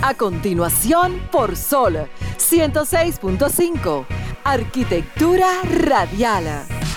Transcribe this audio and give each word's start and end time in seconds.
A 0.00 0.14
continuación, 0.14 1.20
por 1.32 1.56
Sol 1.56 2.08
106.5. 2.36 4.06
Arquitectura 4.44 5.48
radial. 5.64 6.44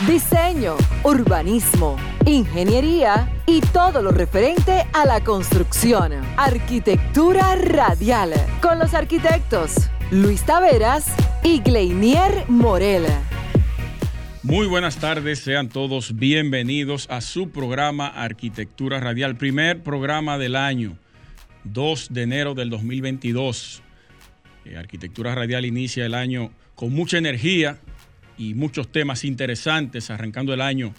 Diseño, 0.07 0.75
urbanismo, 1.03 1.97
ingeniería 2.25 3.41
y 3.47 3.61
todo 3.61 4.03
lo 4.03 4.11
referente 4.11 4.85
a 4.93 5.07
la 5.07 5.23
construcción. 5.23 6.13
Arquitectura 6.37 7.55
radial. 7.55 8.33
Con 8.61 8.77
los 8.77 8.93
arquitectos 8.93 9.89
Luis 10.11 10.45
Taveras 10.45 11.07
y 11.43 11.59
Gleinier 11.59 12.45
Morel. 12.49 13.05
Muy 14.43 14.67
buenas 14.67 14.97
tardes, 14.97 15.39
sean 15.39 15.69
todos 15.69 16.15
bienvenidos 16.15 17.07
a 17.09 17.21
su 17.21 17.49
programa 17.49 18.07
Arquitectura 18.07 18.99
Radial, 18.99 19.37
primer 19.37 19.81
programa 19.81 20.37
del 20.37 20.55
año. 20.55 20.97
2 21.63 22.07
de 22.11 22.21
enero 22.23 22.53
del 22.53 22.69
2022. 22.69 23.81
Eh, 24.65 24.77
Arquitectura 24.77 25.35
Radial 25.35 25.65
inicia 25.65 26.05
el 26.05 26.13
año 26.13 26.51
con 26.75 26.93
mucha 26.93 27.17
energía 27.17 27.79
y 28.37 28.53
muchos 28.53 28.91
temas 28.91 29.23
interesantes, 29.23 30.09
arrancando 30.09 30.53
el 30.53 30.61
año 30.61 30.93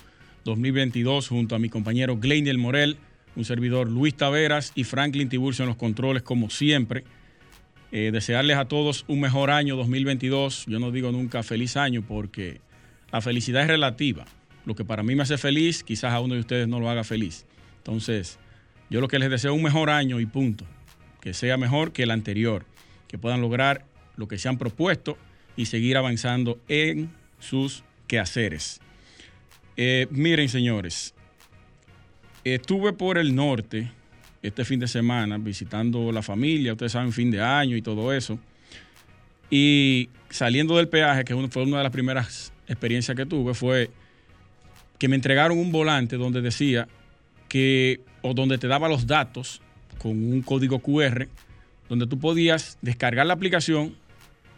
2022 0.45 1.29
junto 1.29 1.55
a 1.55 1.59
mi 1.59 1.69
compañero 1.69 2.16
Gleiniel 2.16 2.59
Morel, 2.59 2.97
un 3.37 3.45
servidor 3.45 3.88
Luis 3.88 4.15
Taveras 4.15 4.73
y 4.75 4.85
Franklin 4.85 5.29
Tiburcio 5.29 5.65
en 5.65 5.69
los 5.69 5.77
controles, 5.77 6.23
como 6.23 6.51
siempre. 6.51 7.05
Eh, 7.91 8.10
desearles 8.10 8.57
a 8.57 8.66
todos 8.66 9.05
un 9.09 9.21
mejor 9.21 9.51
año 9.51 9.77
2022. 9.77 10.66
Yo 10.66 10.79
no 10.79 10.91
digo 10.91 11.13
nunca 11.13 11.43
feliz 11.43 11.77
año 11.77 12.02
porque 12.02 12.60
la 13.10 13.21
felicidad 13.21 13.63
es 13.63 13.69
relativa. 13.69 14.24
Lo 14.65 14.74
que 14.74 14.85
para 14.85 15.02
mí 15.02 15.15
me 15.15 15.23
hace 15.23 15.38
feliz, 15.38 15.83
quizás 15.83 16.13
a 16.13 16.21
uno 16.21 16.35
de 16.35 16.41
ustedes 16.41 16.69
no 16.69 16.80
lo 16.80 16.88
haga 16.88 17.05
feliz. 17.05 17.45
Entonces, 17.79 18.38
yo 18.93 19.01
lo 19.01 19.09
que 19.09 19.18
les 19.18 19.30
deseo 19.30 19.52
es 19.52 19.57
un 19.57 19.62
mejor 19.62 19.88
año 19.88 20.21
y 20.21 20.26
punto. 20.26 20.66
Que 21.23 21.32
sea 21.32 21.57
mejor 21.57 21.93
que 21.93 22.02
el 22.02 22.10
anterior. 22.10 22.66
Que 23.09 23.16
puedan 23.16 23.40
lograr 23.40 23.87
lo 24.16 24.29
que 24.29 24.37
se 24.37 24.51
han 24.51 24.59
propuesto 24.59 25.16
y 25.57 25.65
seguir 25.65 25.96
avanzando 25.96 26.60
en 26.68 27.10
sus 27.38 27.84
quehaceres. 28.07 28.82
Eh, 29.79 30.09
miren, 30.10 30.51
señores, 30.51 31.15
estuve 32.45 32.93
por 32.93 33.16
el 33.16 33.34
norte 33.34 33.90
este 34.43 34.62
fin 34.66 34.79
de 34.79 34.87
semana 34.87 35.38
visitando 35.38 36.12
la 36.12 36.21
familia, 36.21 36.73
ustedes 36.73 36.93
saben, 36.93 37.12
fin 37.12 37.30
de 37.30 37.40
año 37.40 37.79
y 37.79 37.80
todo 37.80 38.12
eso. 38.12 38.38
Y 39.49 40.10
saliendo 40.29 40.77
del 40.77 40.88
peaje, 40.88 41.24
que 41.24 41.34
fue 41.49 41.62
una 41.62 41.79
de 41.79 41.84
las 41.84 41.93
primeras 41.93 42.52
experiencias 42.68 43.16
que 43.16 43.24
tuve, 43.24 43.54
fue 43.54 43.88
que 44.99 45.09
me 45.09 45.16
entregaron 45.16 45.59
un 45.59 45.73
volante 45.73 46.18
donde 46.18 46.43
decía 46.43 46.87
que, 47.53 48.01
o 48.23 48.33
donde 48.33 48.57
te 48.57 48.67
daba 48.67 48.89
los 48.89 49.07
datos 49.07 49.61
con 49.99 50.13
un 50.13 50.41
código 50.41 50.79
QR, 50.79 51.29
donde 51.87 52.07
tú 52.07 52.19
podías 52.19 52.79
descargar 52.81 53.27
la 53.27 53.35
aplicación 53.35 53.95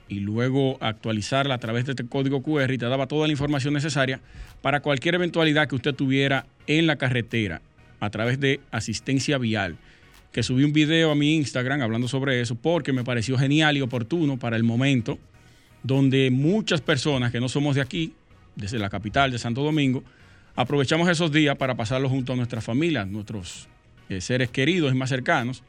y 0.08 0.20
luego 0.20 0.78
actualizarla 0.80 1.54
a 1.54 1.58
través 1.58 1.86
de 1.86 1.92
este 1.92 2.06
código 2.06 2.40
QR 2.40 2.72
y 2.72 2.78
te 2.78 2.86
daba 2.86 3.08
toda 3.08 3.26
la 3.26 3.32
información 3.32 3.74
necesaria 3.74 4.20
para 4.62 4.78
cualquier 4.78 5.16
eventualidad 5.16 5.66
que 5.66 5.74
usted 5.74 5.92
tuviera 5.92 6.46
en 6.68 6.86
la 6.86 6.94
carretera 6.94 7.62
a 7.98 8.10
través 8.10 8.38
de 8.38 8.60
asistencia 8.70 9.38
vial. 9.38 9.76
Que 10.30 10.44
subí 10.44 10.62
un 10.62 10.72
video 10.72 11.10
a 11.10 11.16
mi 11.16 11.34
Instagram 11.34 11.82
hablando 11.82 12.06
sobre 12.06 12.40
eso 12.40 12.54
porque 12.54 12.92
me 12.92 13.02
pareció 13.02 13.36
genial 13.36 13.76
y 13.76 13.80
oportuno 13.80 14.38
para 14.38 14.54
el 14.54 14.62
momento 14.62 15.18
donde 15.82 16.30
muchas 16.30 16.80
personas 16.80 17.32
que 17.32 17.40
no 17.40 17.48
somos 17.48 17.74
de 17.74 17.80
aquí, 17.80 18.12
desde 18.54 18.78
la 18.78 18.88
capital 18.88 19.32
de 19.32 19.40
Santo 19.40 19.64
Domingo, 19.64 20.04
aprovechamos 20.56 21.08
esos 21.08 21.32
días 21.32 21.56
para 21.56 21.76
pasarlos 21.76 22.10
junto 22.10 22.32
a 22.32 22.36
nuestras 22.36 22.64
familias, 22.64 23.06
nuestros 23.08 23.68
eh, 24.08 24.20
seres 24.20 24.50
queridos 24.50 24.92
y 24.92 24.96
más 24.96 25.10
cercanos. 25.10 25.62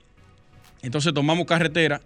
Entonces 0.81 1.13
tomamos 1.13 1.45
carretera 1.45 2.01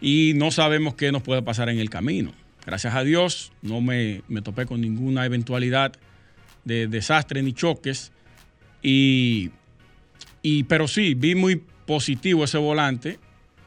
y 0.00 0.32
no 0.36 0.50
sabemos 0.50 0.94
qué 0.94 1.10
nos 1.12 1.22
puede 1.22 1.42
pasar 1.42 1.68
en 1.68 1.78
el 1.78 1.90
camino. 1.90 2.32
Gracias 2.64 2.94
a 2.94 3.04
Dios 3.04 3.52
no 3.62 3.80
me, 3.80 4.22
topé 4.42 4.66
con 4.66 4.80
ninguna 4.80 5.24
eventualidad 5.24 5.92
de 6.64 6.88
desastre 6.88 7.42
ni 7.42 7.52
choques. 7.52 8.12
Y, 8.82 9.50
y, 10.42 10.64
pero 10.64 10.88
sí, 10.88 11.14
vi 11.14 11.34
muy 11.34 11.62
positivo 11.86 12.44
ese 12.44 12.58
volante, 12.58 13.18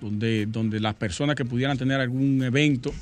donde, 0.02 0.46
donde 0.46 0.80
las 0.80 0.96
personas 0.96 1.36
que 1.36 1.46
pudieran 1.46 1.78
tener 1.78 2.00
algún 2.00 2.44
evento, 2.44 2.94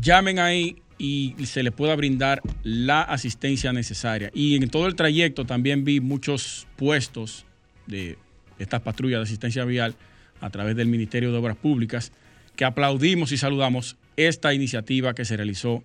llamen 0.00 0.38
ahí 0.38 0.82
y 0.98 1.34
se 1.44 1.62
les 1.62 1.72
pueda 1.72 1.94
brindar 1.96 2.40
la 2.62 3.02
asistencia 3.02 3.72
necesaria. 3.72 4.30
Y 4.34 4.56
en 4.56 4.68
todo 4.70 4.86
el 4.86 4.94
trayecto 4.94 5.44
también 5.44 5.84
vi 5.84 6.00
muchos 6.00 6.66
puestos 6.76 7.44
de 7.86 8.18
estas 8.58 8.82
patrullas 8.82 9.20
de 9.20 9.24
asistencia 9.24 9.64
vial 9.64 9.94
a 10.40 10.50
través 10.50 10.76
del 10.76 10.88
Ministerio 10.88 11.32
de 11.32 11.38
Obras 11.38 11.56
Públicas 11.56 12.12
que 12.56 12.64
aplaudimos 12.64 13.32
y 13.32 13.36
saludamos 13.36 13.96
esta 14.16 14.54
iniciativa 14.54 15.14
que 15.14 15.24
se 15.24 15.36
realizó 15.36 15.82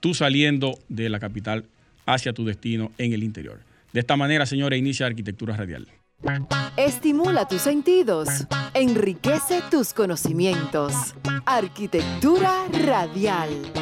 tú 0.00 0.14
saliendo 0.14 0.78
de 0.88 1.08
la 1.08 1.20
capital 1.20 1.66
hacia 2.06 2.32
tu 2.32 2.44
destino 2.44 2.90
en 2.98 3.12
el 3.12 3.22
interior. 3.22 3.60
De 3.92 4.00
esta 4.00 4.16
manera, 4.16 4.46
señores, 4.46 4.78
inicia 4.78 5.06
Arquitectura 5.06 5.56
Radial. 5.56 5.86
Estimula 6.76 7.46
tus 7.46 7.62
sentidos, 7.62 8.28
enriquece 8.74 9.60
tus 9.70 9.92
conocimientos. 9.92 11.14
Arquitectura 11.44 12.66
Radial. 12.84 13.81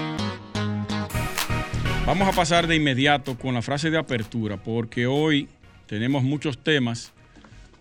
Vamos 2.06 2.27
a 2.27 2.33
pasar 2.33 2.66
de 2.66 2.77
inmediato 2.77 3.38
con 3.38 3.55
la 3.55 3.62
frase 3.62 3.91
de 3.91 3.99
apertura, 3.99 4.56
porque 4.56 5.06
hoy 5.06 5.49
tenemos 5.87 6.25
muchos 6.25 6.59
temas 6.59 7.12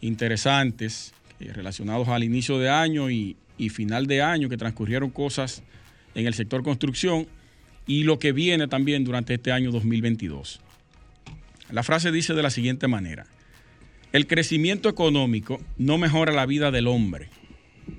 interesantes 0.02 1.14
eh, 1.40 1.52
relacionados 1.54 2.10
al 2.10 2.24
inicio 2.24 2.60
de 2.60 2.70
año 2.70 3.10
y, 3.10 3.38
final 3.70 4.08
de 4.08 4.22
año, 4.22 4.50
que 4.50 4.58
transcurrieron 4.58 5.10
cosas 5.10 5.64
en 6.16 6.28
el 6.28 6.34
sector 6.34 6.64
construcción 6.64 7.28
y 7.88 8.04
lo 8.04 8.20
que 8.20 8.34
viene 8.34 8.68
también 8.68 9.04
durante 9.04 9.34
este 9.34 9.52
año 9.52 9.72
2022. 9.72 10.60
La 11.72 11.84
frase 11.84 12.12
dice 12.12 12.34
de 12.34 12.44
la 12.44 12.50
siguiente 12.50 12.88
manera, 12.88 13.26
el 14.12 14.28
crecimiento 14.28 14.90
económico 14.90 15.62
no 15.78 15.98
mejora 15.98 16.34
la 16.34 16.46
vida 16.46 16.72
del 16.72 16.88
hombre, 16.88 17.30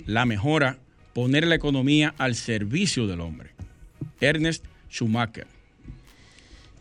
la 0.07 0.27
mejora 0.27 0.79
poner 1.15 1.47
la 1.47 1.55
economía 1.55 2.15
al 2.19 2.35
servicio 2.35 3.07
del 3.07 3.21
hombre. 3.21 3.51
Ernest 4.21 4.65
Schumacher. 4.91 5.60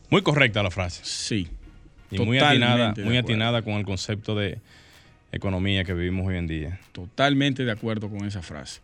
Muy 0.09 0.21
correcta 0.21 0.63
la 0.63 0.71
frase. 0.71 1.01
Sí. 1.03 1.47
Y 2.11 2.19
muy 2.19 2.39
atinada, 2.39 2.93
muy 3.03 3.17
atinada 3.17 3.61
con 3.61 3.73
el 3.73 3.85
concepto 3.85 4.35
de 4.35 4.59
economía 5.31 5.83
que 5.83 5.93
vivimos 5.93 6.27
hoy 6.27 6.37
en 6.37 6.47
día. 6.47 6.79
Totalmente 6.91 7.63
de 7.63 7.71
acuerdo 7.71 8.09
con 8.09 8.25
esa 8.25 8.41
frase. 8.41 8.81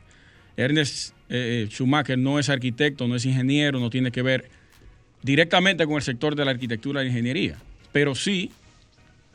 Ernest 0.58 1.14
eh, 1.30 1.66
eh, 1.66 1.68
Schumacher 1.70 2.18
no 2.18 2.40
es 2.40 2.50
arquitecto, 2.50 3.08
no 3.08 3.16
es 3.16 3.26
ingeniero, 3.26 3.80
no 3.80 3.90
tiene 3.90 4.12
que 4.12 4.22
ver 4.22 4.50
directamente 5.24 5.86
con 5.86 5.96
el 5.96 6.04
sector 6.04 6.36
de 6.36 6.46
la 6.46 6.52
arquitectura 6.52 7.02
e 7.02 7.08
ingeniería, 7.08 7.58
pero 7.92 8.14
sí 8.14 8.52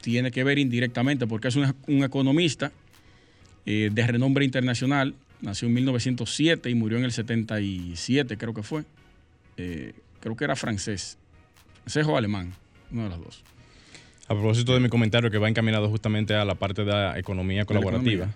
tiene 0.01 0.31
que 0.31 0.45
ver 0.45 0.59
indirectamente 0.59 1.27
porque 1.27 1.49
es 1.49 1.57
un, 1.57 1.75
economista 2.05 2.72
eh, 3.67 3.91
de 3.93 4.07
renombre 4.07 4.45
internacional, 4.45 5.15
nació 5.43 5.69
en 5.69 5.75
1907 5.75 6.71
y 6.71 6.75
murió 6.75 6.97
en 6.99 7.05
el 7.05 7.12
77, 7.12 8.39
creo 8.39 8.55
que 8.55 8.62
fue. 8.62 8.84
creo 9.57 10.37
que 10.37 10.45
era 10.45 10.57
francés. 10.57 11.19
Cejo 11.91 12.17
alemán, 12.17 12.53
uno 12.93 13.05
de 13.05 13.09
los 13.11 13.21
dos. 13.21 13.45
A 14.28 14.34
propósito 14.34 14.75
de 14.75 14.81
mi 14.81 14.89
comentario 14.89 15.31
que 15.31 15.39
va 15.39 15.49
encaminado 15.49 15.89
justamente 15.89 16.34
a 16.34 16.45
la 16.45 16.55
parte 16.55 16.84
de 16.84 16.93
la 16.93 17.19
economía 17.19 17.65
colaborativa, 17.65 18.28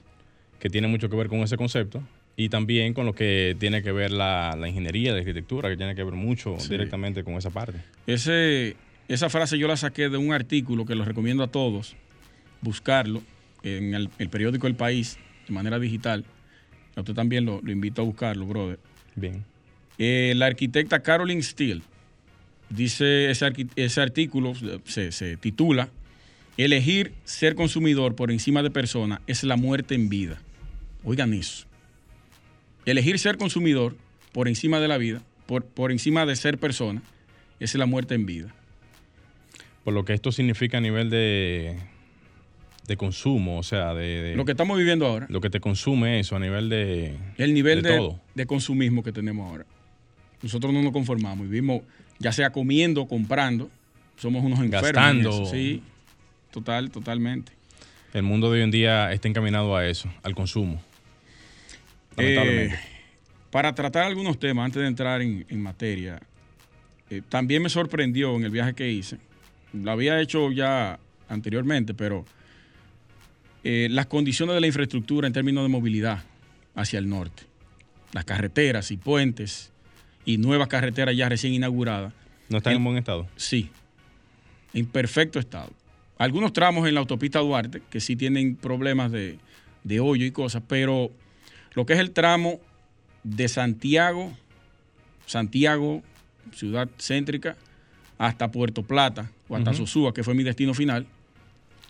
que 0.59 0.69
tiene 0.69 0.89
mucho 0.89 1.09
que 1.09 1.17
ver 1.17 1.29
con 1.29 1.39
ese 1.39 1.57
concepto, 1.57 2.03
y 2.37 2.49
también 2.49 2.95
con 2.95 3.07
lo 3.07 3.15
que 3.15 3.57
tiene 3.61 3.81
que 3.81 3.93
ver 3.93 4.11
la, 4.11 4.57
ingeniería, 4.67 5.13
la 5.13 5.19
arquitectura, 5.19 5.69
que 5.69 5.77
tiene 5.77 5.95
que 5.95 6.03
ver 6.03 6.15
mucho 6.15 6.57
directamente 6.69 7.23
con 7.23 7.35
esa 7.35 7.51
parte. 7.51 7.79
Ese, 8.09 8.75
esa 9.07 9.31
frase 9.31 9.57
yo 9.57 9.69
la 9.69 9.77
saqué 9.77 10.09
de 10.09 10.17
un 10.17 10.33
artículo 10.33 10.85
que 10.85 10.97
lo 10.97 11.05
recomiendo 11.05 11.45
a 11.45 11.47
todos, 11.47 11.95
buscarlo 12.61 13.23
en 13.63 13.95
el, 13.95 14.09
periódico 14.31 14.67
El 14.67 14.75
País, 14.75 15.17
de 15.47 15.55
manera 15.55 15.79
digital. 15.79 16.25
A 16.97 17.01
usted 17.01 17.15
también 17.15 17.45
lo, 17.45 17.61
invito 17.61 18.03
a 18.03 18.05
buscarlo, 18.05 18.47
brother. 18.47 18.81
Bien. 19.15 19.45
Eh, 19.99 20.33
la 20.35 20.47
arquitecta 20.47 21.01
Caroline 21.01 21.43
Steele 21.43 21.83
dice 22.71 23.31
ese, 23.31 24.01
artículo, 24.01 24.53
se, 24.85 25.37
titula, 25.37 25.91
Elegir 26.57 27.13
ser 27.25 27.57
consumidor 27.57 28.15
por 28.15 28.31
encima 28.31 28.63
de 28.63 28.71
persona 28.71 29.21
es 29.27 29.43
la 29.43 29.57
muerte 29.57 29.95
en 29.95 30.09
vida. 30.09 30.41
Oigan 31.03 31.35
eso. 31.35 31.67
Elegir 32.87 33.19
ser 33.19 33.39
consumidor 33.39 33.97
por 34.33 34.47
encima 34.47 34.79
de 34.79 34.89
la 34.89 34.99
vida, 34.99 35.23
por, 35.47 35.65
por 35.65 35.91
encima 35.91 36.27
de 36.27 36.37
ser 36.37 36.59
persona, 36.59 37.03
es 37.59 37.75
la 37.75 37.87
muerte 37.87 38.15
en 38.15 38.27
vida. 38.27 38.55
Por 39.83 39.95
lo 39.95 40.05
que 40.05 40.15
esto 40.15 40.33
significa 40.33 40.79
a 40.79 40.81
nivel 40.81 41.11
de, 41.11 41.77
de 42.87 42.97
consumo, 42.97 43.59
o 43.59 43.63
sea, 43.63 43.95
de, 43.95 44.35
Lo 44.37 44.45
que 44.45 44.53
estamos 44.53 44.77
viviendo 44.77 45.07
ahora. 45.07 45.27
Lo 45.31 45.41
que 45.41 45.51
te 45.51 45.61
consume 45.61 46.21
eso 46.21 46.37
a 46.37 46.39
nivel 46.39 46.69
de... 46.69 47.17
El 47.37 47.55
nivel 47.55 47.83
de, 47.83 47.97
todo. 47.97 48.21
de 48.35 48.47
consumismo 48.47 49.03
que 49.03 49.13
tenemos 49.13 49.49
ahora. 49.51 49.67
Nosotros 50.43 50.73
no 50.73 50.83
nos 50.83 50.93
conformamos, 50.93 51.49
vivimos 51.49 51.83
ya 52.19 52.33
sea 52.33 52.51
comiendo, 52.51 53.03
o 53.03 53.09
comprando, 53.09 53.71
somos 54.17 54.45
unos 54.45 54.61
enfermos. 54.61 54.93
Gastando. 54.93 55.47
Sí, 55.47 55.83
total, 56.51 56.91
totalmente. 56.91 57.53
El 58.13 58.23
mundo 58.23 58.51
de 58.51 58.59
hoy 58.59 58.65
en 58.65 58.71
día 58.71 59.13
está 59.13 59.29
encaminado 59.29 59.77
a 59.77 59.87
eso, 59.87 60.09
al 60.23 60.35
consumo. 60.35 60.81
lamentablemente. 62.17 62.79
para 63.51 63.75
tratar 63.75 64.05
algunos 64.05 64.39
temas, 64.39 64.67
antes 64.67 64.83
de 64.83 64.89
entrar 64.89 65.21
en, 65.21 65.63
materia, 65.63 66.21
también 67.29 67.63
me 67.63 67.69
sorprendió 67.69 68.37
en 68.37 68.45
el 68.45 68.51
viaje 68.51 68.75
que 68.75 68.91
hice. 68.91 69.19
Lo 69.73 69.91
había 69.91 70.21
hecho 70.21 70.53
ya 70.53 70.99
anteriormente, 71.29 71.93
pero 71.95 72.25
las 73.65 74.07
condiciones 74.07 74.55
de 74.55 74.61
la 74.61 74.67
infraestructura 74.69 75.27
en 75.27 75.33
términos 75.33 75.65
de 75.65 75.69
movilidad 75.69 76.23
hacia 76.77 76.99
el 77.01 77.09
norte, 77.09 77.45
las 78.13 78.25
carreteras 78.25 78.91
y 78.91 78.97
puentes 78.97 79.73
y 80.25 80.39
nuevas 80.39 80.69
carreteras 80.69 81.17
ya 81.17 81.29
recién 81.29 81.55
inauguradas. 81.55 82.13
¿No 82.49 82.59
están 82.59 82.75
en, 82.75 82.85
buen 82.85 82.97
estado? 82.97 83.27
Sí, 83.37 83.71
en 84.73 84.87
perfecto 84.87 85.39
estado. 85.39 85.71
Algunos 86.19 86.53
tramos 86.53 86.87
en 86.87 86.95
la 86.95 87.01
autopista 87.01 87.41
Duarte 87.41 87.83
que 87.91 88.01
sí 88.01 88.17
tienen 88.17 88.57
problemas 88.57 89.11
de, 89.11 89.39
hoyo 90.01 90.25
y 90.25 90.31
cosas, 90.31 90.63
pero 90.67 91.11
lo 91.75 91.87
que 91.87 91.95
es 91.95 91.99
el 91.99 92.13
tramo 92.13 92.61
de 93.23 93.49
Santiago, 93.49 94.33
Santiago, 95.27 96.03
ciudad 96.53 96.89
céntrica, 96.99 97.57
hasta 98.19 98.51
Puerto 98.51 98.83
Plata 98.83 99.31
o 99.49 99.57
hasta 99.57 99.75
Sosúa, 99.75 100.15
que 100.15 100.23
fue 100.23 100.35
mi 100.35 100.45
destino 100.45 100.73
final, 100.73 101.07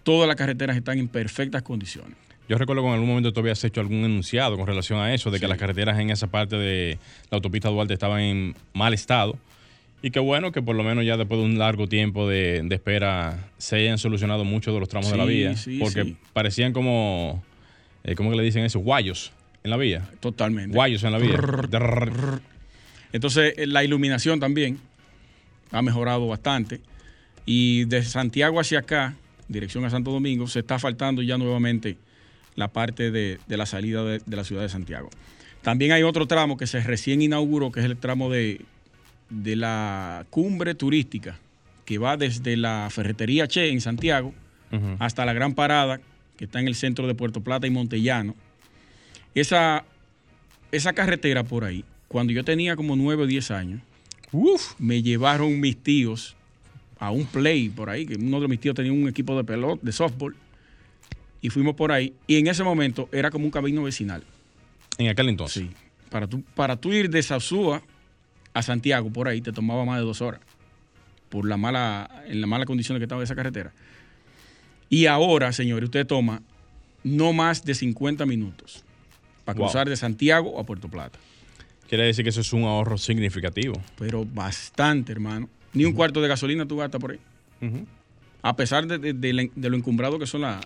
todas 0.02 0.26
las 0.26 0.37
carreteras 0.37 0.76
están 0.76 0.98
en 0.98 1.08
perfectas 1.08 1.62
condiciones. 1.62 2.16
Yo 2.49 2.58
recuerdo 2.58 2.82
que 2.82 2.88
en 2.88 2.94
algún 2.94 3.08
momento 3.08 3.32
tú 3.32 3.41
habías 3.41 3.62
hecho 3.64 3.81
algún 3.81 4.05
enunciado 4.05 4.56
con 4.56 4.67
relación 4.67 4.99
a 5.00 5.14
eso, 5.14 5.31
de 5.31 5.41
que 5.41 5.49
las 5.49 5.58
carreteras 5.58 5.99
en 5.99 6.11
esa 6.11 6.26
parte 6.26 6.56
de 6.56 6.99
la 7.31 7.37
autopista 7.37 7.70
Duarte 7.70 7.94
estaban 7.94 8.20
en 8.20 8.55
mal 8.75 8.93
estado. 8.93 9.38
Y 10.02 10.11
qué 10.11 10.20
bueno 10.20 10.52
que 10.52 10.61
por 10.61 10.76
lo 10.76 10.85
menos 10.85 11.06
ya 11.06 11.17
después 11.17 11.41
de 11.41 11.46
un 11.46 11.58
largo 11.58 11.88
tiempo 11.88 12.29
de, 12.29 12.67
espera 12.70 13.49
se 13.56 13.76
hayan 13.76 13.96
solucionado 13.96 14.44
muchos 14.44 14.75
de 14.75 14.81
los 14.81 14.88
tramos 14.91 15.11
de 15.11 15.17
la 15.17 15.25
vía. 15.25 15.55
porque 15.81 16.17
parecían 16.35 16.75
como, 16.75 17.43
eh, 18.05 18.14
¿cómo 18.14 18.31
que 18.31 18.37
le 18.37 18.43
dicen 18.43 18.64
eso? 18.64 18.81
Guayos 18.81 19.32
en 19.62 19.70
la 19.70 19.79
vía. 19.79 20.06
Totalmente. 20.20 20.75
Guayos 20.75 21.02
en 21.05 21.12
la 21.12 21.19
vía. 21.19 21.40
Entonces, 23.14 23.55
eh, 23.56 23.67
la 23.67 23.82
iluminación 23.82 24.40
también 24.40 24.79
ha 25.70 25.81
mejorado 25.81 26.26
bastante. 26.29 26.82
Y 27.47 27.87
de 27.87 28.02
Santiago 28.02 28.61
hacia 28.61 28.81
acá, 28.81 29.14
dirección 29.49 29.87
a 29.87 29.90
Santo 29.90 30.11
Domingo, 30.11 30.47
se 30.49 30.58
está 30.58 30.79
faltando 30.79 31.23
ya 31.23 31.38
nuevamente 31.38 31.97
la 32.56 32.68
parte 32.68 33.10
de, 33.10 33.38
la 33.48 33.66
salida 33.66 34.04
de, 34.04 34.20
la 34.26 34.44
ciudad 34.44 34.62
de 34.62 34.68
Santiago. 34.68 35.10
También 35.62 35.92
hay 35.92 36.02
otro 36.02 36.26
tramo 36.26 36.56
que 36.56 36.66
se 36.66 36.80
recién 36.80 37.22
inauguró, 37.22 37.72
que 37.72 37.80
es 37.80 37.86
el 37.86 37.96
tramo 37.96 38.30
de, 38.30 38.64
la 39.30 40.26
cumbre 40.30 40.74
turística, 40.74 41.38
que 41.84 41.98
va 41.98 42.16
desde 42.16 42.56
la 42.56 42.88
ferretería 42.90 43.46
Che 43.48 43.70
en 43.70 43.80
Santiago 43.80 44.32
hasta 44.98 45.24
la 45.24 45.32
gran 45.32 45.54
parada, 45.54 46.00
que 46.36 46.46
está 46.46 46.58
en 46.58 46.66
el 46.66 46.74
centro 46.74 47.06
de 47.06 47.14
Puerto 47.14 47.40
Plata 47.42 47.66
y 47.66 47.70
Montellano. 47.70 48.34
Esa, 49.34 49.84
esa 50.72 50.92
carretera 50.92 51.44
por 51.44 51.64
ahí, 51.64 51.84
cuando 52.08 52.32
yo 52.32 52.44
tenía 52.44 52.74
como 52.74 52.96
9 52.96 53.22
o 53.22 53.26
10 53.26 53.50
años, 53.52 53.80
me 54.78 55.02
llevaron 55.02 55.60
mis 55.60 55.76
tíos 55.76 56.36
a 56.98 57.10
un 57.10 57.26
play 57.26 57.68
por 57.68 57.90
ahí, 57.90 58.06
que 58.06 58.14
uno 58.14 58.40
de 58.40 58.48
mis 58.48 58.60
tíos 58.60 58.74
tenía 58.74 58.92
un 58.92 59.08
equipo 59.08 59.36
de 59.36 59.44
pelota, 59.44 59.80
de 59.84 59.92
softball, 59.92 60.34
y 61.44 61.50
fuimos 61.50 61.75
por 61.75 61.93
ahí. 61.93 62.14
Y 62.26 62.38
en 62.38 62.46
ese 62.46 62.64
momento 62.64 63.06
era 63.12 63.31
como 63.31 63.44
un 63.44 63.50
camino 63.50 63.82
vecinal. 63.82 64.25
¿En 64.96 65.08
aquel 65.08 65.29
entonces? 65.29 65.64
Sí. 65.64 65.70
Para 66.08 66.26
tú, 66.26 66.43
para 66.55 66.76
tú 66.76 66.91
ir 66.91 67.11
de 67.11 67.23
Sasúa 67.23 67.82
a 68.55 68.62
Santiago 68.62 69.11
por 69.11 69.29
ahí 69.29 69.43
te 69.43 69.52
tomaba 69.52 69.85
más 69.85 69.99
de 69.99 70.06
dos 70.06 70.23
horas. 70.23 70.41
Por 71.29 71.46
la 71.46 71.58
mala, 71.58 72.25
en 72.26 72.41
la 72.41 72.46
mala 72.46 72.64
condición 72.64 72.96
que 72.96 73.05
estaba 73.05 73.23
esa 73.23 73.35
carretera. 73.35 73.75
Y 74.88 75.05
ahora, 75.05 75.52
señores, 75.52 75.85
usted 75.85 76.06
toma 76.06 76.41
no 77.02 77.35
más 77.35 77.62
de 77.62 77.75
50 77.75 78.25
minutos 78.25 78.82
para 79.44 79.56
cruzar 79.56 79.87
de 79.87 79.99
Santiago 79.99 80.58
a 80.58 80.64
Puerto 80.64 80.88
Plata. 80.88 81.19
Quiere 81.90 82.06
decir 82.06 82.25
que 82.25 82.31
eso 82.31 82.40
es 82.40 82.55
un 82.55 82.62
ahorro 82.62 82.97
significativo. 82.97 83.75
Pero 83.99 84.25
bastante, 84.25 85.12
hermano. 85.12 85.50
Ni 85.75 85.85
un 85.85 85.93
cuarto 85.93 86.23
de 86.23 86.29
gasolina 86.29 86.64
tú 86.64 86.79
gastas 86.79 87.02
por 87.02 87.11
ahí. 87.11 87.20
A 88.40 88.56
pesar 88.56 88.87
de, 88.87 89.12
de, 89.12 89.69
lo 89.69 89.76
encumbrado 89.76 90.19
que 90.19 90.26
son 90.26 90.40
las 90.40 90.64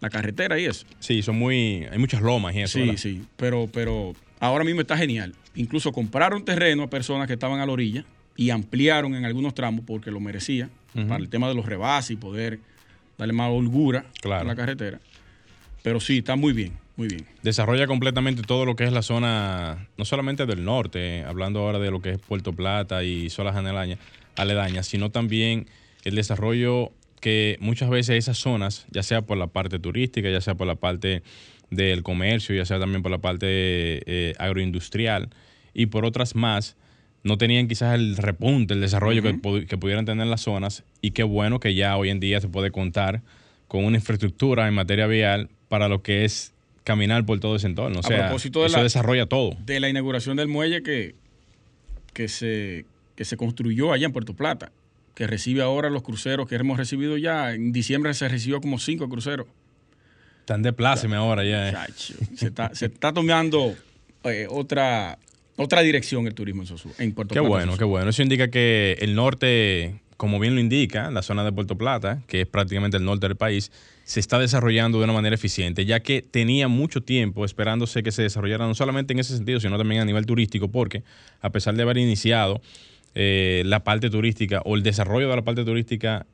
la 0.00 0.10
carretera 0.10 0.58
y 0.58 0.66
eso. 0.66 0.86
Sí, 1.00 1.22
son 1.22 1.38
muy, 1.38 1.86
hay 1.90 1.98
muchas 1.98 2.22
lomas 2.22 2.54
y 2.54 2.60
eso. 2.60 2.78
Sí, 2.78 2.96
sí, 2.96 3.24
pero, 3.36 3.68
pero 3.72 4.14
ahora 4.40 4.64
mismo 4.64 4.80
está 4.80 4.96
genial. 4.96 5.34
Incluso 5.54 5.92
compraron 5.92 6.44
terreno 6.44 6.84
a 6.84 6.90
personas 6.90 7.26
que 7.26 7.34
estaban 7.34 7.60
a 7.60 7.66
la 7.66 7.72
orilla 7.72 8.04
y 8.36 8.50
ampliaron 8.50 9.14
en 9.14 9.24
algunos 9.24 9.54
tramos 9.54 9.84
porque 9.84 10.10
lo 10.10 10.20
merecía, 10.20 10.70
para 10.94 11.16
el 11.16 11.28
tema 11.28 11.48
de 11.48 11.54
los 11.54 11.66
rebases 11.66 12.12
y 12.12 12.16
poder 12.16 12.60
darle 13.16 13.32
más 13.32 13.50
holgura 13.50 14.06
a 14.24 14.44
la 14.44 14.56
carretera. 14.56 15.00
Pero 15.82 16.00
sí, 16.00 16.18
está 16.18 16.36
muy 16.36 16.52
bien, 16.52 16.72
muy 16.96 17.08
bien. 17.08 17.26
Desarrolla 17.42 17.86
completamente 17.86 18.42
todo 18.42 18.64
lo 18.64 18.76
que 18.76 18.84
es 18.84 18.92
la 18.92 19.02
zona, 19.02 19.88
no 19.96 20.04
solamente 20.04 20.46
del 20.46 20.64
norte, 20.64 21.24
hablando 21.24 21.60
ahora 21.60 21.78
de 21.78 21.90
lo 21.90 22.00
que 22.00 22.10
es 22.10 22.18
Puerto 22.18 22.52
Plata 22.52 23.02
y 23.02 23.30
zonas 23.30 23.56
aledañas, 24.36 24.86
sino 24.86 25.10
también 25.10 25.66
el 26.04 26.14
desarrollo 26.14 26.92
que 27.20 27.56
muchas 27.60 27.90
veces 27.90 28.16
esas 28.16 28.38
zonas, 28.38 28.86
ya 28.90 29.02
sea 29.02 29.22
por 29.22 29.38
la 29.38 29.48
parte 29.48 29.78
turística, 29.78 30.30
ya 30.30 30.40
sea 30.40 30.54
por 30.54 30.66
la 30.66 30.76
parte 30.76 31.22
del 31.70 32.02
comercio, 32.02 32.54
ya 32.54 32.64
sea 32.64 32.78
también 32.78 33.02
por 33.02 33.10
la 33.10 33.18
parte 33.18 33.46
eh, 33.46 34.34
agroindustrial 34.38 35.28
y 35.74 35.86
por 35.86 36.04
otras 36.04 36.34
más, 36.34 36.76
no 37.22 37.36
tenían 37.36 37.68
quizás 37.68 37.94
el 37.94 38.16
repunte, 38.16 38.74
el 38.74 38.80
desarrollo 38.80 39.22
que, 39.22 39.34
pudieran 39.76 40.04
tener 40.04 40.26
las 40.26 40.42
zonas 40.42 40.84
y 41.02 41.10
qué 41.10 41.24
bueno 41.24 41.60
que 41.60 41.74
ya 41.74 41.96
hoy 41.96 42.10
en 42.10 42.20
día 42.20 42.40
se 42.40 42.48
puede 42.48 42.70
contar 42.70 43.22
con 43.66 43.84
una 43.84 43.98
infraestructura 43.98 44.66
en 44.66 44.74
materia 44.74 45.06
vial 45.06 45.50
para 45.68 45.88
lo 45.88 46.02
que 46.02 46.24
es 46.24 46.54
caminar 46.84 47.26
por 47.26 47.38
todo 47.38 47.56
ese 47.56 47.66
entorno. 47.66 48.00
O 48.00 48.02
sea, 48.02 48.28
propósito 48.28 48.64
eso 48.64 48.82
desarrolla 48.82 49.26
todo. 49.26 49.56
De 49.66 49.78
la 49.78 49.90
inauguración 49.90 50.38
del 50.38 50.48
muelle 50.48 50.82
que, 50.82 51.14
que, 52.14 52.28
se, 52.28 52.86
que 53.14 53.26
se 53.26 53.36
construyó 53.36 53.92
allá 53.92 54.06
en 54.06 54.12
Puerto 54.12 54.34
Plata 54.34 54.72
que 55.18 55.26
recibe 55.26 55.62
ahora 55.62 55.90
los 55.90 56.04
cruceros 56.04 56.48
que 56.48 56.54
hemos 56.54 56.78
recibido 56.78 57.16
ya. 57.16 57.52
En 57.52 57.72
diciembre 57.72 58.14
se 58.14 58.28
recibió 58.28 58.60
como 58.60 58.78
cinco 58.78 59.08
cruceros. 59.08 59.48
Están 60.38 60.62
de 60.62 60.72
pláceme 60.72 61.16
ahora 61.16 61.42
ya. 61.42 61.70
Eh. 61.70 61.74
Se, 62.36 62.86
está, 62.86 63.12
tomando 63.12 63.74
eh, 64.22 64.46
otra, 64.48 65.18
otra 65.56 65.80
dirección 65.80 66.28
el 66.28 66.34
turismo 66.34 66.62
en, 66.62 66.68
Sosúa, 66.68 66.92
en 67.00 67.14
Puerto 67.14 67.34
Qué 67.34 67.40
bueno, 67.40 67.76
qué 67.76 67.82
bueno. 67.82 68.10
Eso 68.10 68.22
indica 68.22 68.46
que 68.46 68.96
el 69.00 69.16
norte, 69.16 69.98
como 70.16 70.38
bien 70.38 70.54
lo 70.54 70.60
indica, 70.60 71.10
la 71.10 71.22
zona 71.22 71.42
de 71.42 71.50
Puerto 71.50 71.76
Plata, 71.76 72.22
que 72.28 72.42
es 72.42 72.46
prácticamente 72.46 72.96
el 72.96 73.04
norte 73.04 73.26
del 73.26 73.36
país, 73.36 73.72
se 74.04 74.20
está 74.20 74.38
desarrollando 74.38 74.98
de 74.98 75.04
una 75.04 75.14
manera 75.14 75.34
eficiente, 75.34 75.84
ya 75.84 75.98
que 75.98 76.22
tenía 76.22 76.68
mucho 76.68 77.02
tiempo 77.02 77.44
esperándose 77.44 78.04
que 78.04 78.12
se 78.12 78.22
desarrollara 78.22 78.68
no 78.68 78.76
solamente 78.76 79.14
en 79.14 79.18
ese 79.18 79.36
sentido, 79.36 79.58
sino 79.58 79.76
también 79.78 80.00
a 80.00 80.04
nivel 80.04 80.26
turístico, 80.26 80.68
porque 80.68 81.02
a 81.40 81.50
pesar 81.50 81.74
de 81.74 81.82
haber 81.82 81.98
iniciado 81.98 82.62
eh, 83.14 83.62
la 83.66 83.84
parte 83.84 84.10
turística 84.10 84.62
o 84.64 84.76
el 84.76 84.82
desarrollo 84.82 85.28
de 85.28 85.36
la 85.36 85.42
parte 85.42 85.64
turística 85.64 86.26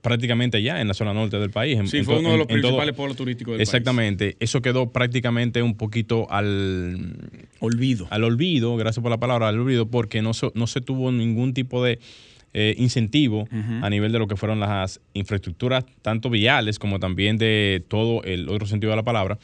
prácticamente 0.00 0.62
ya 0.62 0.80
en 0.80 0.88
la 0.88 0.94
zona 0.94 1.12
norte 1.12 1.38
del 1.38 1.50
país. 1.50 1.78
sí, 1.90 2.02
fue 2.02 2.18
uno 2.18 2.32
de 2.32 2.38
los 2.38 2.46
principales 2.46 2.94
polos 2.94 3.16
turísticos 3.16 3.52
del 3.52 3.60
exactamente, 3.60 4.36
eso 4.40 4.62
quedó 4.62 4.90
prácticamente 4.90 5.62
un 5.62 5.76
poquito 5.76 6.30
al 6.30 7.16
olvido. 7.60 8.06
Al 8.10 8.24
olvido, 8.24 8.76
gracias 8.76 9.02
por 9.02 9.10
la 9.10 9.18
palabra, 9.18 9.48
al 9.48 9.58
olvido, 9.58 9.86
porque 9.86 10.22
no, 10.22 10.32
no 10.54 10.66
se 10.66 10.80
tuvo 10.80 11.12
ningún 11.12 11.52
tipo 11.52 11.84
de 11.84 11.98
eh, 12.52 12.74
incentivo 12.78 13.46
a 13.80 13.88
nivel 13.90 14.10
de 14.10 14.18
lo 14.18 14.26
que 14.26 14.36
fueron 14.36 14.58
las 14.58 15.00
infraestructuras, 15.14 15.84
tanto 16.02 16.30
viales 16.30 16.80
como 16.80 16.98
también 16.98 17.38
de 17.38 17.84
todo 17.86 18.24
el 18.24 18.48
otro 18.48 18.66
sentido 18.66 18.90
de 18.90 18.96
la 18.96 19.04
palabra, 19.04 19.38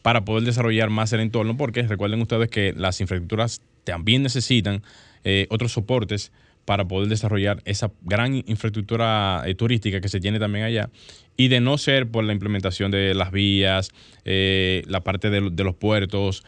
para 0.00 0.24
poder 0.24 0.44
desarrollar 0.44 0.88
más 0.88 1.12
el 1.12 1.20
entorno, 1.20 1.56
porque 1.56 1.82
recuerden 1.82 2.22
ustedes 2.22 2.48
que 2.48 2.72
las 2.74 3.00
infraestructuras 3.00 3.60
también 3.84 4.22
necesitan 4.22 4.82
eh, 5.28 5.48
otros 5.50 5.72
soportes 5.72 6.30
para 6.64 6.86
poder 6.86 7.08
desarrollar 7.08 7.60
esa 7.64 7.90
gran 8.02 8.36
infraestructura 8.46 9.42
eh, 9.44 9.56
turística 9.56 10.00
que 10.00 10.08
se 10.08 10.20
tiene 10.20 10.38
también 10.38 10.64
allá. 10.64 10.88
Y 11.36 11.48
de 11.48 11.58
no 11.58 11.78
ser 11.78 12.08
por 12.08 12.22
la 12.22 12.32
implementación 12.32 12.92
de 12.92 13.12
las 13.12 13.32
vías, 13.32 13.90
eh, 14.24 14.84
la 14.86 15.00
parte 15.00 15.30
de, 15.30 15.40
los 15.40 15.74
puertos, 15.74 16.44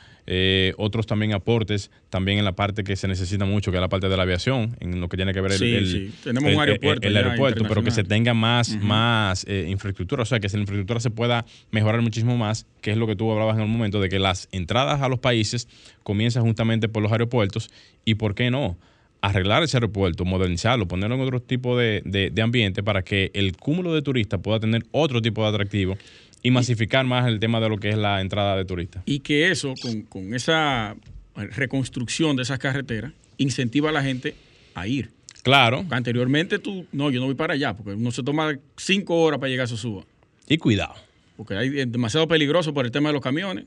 otros 0.76 1.06
también 1.06 1.32
aportes, 1.32 1.90
también 2.10 2.38
en 2.38 2.44
la 2.44 2.52
parte 2.52 2.84
que 2.84 2.96
se 2.96 3.08
necesita 3.08 3.44
mucho, 3.44 3.70
que 3.70 3.78
es 3.78 3.80
la 3.80 3.88
parte 3.88 4.08
de 4.08 4.16
la 4.16 4.24
aviación, 4.24 4.76
en 4.80 5.00
lo 5.00 5.08
que 5.08 5.16
tiene 5.16 5.32
que 5.32 5.40
ver 5.40 5.52
el, 5.52 6.12
Tenemos 6.22 6.52
un 6.52 6.60
aeropuerto, 6.60 7.06
el, 7.06 7.16
aeropuerto 7.16 7.64
pero 7.66 7.82
que 7.82 7.90
se 7.90 8.04
tenga 8.04 8.34
más, 8.34 8.76
más 8.82 9.46
infraestructura, 9.48 10.22
o 10.22 10.26
sea, 10.26 10.40
que 10.40 10.48
la 10.48 10.60
infraestructura 10.60 11.00
se 11.00 11.10
pueda 11.10 11.46
mejorar 11.70 12.02
muchísimo 12.02 12.36
más, 12.36 12.66
que 12.80 12.90
es 12.90 12.96
lo 12.96 13.06
que 13.06 13.16
tú 13.16 13.30
hablabas 13.32 13.56
en 13.56 13.62
el 13.62 13.68
momento, 13.68 14.00
de 14.00 14.08
que 14.08 14.18
las 14.18 14.48
entradas 14.52 15.00
a 15.02 15.08
los 15.08 15.18
países 15.18 15.68
comienzan 16.02 16.42
justamente 16.42 16.88
por 16.88 17.02
los 17.02 17.12
aeropuertos 17.12 17.70
y 18.04 18.14
por 18.14 18.34
qué 18.34 18.50
no 18.50 18.76
arreglar 19.20 19.62
ese 19.62 19.76
aeropuerto, 19.76 20.24
modernizarlo, 20.24 20.86
ponerlo 20.86 21.16
en 21.16 21.22
otro 21.22 21.40
tipo 21.40 21.76
de, 21.76 22.32
ambiente 22.42 22.82
para 22.82 23.02
que 23.02 23.30
el 23.34 23.56
cúmulo 23.56 23.94
de 23.94 24.02
turistas 24.02 24.40
pueda 24.40 24.60
tener 24.60 24.84
otro 24.92 25.20
tipo 25.20 25.42
de 25.42 25.48
atractivo 25.48 25.96
y 26.42 26.50
masificar 26.50 27.04
más 27.04 27.26
el 27.26 27.40
tema 27.40 27.60
de 27.60 27.68
lo 27.68 27.78
que 27.78 27.90
es 27.90 27.96
la 27.96 28.20
entrada 28.20 28.56
de 28.56 28.64
turistas. 28.64 29.02
Y 29.06 29.20
que 29.20 29.50
eso, 29.50 29.74
con, 30.08 30.34
esa 30.34 30.96
reconstrucción 31.34 32.36
de 32.36 32.42
esas 32.42 32.58
carreteras, 32.58 33.12
incentiva 33.36 33.90
a 33.90 33.92
la 33.92 34.02
gente 34.02 34.34
a 34.74 34.86
ir. 34.86 35.10
Claro. 35.42 35.84
Anteriormente 35.90 36.58
tú, 36.58 36.86
no, 36.92 37.10
yo 37.10 37.20
no 37.20 37.26
voy 37.26 37.34
para 37.34 37.54
allá, 37.54 37.74
porque 37.74 37.92
uno 37.92 38.10
se 38.10 38.22
toma 38.22 38.58
cinco 38.76 39.20
horas 39.22 39.40
para 39.40 39.50
llegar 39.50 39.64
a 39.64 39.68
Sosúa. 39.68 40.04
Y 40.48 40.58
cuidado. 40.58 40.94
porque 41.36 41.54
hay 41.54 41.80
es 41.80 41.92
demasiado 41.92 42.26
peligroso 42.26 42.74
por 42.74 42.84
el 42.84 42.90
tema 42.90 43.10
de 43.10 43.12
los 43.12 43.22
camiones. 43.22 43.66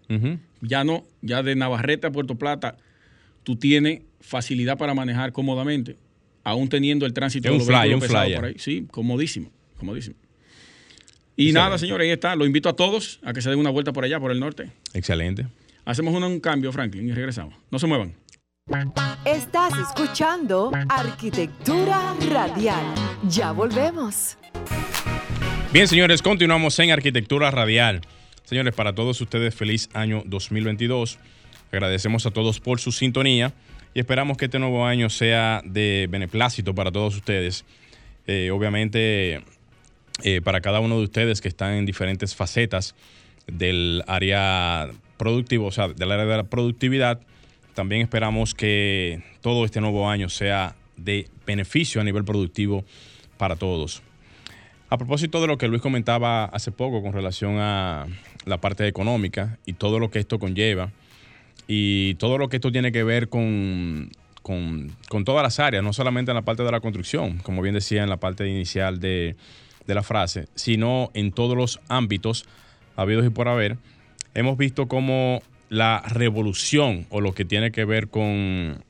Ya 0.61 0.83
no, 0.83 1.05
ya 1.21 1.43
de 1.43 1.55
Navarrete 1.55 2.07
a 2.07 2.11
Puerto 2.11 2.35
Plata, 2.35 2.77
tú 3.43 3.55
tienes 3.55 4.01
facilidad 4.19 4.77
para 4.77 4.93
manejar 4.93 5.31
cómodamente, 5.31 5.97
aún 6.43 6.69
teniendo 6.69 7.05
el 7.05 7.13
tránsito 7.13 7.47
Es 7.47 7.51
de 7.51 7.53
un 7.53 7.59
los 7.59 7.67
fly, 7.67 7.93
un 7.93 8.01
flyer. 8.01 8.35
por 8.35 8.45
ahí. 8.45 8.55
Sí, 8.57 8.85
comodísimo, 8.91 9.49
comodísimo. 9.77 10.15
Y 11.35 11.53
nada, 11.53 11.77
señores, 11.77 12.05
ahí 12.05 12.11
está. 12.11 12.35
Lo 12.35 12.45
invito 12.45 12.69
a 12.69 12.73
todos 12.73 13.19
a 13.23 13.33
que 13.33 13.41
se 13.41 13.49
den 13.49 13.59
una 13.59 13.69
vuelta 13.69 13.93
por 13.93 14.03
allá, 14.03 14.19
por 14.19 14.31
el 14.31 14.39
norte. 14.39 14.71
Excelente. 14.93 15.47
Hacemos 15.85 16.13
un, 16.13 16.23
un 16.23 16.39
cambio, 16.39 16.71
Franklin, 16.71 17.07
y 17.07 17.13
regresamos. 17.13 17.55
No 17.71 17.79
se 17.79 17.87
muevan. 17.87 18.13
Estás 19.25 19.73
escuchando 19.77 20.71
Arquitectura 20.89 22.15
Radial. 22.29 22.85
Ya 23.27 23.51
volvemos. 23.51 24.37
Bien, 25.73 25.87
señores, 25.87 26.21
continuamos 26.21 26.77
en 26.79 26.91
Arquitectura 26.91 27.49
Radial. 27.49 28.01
Señores, 28.43 28.73
para 28.73 28.93
todos 28.93 29.19
ustedes, 29.21 29.55
feliz 29.55 29.89
año 29.93 30.23
2022. 30.25 31.17
Agradecemos 31.71 32.25
a 32.25 32.31
todos 32.31 32.59
por 32.59 32.79
su 32.79 32.91
sintonía 32.91 33.53
y 33.93 33.99
esperamos 33.99 34.37
que 34.37 34.45
este 34.45 34.59
nuevo 34.59 34.85
año 34.85 35.09
sea 35.09 35.61
de 35.65 36.07
beneplácito 36.09 36.75
para 36.75 36.91
todos 36.91 37.15
ustedes. 37.15 37.65
Eh, 38.27 38.51
obviamente, 38.51 39.43
eh, 40.23 40.41
para 40.41 40.61
cada 40.61 40.79
uno 40.79 40.97
de 40.97 41.03
ustedes 41.03 41.41
que 41.41 41.47
están 41.47 41.73
en 41.73 41.85
diferentes 41.85 42.35
facetas 42.35 42.95
del 43.47 44.03
área 44.07 44.89
productiva, 45.17 45.65
o 45.65 45.71
sea, 45.71 45.87
del 45.87 46.11
área 46.11 46.25
de 46.25 46.37
la 46.37 46.43
productividad, 46.43 47.19
también 47.73 48.01
esperamos 48.01 48.53
que 48.53 49.23
todo 49.41 49.65
este 49.65 49.81
nuevo 49.81 50.09
año 50.09 50.29
sea 50.29 50.75
de 50.97 51.27
beneficio 51.45 52.01
a 52.01 52.03
nivel 52.03 52.23
productivo 52.23 52.83
para 53.37 53.55
todos. 53.55 54.01
A 54.89 54.97
propósito 54.97 55.39
de 55.39 55.47
lo 55.47 55.57
que 55.57 55.67
Luis 55.67 55.81
comentaba 55.81 56.45
hace 56.45 56.71
poco 56.71 57.01
con 57.01 57.13
relación 57.13 57.57
a 57.59 58.07
la 58.45 58.59
parte 58.59 58.87
económica 58.87 59.57
y 59.65 59.73
todo 59.73 59.99
lo 59.99 60.11
que 60.11 60.19
esto 60.19 60.37
conlleva 60.37 60.91
y 61.67 62.15
todo 62.15 62.37
lo 62.37 62.49
que 62.49 62.57
esto 62.57 62.71
tiene 62.71 62.91
que 62.91 63.03
ver 63.03 63.29
con, 63.29 64.11
con, 64.41 64.91
con 65.07 65.23
todas 65.23 65.43
las 65.43 65.59
áreas, 65.59 65.83
no 65.83 65.93
solamente 65.93 66.31
en 66.31 66.35
la 66.35 66.41
parte 66.41 66.63
de 66.63 66.71
la 66.71 66.81
construcción, 66.81 67.37
como 67.37 67.61
bien 67.61 67.75
decía 67.75 68.03
en 68.03 68.09
la 68.09 68.17
parte 68.17 68.47
inicial 68.49 68.99
de, 68.99 69.37
de 69.87 69.95
la 69.95 70.03
frase, 70.03 70.47
sino 70.55 71.11
en 71.13 71.31
todos 71.31 71.57
los 71.57 71.79
ámbitos 71.87 72.45
habidos 72.95 73.25
y 73.25 73.29
por 73.29 73.47
haber, 73.47 73.77
hemos 74.33 74.57
visto 74.57 74.87
cómo 74.87 75.41
la 75.69 76.03
revolución 76.07 77.05
o 77.09 77.21
lo 77.21 77.33
que 77.33 77.45
tiene 77.45 77.71
que 77.71 77.85
ver 77.85 78.09
con 78.09 78.83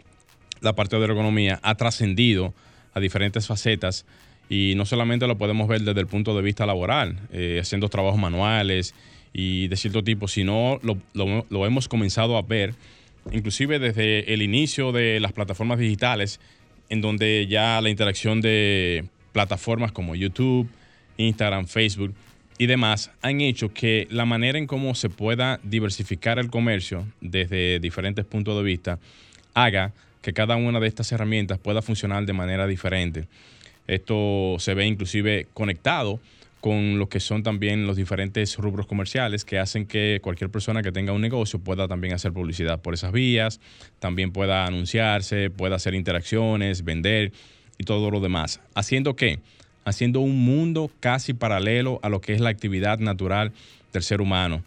la 0.62 0.74
parte 0.74 0.98
de 0.98 1.08
la 1.08 1.14
economía 1.14 1.60
ha 1.64 1.76
trascendido 1.76 2.54
a 2.94 3.00
diferentes 3.00 3.48
facetas 3.48 4.06
y 4.50 4.74
no 4.76 4.86
solamente 4.86 5.28
lo 5.28 5.38
podemos 5.38 5.68
ver 5.68 5.82
desde 5.82 6.02
el 6.02 6.08
punto 6.08 6.36
de 6.36 6.42
vista 6.42 6.66
laboral, 6.66 7.18
eh, 7.32 7.60
haciendo 7.62 7.88
trabajos 7.90 8.20
manuales 8.20 8.94
y 9.34 9.68
de 9.68 9.78
cierto 9.78 10.04
tipo, 10.04 10.28
sino 10.28 10.80
lo, 10.84 11.66
hemos 11.66 11.88
comenzado 11.88 12.38
a 12.38 12.42
ver 12.42 12.74
inclusive 13.32 13.80
desde 13.80 14.34
el 14.34 14.42
inicio 14.42 14.92
de 14.92 15.20
las 15.20 15.32
plataformas 15.32 15.78
digitales, 15.78 16.40
en 16.90 17.02
donde 17.02 17.48
ya 17.48 17.80
la 17.80 17.90
interacción 17.90 18.42
de 18.42 19.06
plataformas 19.32 19.92
como 19.92 20.16
YouTube, 20.16 20.68
Instagram, 21.18 21.68
Facebook 21.68 22.14
y 22.58 22.68
demás 22.68 23.12
han 23.22 23.42
hecho 23.42 23.74
que 23.74 24.08
la 24.12 24.26
manera 24.26 24.58
en 24.58 24.68
cómo 24.68 24.94
se 24.96 25.10
pueda 25.10 25.60
diversificar 25.64 26.38
el 26.40 26.50
comercio 26.50 27.08
desde 27.20 27.80
diferentes 27.80 28.26
puntos 28.26 28.56
de 28.56 28.64
vista 28.64 29.00
haga 29.54 29.94
que 30.22 30.34
cada 30.34 30.56
una 30.56 30.80
de 30.80 30.88
estas 30.88 31.12
herramientas 31.12 31.58
pueda 31.58 31.82
funcionar 31.82 32.26
de 32.26 32.34
manera 32.34 32.68
diferente. 32.68 33.28
Esto 33.88 34.58
se 34.60 34.74
ve 34.74 34.86
inclusive 34.86 35.48
conectado 35.54 36.20
con 36.62 37.00
lo 37.00 37.10
que 37.10 37.20
son 37.20 37.42
también 37.42 37.88
los 37.88 37.98
diferentes 37.98 38.56
rubros 38.58 38.86
comerciales 38.86 39.44
que 39.44 39.58
hacen 39.58 39.88
que 39.88 40.20
cualquier 40.22 40.52
persona 40.52 40.84
que 40.84 40.92
tenga 40.92 41.12
un 41.12 41.22
negocio 41.22 41.60
pueda 41.60 41.88
también 41.88 42.14
hacer 42.14 42.32
publicidad 42.32 42.80
por 42.80 42.94
esas 42.94 43.12
vías, 43.12 43.60
también 44.00 44.32
pueda 44.32 44.66
anunciarse, 44.66 45.50
pueda 45.50 45.78
hacer 45.78 45.96
interacciones, 45.96 46.84
vender 46.84 47.32
y 47.80 47.84
todo 47.84 48.12
lo 48.12 48.20
demás. 48.20 48.62
¿Haciendo 48.76 49.16
qué? 49.16 49.40
Haciendo 49.84 50.20
un 50.20 50.46
mundo 50.46 50.92
casi 51.00 51.34
paralelo 51.34 52.00
a 52.04 52.10
lo 52.10 52.22
que 52.22 52.34
es 52.34 52.40
la 52.40 52.50
actividad 52.50 53.00
natural 53.00 53.52
del 53.94 54.04
ser 54.04 54.22
humano. 54.22 54.64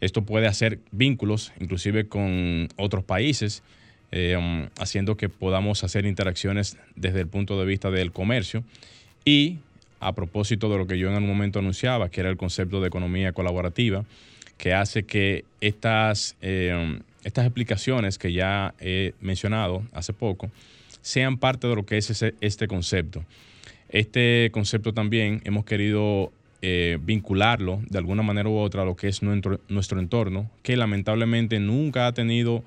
Esto 0.00 0.22
puede 0.22 0.46
hacer 0.46 0.78
vínculos, 0.92 1.52
inclusive 1.60 2.06
con 2.08 2.68
otros 2.76 3.04
países, 3.04 3.62
eh, 4.12 4.36
um, 4.36 4.68
haciendo 4.78 5.16
que 5.16 5.28
podamos 5.28 5.84
hacer 5.84 6.06
interacciones 6.06 6.76
desde 6.94 7.20
el 7.20 7.28
punto 7.28 7.58
de 7.58 7.66
vista 7.66 7.90
del 7.90 8.12
comercio. 8.12 8.62
Y 9.24 9.58
a 10.00 10.12
propósito 10.14 10.68
de 10.68 10.78
lo 10.78 10.86
que 10.86 10.98
yo 10.98 11.08
en 11.08 11.14
algún 11.14 11.30
momento 11.30 11.58
anunciaba, 11.58 12.10
que 12.10 12.20
era 12.20 12.30
el 12.30 12.36
concepto 12.36 12.80
de 12.80 12.88
economía 12.88 13.32
colaborativa, 13.32 14.04
que 14.58 14.74
hace 14.74 15.04
que 15.04 15.44
estas, 15.60 16.36
eh, 16.42 16.72
um, 16.74 17.00
estas 17.24 17.46
explicaciones 17.46 18.18
que 18.18 18.32
ya 18.32 18.74
he 18.80 19.14
mencionado 19.20 19.82
hace 19.92 20.12
poco 20.12 20.50
sean 21.00 21.38
parte 21.38 21.66
de 21.66 21.74
lo 21.74 21.86
que 21.86 21.98
es 21.98 22.24
este 22.40 22.68
concepto. 22.68 23.24
Este 23.88 24.50
concepto 24.52 24.92
también 24.92 25.40
hemos 25.44 25.64
querido 25.64 26.32
eh, 26.62 26.98
vincularlo 27.00 27.80
de 27.88 27.98
alguna 27.98 28.22
manera 28.22 28.48
u 28.48 28.56
otra 28.56 28.82
a 28.82 28.84
lo 28.84 28.96
que 28.96 29.08
es 29.08 29.22
nuestro, 29.22 29.60
nuestro 29.68 30.00
entorno, 30.00 30.50
que 30.62 30.76
lamentablemente 30.76 31.60
nunca 31.60 32.06
ha 32.06 32.12
tenido 32.12 32.64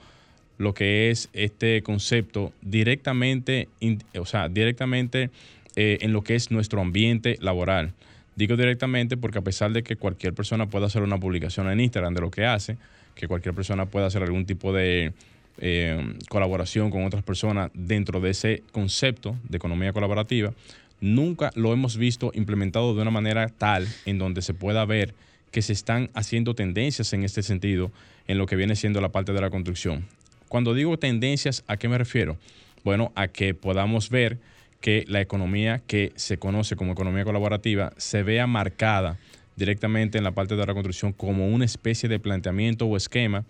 lo 0.58 0.74
que 0.74 1.10
es 1.10 1.30
este 1.34 1.82
concepto 1.82 2.54
directamente, 2.62 3.70
o 4.18 4.26
sea, 4.26 4.50
directamente 4.50 5.30
eh, 5.76 5.98
en 6.02 6.14
lo 6.14 6.22
que 6.22 6.36
es 6.36 6.52
nuestro 6.52 6.82
ambiente 6.82 7.38
laboral. 7.42 7.94
Digo 8.36 8.56
directamente 8.56 9.18
porque 9.18 9.40
a 9.40 9.42
pesar 9.42 9.72
de 9.72 9.84
que 9.84 9.96
cualquier 9.96 10.34
persona 10.34 10.68
pueda 10.68 10.86
hacer 10.86 11.02
una 11.02 11.18
publicación 11.18 11.70
en 11.70 11.80
Instagram 11.80 12.14
de 12.14 12.22
lo 12.22 12.32
que 12.32 12.46
hace, 12.46 12.78
que 13.16 13.28
cualquier 13.28 13.56
persona 13.56 13.86
pueda 13.86 14.08
hacer 14.08 14.24
algún 14.24 14.46
tipo 14.46 14.72
de 14.72 15.14
eh, 15.60 16.14
colaboración 16.30 16.90
con 16.90 17.04
otras 17.06 17.24
personas 17.24 17.72
dentro 17.74 18.22
de 18.22 18.30
ese 18.30 18.64
concepto 18.72 19.36
de 19.48 19.58
economía 19.58 19.94
colaborativa, 19.94 20.54
nunca 21.02 21.52
lo 21.56 21.74
hemos 21.74 21.98
visto 21.98 22.32
implementado 22.34 22.96
de 22.96 23.02
una 23.02 23.12
manera 23.12 23.50
tal 23.50 23.88
en 24.06 24.18
donde 24.18 24.42
se 24.42 24.54
pueda 24.54 24.86
ver 24.86 25.14
que 25.52 25.62
se 25.62 25.74
están 25.74 26.10
haciendo 26.14 26.54
tendencias 26.56 27.14
en 27.14 27.24
este 27.24 27.44
sentido 27.44 27.92
en 28.28 28.38
lo 28.38 28.46
que 28.46 28.56
viene 28.56 28.76
siendo 28.76 29.02
la 29.02 29.10
parte 29.10 29.34
de 29.34 29.42
la 29.42 29.50
construcción. 29.50 30.06
Cuando 30.48 30.74
digo 30.74 30.98
tendencias, 30.98 31.64
¿a 31.68 31.78
qué 31.78 31.88
me 31.88 31.98
refiero? 31.98 32.38
Bueno, 32.84 33.12
a 33.16 33.28
que 33.28 33.54
podamos 33.54 34.10
ver 34.10 34.40
que 34.82 35.04
la 35.08 35.22
economía 35.22 35.82
que 35.86 36.14
se 36.16 36.38
conoce 36.38 36.76
como 36.76 36.94
economía 36.94 37.26
colaborativa 37.26 37.92
se 37.98 38.24
vea 38.24 38.48
marcada 38.48 39.18
directamente 39.56 40.18
en 40.18 40.24
la 40.24 40.32
parte 40.32 40.56
de 40.56 40.66
la 40.66 40.74
construcción 40.74 41.12
como 41.12 41.50
una 41.50 41.66
especie 41.66 42.08
de 42.08 42.20
planteamiento 42.20 42.86
o 42.86 42.96
esquema 42.96 43.44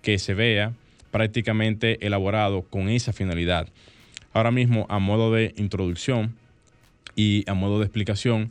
que 0.00 0.18
se 0.18 0.34
vea 0.34 0.72
prácticamente 1.10 2.06
elaborado 2.06 2.62
con 2.62 2.88
esa 2.88 3.12
finalidad. 3.12 3.68
Ahora 4.32 4.50
mismo, 4.50 4.86
a 4.88 4.98
modo 4.98 5.32
de 5.32 5.54
introducción 5.56 6.36
y 7.16 7.48
a 7.50 7.54
modo 7.54 7.80
de 7.80 7.86
explicación, 7.86 8.50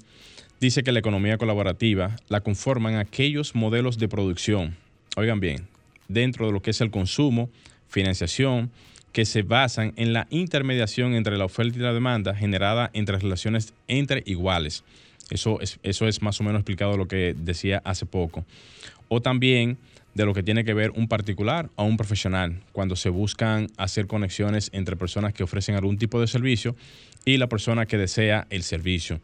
dice 0.60 0.84
que 0.84 0.92
la 0.92 1.00
economía 1.00 1.38
colaborativa 1.38 2.18
la 2.28 2.42
conforman 2.42 2.96
aquellos 2.96 3.56
modelos 3.56 3.98
de 3.98 4.10
producción, 4.10 4.76
oigan 5.16 5.40
bien, 5.40 5.68
dentro 6.08 6.48
de 6.48 6.52
lo 6.52 6.62
que 6.62 6.72
es 6.72 6.82
el 6.82 6.92
consumo, 6.92 7.50
financiación, 7.88 8.72
que 9.14 9.24
se 9.24 9.44
basan 9.44 9.94
en 9.96 10.12
la 10.12 10.28
intermediación 10.30 11.16
entre 11.16 11.38
la 11.38 11.46
oferta 11.46 11.78
y 11.78 11.82
la 11.82 11.94
demanda 11.94 12.36
generada 12.36 12.90
entre 12.94 13.18
relaciones 13.18 13.74
entre 13.88 14.24
iguales. 14.26 14.84
Eso 15.30 15.62
es, 15.62 15.80
eso 15.84 16.08
es 16.08 16.22
más 16.22 16.42
o 16.42 16.44
menos 16.44 16.60
explicado 16.60 16.98
lo 16.98 17.08
que 17.08 17.34
decía 17.38 17.82
hace 17.86 18.06
poco. 18.06 18.44
O 19.08 19.22
también 19.22 19.78
de 20.16 20.26
lo 20.26 20.34
que 20.34 20.44
tiene 20.44 20.64
que 20.64 20.74
ver 20.74 20.92
un 20.92 21.08
particular 21.08 21.70
a 21.76 21.84
un 21.84 21.98
profesional, 21.98 22.62
cuando 22.72 22.96
se 22.96 23.10
buscan 23.10 23.68
hacer 23.78 24.08
conexiones 24.08 24.70
entre 24.74 24.96
personas 24.96 25.34
que 25.34 25.44
ofrecen 25.44 25.76
algún 25.76 25.98
tipo 25.98 26.20
de 26.20 26.28
servicio 26.28 26.76
y 27.26 27.38
la 27.38 27.48
persona 27.48 27.86
que 27.86 27.98
desea 27.98 28.48
el 28.50 28.64
servicio. 28.64 29.20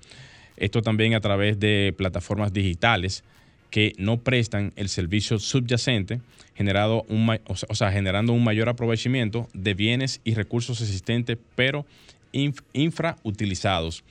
Esto 0.57 0.81
también 0.81 1.13
a 1.13 1.21
través 1.21 1.59
de 1.59 1.93
plataformas 1.97 2.51
digitales 2.53 3.23
que 3.69 3.93
no 3.97 4.17
prestan 4.17 4.73
el 4.75 4.89
servicio 4.89 5.39
subyacente, 5.39 6.19
generado 6.55 7.03
un, 7.07 7.29
o 7.47 7.75
sea- 7.75 7.91
generando 7.91 8.33
un 8.33 8.43
mayor 8.43 8.67
aprovechamiento 8.67 9.47
de 9.53 9.73
bienes 9.73 10.19
y 10.23 10.33
recursos 10.33 10.81
existentes, 10.81 11.37
pero 11.55 11.85
inf- 12.33 12.61
infrautilizados. 12.73 14.03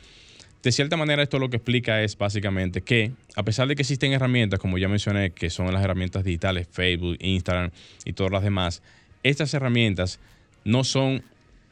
De 0.63 0.73
cierta 0.73 0.97
manera, 0.97 1.23
esto 1.23 1.39
lo 1.39 1.49
que 1.51 1.57
explica 1.57 2.03
es 2.03 2.17
básicamente 2.19 2.83
que, 2.83 3.13
a 3.35 3.43
pesar 3.43 3.67
de 3.69 3.75
que 3.77 3.83
existen 3.83 4.13
herramientas, 4.13 4.59
como 4.61 4.77
ya 4.79 4.89
mencioné, 4.89 5.31
que 5.31 5.49
son 5.51 5.73
las 5.73 5.83
herramientas 5.83 6.23
digitales, 6.25 6.69
Facebook, 6.71 7.17
Instagram 7.21 7.71
y 8.05 8.13
todas 8.13 8.33
las 8.33 8.43
demás, 8.43 8.83
estas 9.23 9.53
herramientas 9.55 10.21
no 10.65 10.85
son 10.85 11.23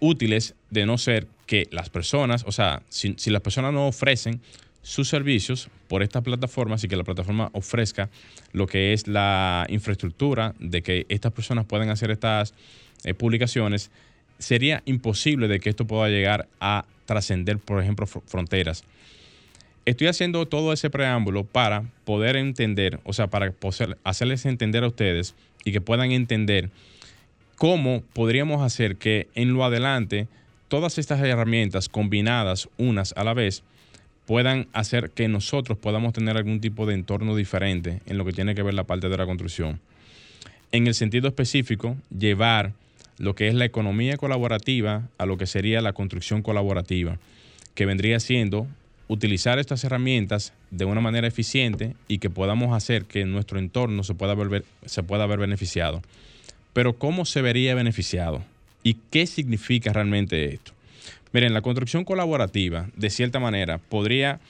útiles 0.00 0.54
de 0.70 0.86
no 0.86 0.96
ser 0.96 1.26
que 1.48 1.66
las 1.70 1.88
personas, 1.88 2.44
o 2.46 2.52
sea, 2.52 2.82
si, 2.90 3.14
las 3.30 3.40
personas 3.40 3.72
no 3.72 3.88
ofrecen 3.88 4.42
sus 4.82 5.08
servicios 5.08 5.70
por 5.88 6.02
estas 6.02 6.22
plataformas 6.22 6.84
y 6.84 6.88
que 6.88 6.96
la 6.96 7.04
plataforma 7.04 7.48
ofrezca 7.54 8.10
lo 8.52 8.66
que 8.66 8.92
es 8.92 9.08
la 9.08 9.66
infraestructura 9.70 10.54
de 10.60 10.82
que 10.82 11.06
estas 11.08 11.32
personas 11.32 11.64
puedan 11.64 11.88
hacer 11.88 12.10
estas 12.10 12.52
eh, 13.04 13.14
publicaciones, 13.14 13.90
sería 14.38 14.82
imposible 14.84 15.48
de 15.48 15.58
que 15.58 15.70
esto 15.70 15.86
pueda 15.86 16.10
llegar 16.10 16.46
a 16.60 16.84
trascender, 17.06 17.58
por 17.58 17.82
ejemplo, 17.82 18.06
fr- 18.06 18.22
fronteras. 18.26 18.84
Estoy 19.86 20.08
haciendo 20.08 20.46
todo 20.46 20.74
ese 20.74 20.90
preámbulo 20.90 21.44
para 21.44 21.84
poder 22.04 22.36
entender, 22.36 23.00
o 23.04 23.14
sea, 23.14 23.28
para 23.28 23.54
hacerles 24.04 24.44
entender 24.44 24.84
a 24.84 24.88
ustedes 24.88 25.34
y 25.64 25.72
que 25.72 25.80
puedan 25.80 26.12
entender 26.12 26.68
cómo 27.56 28.02
podríamos 28.12 28.60
hacer 28.60 28.96
que 28.96 29.28
en 29.34 29.54
lo 29.54 29.64
adelante 29.64 30.28
todas 30.68 30.98
estas 30.98 31.20
herramientas 31.20 31.88
combinadas 31.88 32.68
unas 32.76 33.12
a 33.16 33.24
la 33.24 33.34
vez 33.34 33.62
puedan 34.26 34.68
hacer 34.74 35.10
que 35.10 35.26
nosotros 35.26 35.78
podamos 35.78 36.12
tener 36.12 36.36
algún 36.36 36.60
tipo 36.60 36.84
de 36.84 36.94
entorno 36.94 37.34
diferente 37.34 38.00
en 38.06 38.18
lo 38.18 38.24
que 38.24 38.32
tiene 38.32 38.54
que 38.54 38.62
ver 38.62 38.74
la 38.74 38.84
parte 38.84 39.08
de 39.08 39.16
la 39.16 39.26
construcción. 39.26 39.80
En 40.70 40.86
el 40.86 40.94
sentido 40.94 41.28
específico, 41.28 41.96
llevar 42.16 42.74
lo 43.16 43.34
que 43.34 43.48
es 43.48 43.54
la 43.54 43.64
economía 43.64 44.18
colaborativa 44.18 45.08
a 45.16 45.24
lo 45.24 45.38
que 45.38 45.46
sería 45.46 45.80
la 45.80 45.94
construcción 45.94 46.42
colaborativa, 46.42 47.18
que 47.74 47.86
vendría 47.86 48.20
siendo 48.20 48.66
utilizar 49.08 49.58
estas 49.58 49.82
herramientas 49.84 50.52
de 50.70 50.84
una 50.84 51.00
manera 51.00 51.26
eficiente 51.26 51.94
y 52.06 52.18
que 52.18 52.28
podamos 52.28 52.76
hacer 52.76 53.06
que 53.06 53.24
nuestro 53.24 53.58
entorno 53.58 54.04
se 54.04 54.14
pueda, 54.14 54.34
ver, 54.34 54.64
se 54.84 55.02
pueda 55.02 55.26
beneficiado. 55.26 56.02
Pero 56.74 56.98
¿cómo 56.98 57.24
se 57.24 57.40
vería 57.40 57.74
beneficiado? 57.74 58.42
¿Y 58.82 58.94
qué 59.10 59.26
significa 59.26 59.92
realmente 59.92 60.54
esto? 60.54 60.72
Miren, 61.32 61.52
la 61.52 61.62
construcción 61.62 62.04
colaborativa, 62.04 62.88
de 62.96 63.10
cierta 63.10 63.38
manera, 63.38 63.78
podría, 63.78 64.40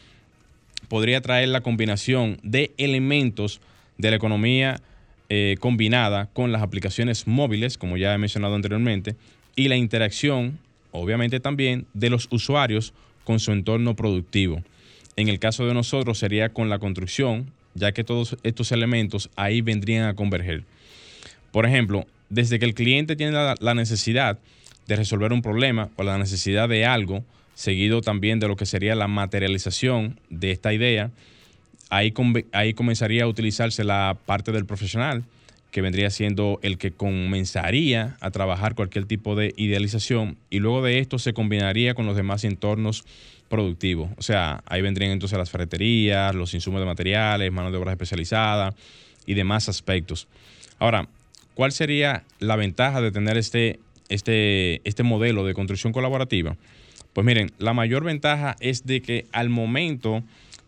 podría 0.88 1.20
traer 1.20 1.48
la 1.48 1.60
combinación 1.60 2.38
de 2.42 2.72
elementos 2.78 3.60
de 3.96 4.10
la 4.10 4.16
economía 4.16 4.80
eh, 5.28 5.56
combinada 5.60 6.26
con 6.32 6.52
las 6.52 6.62
aplicaciones 6.62 7.26
móviles, 7.26 7.76
como 7.76 7.96
ya 7.96 8.14
he 8.14 8.18
mencionado 8.18 8.54
anteriormente, 8.54 9.16
y 9.56 9.68
la 9.68 9.76
interacción, 9.76 10.58
obviamente 10.92 11.40
también, 11.40 11.86
de 11.94 12.10
los 12.10 12.28
usuarios 12.30 12.94
con 13.24 13.40
su 13.40 13.52
entorno 13.52 13.96
productivo. 13.96 14.62
En 15.16 15.28
el 15.28 15.40
caso 15.40 15.66
de 15.66 15.74
nosotros 15.74 16.18
sería 16.18 16.50
con 16.50 16.68
la 16.68 16.78
construcción, 16.78 17.50
ya 17.74 17.92
que 17.92 18.04
todos 18.04 18.36
estos 18.44 18.70
elementos 18.72 19.30
ahí 19.36 19.60
vendrían 19.60 20.04
a 20.04 20.14
converger. 20.14 20.64
Por 21.50 21.66
ejemplo, 21.66 22.06
desde 22.28 22.58
que 22.58 22.64
el 22.64 22.74
cliente 22.74 23.16
tiene 23.16 23.32
la, 23.32 23.74
necesidad 23.74 24.38
de 24.86 24.96
resolver 24.96 25.32
un 25.32 25.42
problema 25.42 25.90
o 25.96 26.02
la 26.02 26.18
necesidad 26.18 26.68
de 26.68 26.86
algo, 26.86 27.24
seguido 27.54 28.00
también 28.00 28.40
de 28.40 28.48
lo 28.48 28.56
que 28.56 28.66
sería 28.66 28.94
la 28.94 29.08
materialización 29.08 30.20
de 30.30 30.50
esta 30.50 30.72
idea, 30.72 31.10
ahí, 31.90 32.12
ahí 32.52 32.74
comenzaría 32.74 33.24
a 33.24 33.28
utilizarse 33.28 33.84
la 33.84 34.16
parte 34.26 34.52
del 34.52 34.66
profesional, 34.66 35.24
que 35.70 35.82
vendría 35.82 36.10
siendo 36.10 36.58
el 36.62 36.78
que 36.78 36.92
comenzaría 36.92 38.16
a 38.20 38.30
trabajar 38.30 38.74
cualquier 38.74 39.04
tipo 39.04 39.36
de 39.36 39.52
idealización 39.56 40.38
y 40.48 40.60
luego 40.60 40.82
de 40.82 40.98
esto 40.98 41.18
se 41.18 41.34
combinaría 41.34 41.94
con 41.94 42.06
los 42.06 42.16
demás 42.16 42.44
entornos 42.44 43.04
productivos. 43.48 44.10
O 44.16 44.22
sea, 44.22 44.62
ahí 44.66 44.80
vendrían 44.80 45.12
entonces 45.12 45.38
las 45.38 45.50
ferreterías, 45.50 46.34
los 46.34 46.54
insumos 46.54 46.80
de 46.80 46.86
materiales, 46.86 47.52
mano 47.52 47.70
de 47.70 47.78
obra 47.78 47.92
especializada 47.92 48.74
y 49.26 49.34
demás 49.34 49.68
aspectos. 49.68 50.26
Ahora, 50.78 51.08
¿cuál 51.58 51.72
sería 51.72 52.22
la 52.38 52.54
ventaja 52.54 53.00
de 53.00 53.10
tener 53.10 53.36
este, 53.36 53.80
este, 54.08 54.80
este 54.88 55.02
modelo 55.02 55.44
de 55.44 55.54
construcción 55.54 55.92
colaborativa? 55.92 56.56
Pues 57.12 57.24
miren, 57.26 57.50
la 57.58 57.72
mayor 57.72 58.04
ventaja 58.04 58.54
es 58.60 58.86
de 58.86 59.02
que 59.02 59.26
al 59.32 59.48
momento 59.48 60.22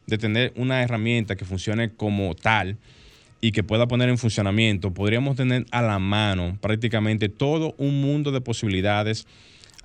de 0.09 0.18
tener 0.18 0.52
una 0.56 0.82
herramienta 0.82 1.37
que 1.37 1.44
funcione 1.44 1.90
como 1.90 2.35
tal, 2.35 2.76
y 3.40 3.52
que 3.52 3.62
pueda 3.62 3.87
poner 3.87 4.09
en 4.09 4.18
funcionamiento, 4.18 4.92
podríamos 4.92 5.37
tener 5.37 5.64
a 5.70 5.80
la 5.80 6.00
mano 6.00 6.59
prácticamente 6.61 7.28
todo 7.28 7.73
un 7.78 8.00
mundo 8.00 8.32
de 8.32 8.40
posibilidades 8.40 9.28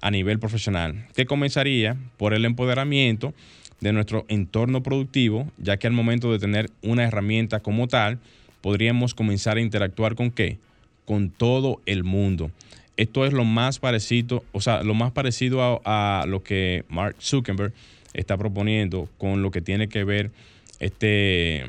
a 0.02 0.10
nivel 0.10 0.40
profesional, 0.40 1.06
que 1.16 1.28
comenzaría 1.28 1.98
por 2.18 2.34
el 2.34 2.46
empoderamiento 2.46 3.36
de 3.80 3.94
nuestro 3.94 4.26
entorno 4.28 4.82
productivo, 4.82 5.52
ya 5.60 5.78
que 5.78 5.86
al 5.86 5.94
momento 5.94 6.32
de 6.32 6.40
tener 6.40 6.72
una 6.82 7.04
herramienta 7.04 7.60
como 7.60 7.88
tal, 7.88 8.18
podríamos 8.62 9.14
comenzar 9.14 9.58
a 9.58 9.62
interactuar 9.62 10.16
con 10.16 10.32
qué? 10.32 10.58
Con 11.06 11.30
todo 11.30 11.82
el 11.86 12.04
mundo. 12.04 12.52
Esto 12.98 13.26
es 13.26 13.34
lo 13.34 13.44
más 13.44 13.80
parecido, 13.80 14.44
o 14.52 14.62
sea, 14.62 14.84
lo 14.84 14.94
más 14.94 15.12
parecido 15.12 15.62
a, 15.62 16.22
a 16.22 16.26
lo 16.26 16.44
que 16.44 16.86
Mark 16.90 17.16
Zuckerberg 17.22 17.74
está 18.14 18.38
proponiendo 18.38 19.10
con 19.18 19.42
lo 19.42 19.52
que 19.52 19.62
tiene 19.62 19.90
que 19.90 20.04
ver 20.04 20.32
este 20.80 21.66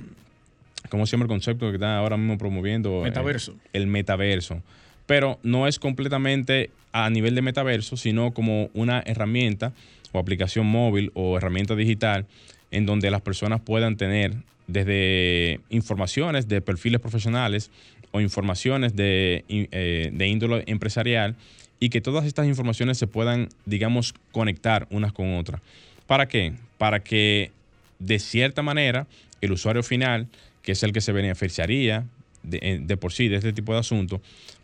como 0.89 1.07
siempre 1.07 1.25
el 1.25 1.29
concepto 1.29 1.69
que 1.69 1.75
está 1.75 1.99
ahora 1.99 2.17
mismo 2.17 2.39
promoviendo. 2.39 3.01
Eh, 3.01 3.05
metaverso. 3.05 3.55
el 3.73 3.87
metaverso. 3.87 4.63
Pero 5.07 5.39
no 5.43 5.67
es 5.67 5.79
completamente 5.79 6.71
a 6.93 7.11
nivel 7.11 7.35
de 7.35 7.43
metaverso, 7.43 7.97
sino 7.97 8.33
como 8.33 8.71
una 8.75 9.03
herramienta 9.07 9.73
o 10.13 10.19
aplicación 10.19 10.67
móvil 10.67 11.11
o 11.15 11.37
herramienta 11.37 11.77
digital 11.77 12.27
en 12.71 12.87
donde 12.87 13.11
las 13.11 13.21
personas 13.21 13.61
puedan 13.61 13.97
tener 13.97 14.35
desde 14.67 15.61
informaciones 15.71 16.49
de 16.49 16.61
perfiles 16.61 17.01
profesionales 17.01 17.71
o 18.17 18.21
informaciones 18.21 18.97
de, 18.97 19.45
eh, 19.49 20.11
de 20.13 20.27
índole 20.27 20.65
empresarial 20.67 21.37
y 21.79 21.91
que 21.91 22.01
todas 22.01 22.25
estas 22.25 22.47
informaciones 22.47 22.99
se 22.99 23.07
puedan, 23.07 23.49
digamos, 23.67 24.15
conectar 24.33 24.87
unas 24.91 25.13
con 25.13 25.37
otras. 25.37 25.61
¿Para 26.07 26.27
qué? 26.27 26.55
Para 26.79 27.01
que 27.01 27.51
de 27.99 28.19
cierta 28.19 28.63
manera 28.63 29.07
el 29.41 29.53
usuario 29.53 29.83
final 29.83 30.29
que 30.63 30.73
es 30.73 30.83
el 30.83 30.93
que 30.93 31.01
se 31.01 31.13
beneficiaría 31.13 32.05
de, 32.43 32.97
por 32.97 33.13
sí 33.13 33.29
de 33.29 33.37
este 33.37 33.53
tipo 33.53 33.73
de 33.73 33.81
asuntos, 33.81 34.21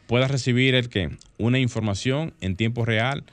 pueda 0.07 0.27
recibir 0.29 0.75
el 0.75 0.89
que 0.89 1.11
una 1.39 1.59
información 1.59 2.33
en 2.41 2.57
tiempo 2.57 2.85
real 2.85 3.25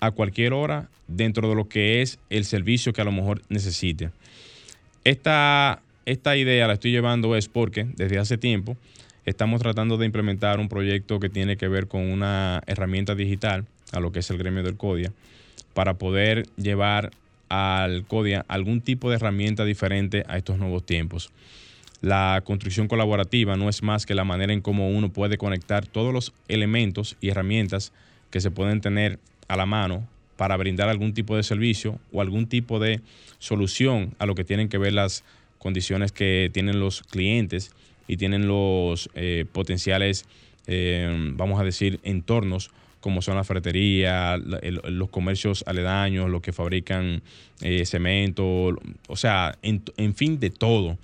a 0.00 0.10
cualquier 0.10 0.52
hora 0.52 0.88
dentro 1.06 1.48
de 1.48 1.54
lo 1.54 1.68
que 1.68 2.02
es 2.02 2.18
el 2.30 2.44
servicio 2.44 2.92
que 2.92 3.00
a 3.00 3.04
lo 3.04 3.12
mejor 3.12 3.42
necesite. 3.48 4.10
Esta, 5.04 5.80
esta 6.04 6.36
idea 6.36 6.66
la 6.66 6.74
estoy 6.74 6.90
llevando 6.90 7.34
es 7.34 7.48
porque 7.48 7.86
desde 7.96 8.18
hace 8.18 8.36
tiempo 8.36 8.76
estamos 9.28 9.60
tratando 9.60 9.96
de 9.96 10.06
implementar 10.06 10.58
un 10.58 10.68
proyecto 10.68 11.20
que 11.20 11.28
tiene 11.28 11.56
que 11.56 11.68
ver 11.68 11.86
con 11.86 12.02
una 12.10 12.62
herramienta 12.66 13.14
digital 13.14 13.66
a 13.92 14.00
lo 14.00 14.12
que 14.12 14.20
es 14.20 14.30
el 14.30 14.38
gremio 14.38 14.62
del 14.62 14.76
CODIA 14.76 15.12
para 15.74 15.94
poder 15.94 16.46
llevar 16.56 17.10
al 17.48 18.04
CODIA 18.06 18.44
algún 18.48 18.80
tipo 18.80 19.10
de 19.10 19.16
herramienta 19.16 19.64
diferente 19.64 20.24
a 20.28 20.36
estos 20.36 20.58
nuevos 20.58 20.84
tiempos. 20.84 21.30
La 22.00 22.42
construcción 22.44 22.88
colaborativa 22.88 23.56
no 23.56 23.68
es 23.68 23.82
más 23.82 24.06
que 24.06 24.14
la 24.14 24.24
manera 24.24 24.52
en 24.52 24.60
cómo 24.60 24.88
uno 24.88 25.10
puede 25.10 25.36
conectar 25.36 25.86
todos 25.86 26.12
los 26.12 26.32
elementos 26.46 27.16
y 27.20 27.30
herramientas 27.30 27.92
que 28.30 28.40
se 28.40 28.50
pueden 28.50 28.80
tener 28.80 29.18
a 29.48 29.56
la 29.56 29.66
mano 29.66 30.06
para 30.36 30.56
brindar 30.56 30.88
algún 30.88 31.12
tipo 31.12 31.36
de 31.36 31.42
servicio 31.42 31.98
o 32.12 32.20
algún 32.20 32.46
tipo 32.46 32.78
de 32.78 33.00
solución 33.38 34.14
a 34.18 34.26
lo 34.26 34.34
que 34.34 34.44
tienen 34.44 34.68
que 34.68 34.78
ver 34.78 34.92
las 34.92 35.24
condiciones 35.58 36.12
que 36.12 36.50
tienen 36.52 36.78
los 36.78 37.02
clientes 37.02 37.72
y 38.08 38.16
tienen 38.16 38.48
los 38.48 39.10
eh, 39.14 39.44
potenciales, 39.52 40.24
eh, 40.66 41.08
vamos 41.36 41.60
a 41.60 41.64
decir, 41.64 42.00
entornos 42.02 42.70
como 43.00 43.22
son 43.22 43.36
la 43.36 43.44
ferretería, 43.44 44.36
los 44.36 45.08
comercios 45.10 45.62
aledaños, 45.68 46.28
los 46.28 46.42
que 46.42 46.52
fabrican 46.52 47.22
eh, 47.60 47.86
cemento, 47.86 48.76
o 49.06 49.16
sea, 49.16 49.56
en 49.62 50.14
fin, 50.16 50.40
de 50.40 50.50
todo. 50.50 50.98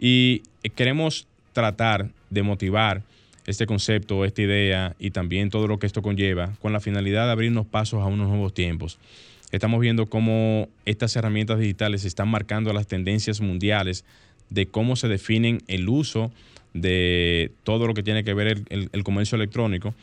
Y 0.00 0.42
queremos 0.74 1.28
tratar 1.52 2.08
de 2.30 2.42
motivar 2.42 3.02
este 3.46 3.66
concepto, 3.66 4.24
esta 4.24 4.42
idea 4.42 4.96
y 4.98 5.10
también 5.10 5.48
todo 5.48 5.68
lo 5.68 5.78
que 5.78 5.86
esto 5.86 6.02
conlleva 6.02 6.52
con 6.60 6.72
la 6.72 6.80
finalidad 6.80 7.26
de 7.26 7.32
abrirnos 7.32 7.66
pasos 7.66 8.02
a 8.02 8.06
unos 8.06 8.28
nuevos 8.28 8.52
tiempos. 8.52 8.98
Estamos 9.50 9.80
viendo 9.80 10.06
cómo 10.06 10.68
estas 10.84 11.16
herramientas 11.16 11.58
digitales 11.58 12.04
están 12.04 12.28
marcando 12.28 12.72
las 12.74 12.86
tendencias 12.86 13.40
mundiales 13.40 14.04
de 14.50 14.66
cómo 14.66 14.96
se 14.96 15.08
definen 15.08 15.62
el 15.66 15.88
uso 15.88 16.32
de 16.74 17.50
todo 17.64 17.86
lo 17.86 17.94
que 17.94 18.02
tiene 18.02 18.24
que 18.24 18.34
ver 18.34 18.62
el, 18.68 18.88
el, 18.92 19.04
comercio 19.04 19.36
electrónico 19.36 19.94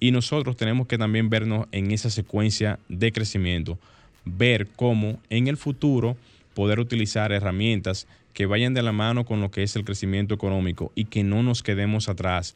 y 0.00 0.10
nosotros 0.10 0.56
tenemos 0.56 0.86
que 0.86 0.98
también 0.98 1.30
vernos 1.30 1.66
en 1.72 1.90
esa 1.90 2.10
secuencia 2.10 2.78
de 2.88 3.12
crecimiento, 3.12 3.78
ver 4.24 4.68
cómo 4.76 5.20
en 5.30 5.48
el 5.48 5.56
futuro 5.56 6.16
poder 6.54 6.80
utilizar 6.80 7.32
herramientas 7.32 8.06
que 8.34 8.46
vayan 8.46 8.74
de 8.74 8.82
la 8.82 8.92
mano 8.92 9.24
con 9.24 9.40
lo 9.40 9.50
que 9.50 9.62
es 9.62 9.76
el 9.76 9.84
crecimiento 9.84 10.34
económico 10.34 10.92
y 10.94 11.04
que 11.04 11.22
no 11.22 11.42
nos 11.42 11.62
quedemos 11.62 12.08
atrás. 12.08 12.54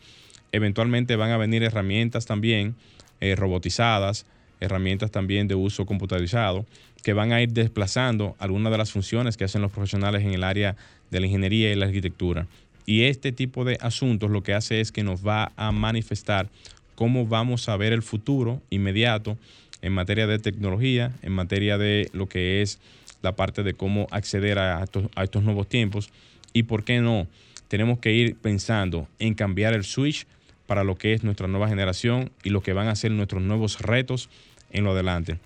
Eventualmente 0.53 1.17
van 1.17 1.31
a 1.31 1.37
venir 1.37 1.63
herramientas 1.63 2.27
también 2.27 2.75
eh, 3.21 3.35
robotizadas, 3.37 4.27
herramientas 4.61 5.11
también 5.11 5.49
de 5.49 5.55
uso 5.55 5.87
computarizado, 5.87 6.67
que 7.03 7.13
van 7.13 7.33
a 7.33 7.43
ir 7.43 7.53
desplazando 7.53 8.37
algunas 8.39 8.73
de 8.73 8.79
las 8.79 8.91
funciones 8.91 9.37
que 9.37 9.45
hacen 9.45 9.63
los 9.63 9.71
profesionales 9.71 10.23
en 10.23 10.33
el 10.33 10.45
área 10.45 10.77
de 11.11 11.21
la 11.21 11.27
ingeniería 11.27 11.73
y 11.73 11.77
la 11.77 11.87
arquitectura. 11.87 12.47
Y 12.87 13.03
este 13.03 13.33
tipo 13.33 13.65
de 13.65 13.79
asuntos 13.81 14.31
lo 14.31 14.43
que 14.43 14.55
hace 14.55 14.81
es 14.81 14.93
que 14.93 15.03
nos 15.03 15.27
va 15.27 15.53
a 15.57 15.73
manifestar 15.73 16.49
cómo 16.95 17.27
vamos 17.27 17.69
a 17.69 17.77
ver 17.77 17.93
el 17.93 18.03
futuro 18.03 18.63
inmediato 18.71 19.37
en 19.83 19.93
materia 19.93 20.27
de 20.27 20.39
tecnología, 20.39 21.13
en 21.23 21.33
materia 21.33 21.79
de 21.79 22.09
lo 22.13 22.29
que 22.29 22.63
es 22.63 22.79
la 23.23 23.35
parte 23.35 23.63
de 23.63 23.75
cómo 23.75 24.07
acceder 24.11 24.59
a 24.59 24.85
estos, 24.85 25.43
nuevos 25.43 25.69
tiempos 25.69 26.11
y 26.53 26.65
por 26.65 26.85
qué 26.85 27.01
no. 27.01 27.27
Tenemos 27.69 27.99
que 27.99 28.13
ir 28.13 28.37
pensando 28.37 29.09
en 29.19 29.35
cambiar 29.35 29.75
el 29.75 29.85
switch 29.85 30.27
para 30.67 30.85
lo 30.85 30.97
que 30.97 31.13
es 31.13 31.25
nuestra 31.25 31.49
nueva 31.49 31.69
generación 31.69 32.31
y 32.45 32.51
lo 32.51 32.63
que 32.63 32.73
van 32.73 32.89
a 32.89 32.95
ser 32.95 33.11
nuestros 33.11 33.43
nuevos 33.43 33.81
retos 33.81 34.29
en 34.71 34.85
lo 34.85 34.93
adelante. 34.93 35.39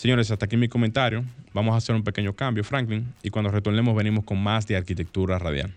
Señores, 0.00 0.30
hasta 0.30 0.46
aquí 0.46 0.56
mi 0.56 0.66
comentario. 0.66 1.22
Vamos 1.52 1.74
a 1.74 1.76
hacer 1.76 1.94
un 1.94 2.02
pequeño 2.02 2.32
cambio, 2.32 2.64
Franklin, 2.64 3.12
y 3.22 3.28
cuando 3.28 3.50
retornemos 3.50 3.94
venimos 3.94 4.24
con 4.24 4.42
más 4.42 4.66
de 4.66 4.74
arquitectura 4.74 5.38
radial. 5.38 5.74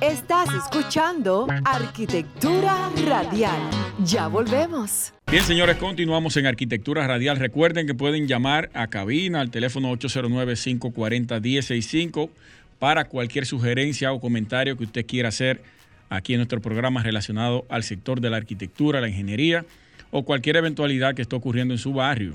Estás 0.00 0.48
escuchando 0.54 1.46
Arquitectura 1.66 2.90
Radial. 3.06 3.60
Ya 4.02 4.28
volvemos. 4.28 5.12
Bien, 5.30 5.44
señores, 5.44 5.76
continuamos 5.76 6.34
en 6.38 6.46
Arquitectura 6.46 7.06
Radial. 7.06 7.36
Recuerden 7.36 7.86
que 7.86 7.92
pueden 7.92 8.26
llamar 8.26 8.70
a 8.72 8.86
cabina 8.86 9.42
al 9.42 9.50
teléfono 9.50 9.92
809-540-165 9.92 12.30
para 12.78 13.04
cualquier 13.04 13.44
sugerencia 13.44 14.14
o 14.14 14.20
comentario 14.22 14.78
que 14.78 14.84
usted 14.84 15.04
quiera 15.04 15.28
hacer 15.28 15.62
aquí 16.08 16.32
en 16.32 16.38
nuestro 16.38 16.62
programa 16.62 17.02
relacionado 17.02 17.66
al 17.68 17.82
sector 17.82 18.22
de 18.22 18.30
la 18.30 18.38
arquitectura, 18.38 19.02
la 19.02 19.10
ingeniería 19.10 19.66
o 20.10 20.24
cualquier 20.24 20.56
eventualidad 20.56 21.14
que 21.14 21.20
esté 21.20 21.36
ocurriendo 21.36 21.74
en 21.74 21.78
su 21.78 21.92
barrio. 21.92 22.34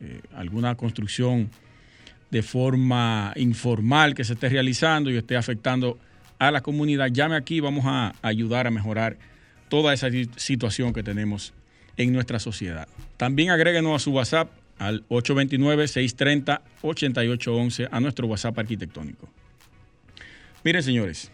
Eh, 0.00 0.20
alguna 0.34 0.74
construcción 0.74 1.50
de 2.30 2.42
forma 2.42 3.32
informal 3.36 4.14
que 4.14 4.24
se 4.24 4.34
esté 4.34 4.48
realizando 4.48 5.10
y 5.10 5.16
esté 5.16 5.36
afectando 5.36 5.98
a 6.38 6.50
la 6.50 6.60
comunidad, 6.60 7.08
llame 7.08 7.36
aquí, 7.36 7.60
vamos 7.60 7.84
a 7.86 8.14
ayudar 8.20 8.66
a 8.66 8.70
mejorar 8.70 9.16
toda 9.68 9.94
esa 9.94 10.08
situación 10.36 10.92
que 10.92 11.02
tenemos 11.02 11.54
en 11.96 12.12
nuestra 12.12 12.38
sociedad. 12.38 12.86
También 13.16 13.48
agréguenos 13.50 13.96
a 13.96 13.98
su 13.98 14.12
WhatsApp 14.12 14.50
al 14.78 15.08
829-630-8811 15.08 17.88
a 17.90 18.00
nuestro 18.00 18.26
WhatsApp 18.26 18.58
arquitectónico. 18.58 19.30
Miren, 20.62 20.82
señores, 20.82 21.30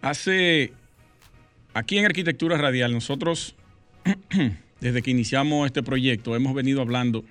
hace 0.00 0.72
aquí 1.74 1.98
en 1.98 2.06
Arquitectura 2.06 2.56
Radial 2.56 2.92
nosotros, 2.92 3.54
desde 4.82 5.00
que 5.00 5.12
iniciamos 5.12 5.66
este 5.66 5.84
proyecto, 5.84 6.34
hemos 6.34 6.54
venido 6.54 6.80
hablando 6.80 7.24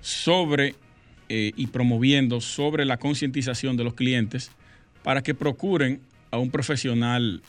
sobre 0.00 0.74
eh, 1.28 1.52
y 1.54 1.68
promoviendo 1.68 2.40
sobre 2.40 2.84
la 2.84 2.96
concientización 2.96 3.76
de 3.76 3.84
los 3.84 3.94
clientes 3.94 4.50
para 5.04 5.22
que 5.22 5.34
procuren 5.34 6.00
a 6.32 6.38
un 6.38 6.50
profesional 6.50 7.42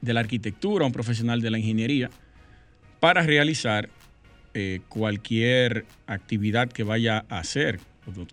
de 0.00 0.12
la 0.12 0.20
arquitectura, 0.20 0.82
a 0.82 0.86
un 0.88 0.92
profesional 0.92 1.40
de 1.40 1.52
la 1.52 1.58
ingeniería, 1.58 2.10
para 2.98 3.22
realizar 3.22 3.90
eh, 4.54 4.80
cualquier 4.88 5.86
actividad 6.08 6.68
que 6.68 6.82
vaya 6.82 7.24
a 7.28 7.38
hacer, 7.38 7.78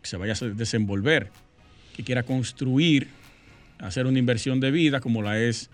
que 0.01 0.09
se 0.09 0.17
vaya 0.17 0.33
a 0.33 0.45
desenvolver, 0.45 1.29
que 1.95 2.03
quiera 2.03 2.23
construir, 2.23 3.09
hacer 3.77 4.07
una 4.07 4.17
inversión 4.17 4.59
de 4.59 4.71
vida, 4.71 5.01
como 5.01 5.21
la 5.21 5.39
es 5.39 5.69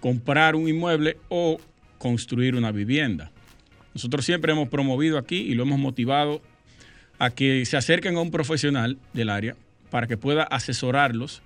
comprar 0.00 0.56
un 0.56 0.66
inmueble 0.66 1.18
o 1.28 1.58
construir 1.98 2.54
una 2.54 2.72
vivienda. 2.72 3.32
Nosotros 3.96 4.26
siempre 4.26 4.52
hemos 4.52 4.68
promovido 4.68 5.16
aquí 5.16 5.36
y 5.36 5.54
lo 5.54 5.62
hemos 5.62 5.78
motivado 5.78 6.42
a 7.18 7.30
que 7.30 7.64
se 7.64 7.78
acerquen 7.78 8.16
a 8.16 8.20
un 8.20 8.30
profesional 8.30 8.98
del 9.14 9.30
área 9.30 9.56
para 9.88 10.06
que 10.06 10.18
pueda 10.18 10.42
asesorarlos 10.42 11.40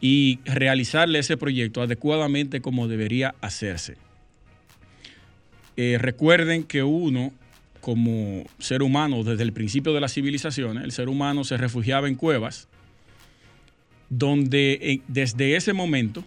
y 0.00 0.38
realizarle 0.44 1.18
ese 1.18 1.36
proyecto 1.36 1.82
adecuadamente 1.82 2.60
como 2.60 2.86
debería 2.86 3.34
hacerse. 3.40 3.96
Eh, 5.76 5.98
recuerden 5.98 6.62
que 6.62 6.84
uno, 6.84 7.32
como 7.80 8.44
ser 8.60 8.84
humano, 8.84 9.24
desde 9.24 9.42
el 9.42 9.52
principio 9.52 9.92
de 9.92 10.02
las 10.02 10.14
civilizaciones, 10.14 10.84
el 10.84 10.92
ser 10.92 11.08
humano 11.08 11.42
se 11.42 11.56
refugiaba 11.56 12.06
en 12.06 12.14
cuevas, 12.14 12.68
donde 14.08 14.78
eh, 14.80 15.00
desde 15.08 15.56
ese 15.56 15.72
momento 15.72 16.24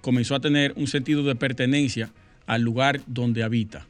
comenzó 0.00 0.36
a 0.36 0.40
tener 0.40 0.74
un 0.76 0.86
sentido 0.86 1.24
de 1.24 1.34
pertenencia 1.34 2.12
al 2.46 2.62
lugar 2.62 3.00
donde 3.08 3.42
habita. 3.42 3.84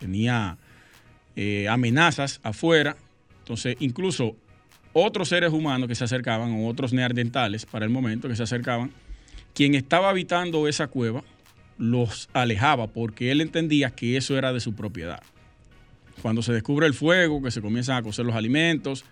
Tenía 0.00 0.56
eh, 1.36 1.68
amenazas 1.68 2.40
afuera, 2.42 2.96
entonces 3.40 3.76
incluso 3.80 4.36
otros 4.92 5.28
seres 5.28 5.52
humanos 5.52 5.88
que 5.88 5.94
se 5.94 6.04
acercaban, 6.04 6.52
o 6.52 6.68
otros 6.68 6.92
neandertales 6.92 7.66
para 7.66 7.84
el 7.84 7.90
momento 7.90 8.28
que 8.28 8.36
se 8.36 8.42
acercaban, 8.42 8.90
quien 9.54 9.74
estaba 9.74 10.10
habitando 10.10 10.68
esa 10.68 10.88
cueva 10.88 11.22
los 11.78 12.28
alejaba 12.32 12.88
porque 12.88 13.30
él 13.30 13.40
entendía 13.40 13.90
que 13.90 14.16
eso 14.16 14.36
era 14.36 14.52
de 14.52 14.60
su 14.60 14.74
propiedad. 14.74 15.22
Cuando 16.22 16.42
se 16.42 16.52
descubre 16.52 16.86
el 16.86 16.94
fuego, 16.94 17.42
que 17.42 17.50
se 17.50 17.60
comienzan 17.60 17.96
a 17.96 18.02
cocer 18.02 18.26
los 18.26 18.34
alimentos, 18.34 19.04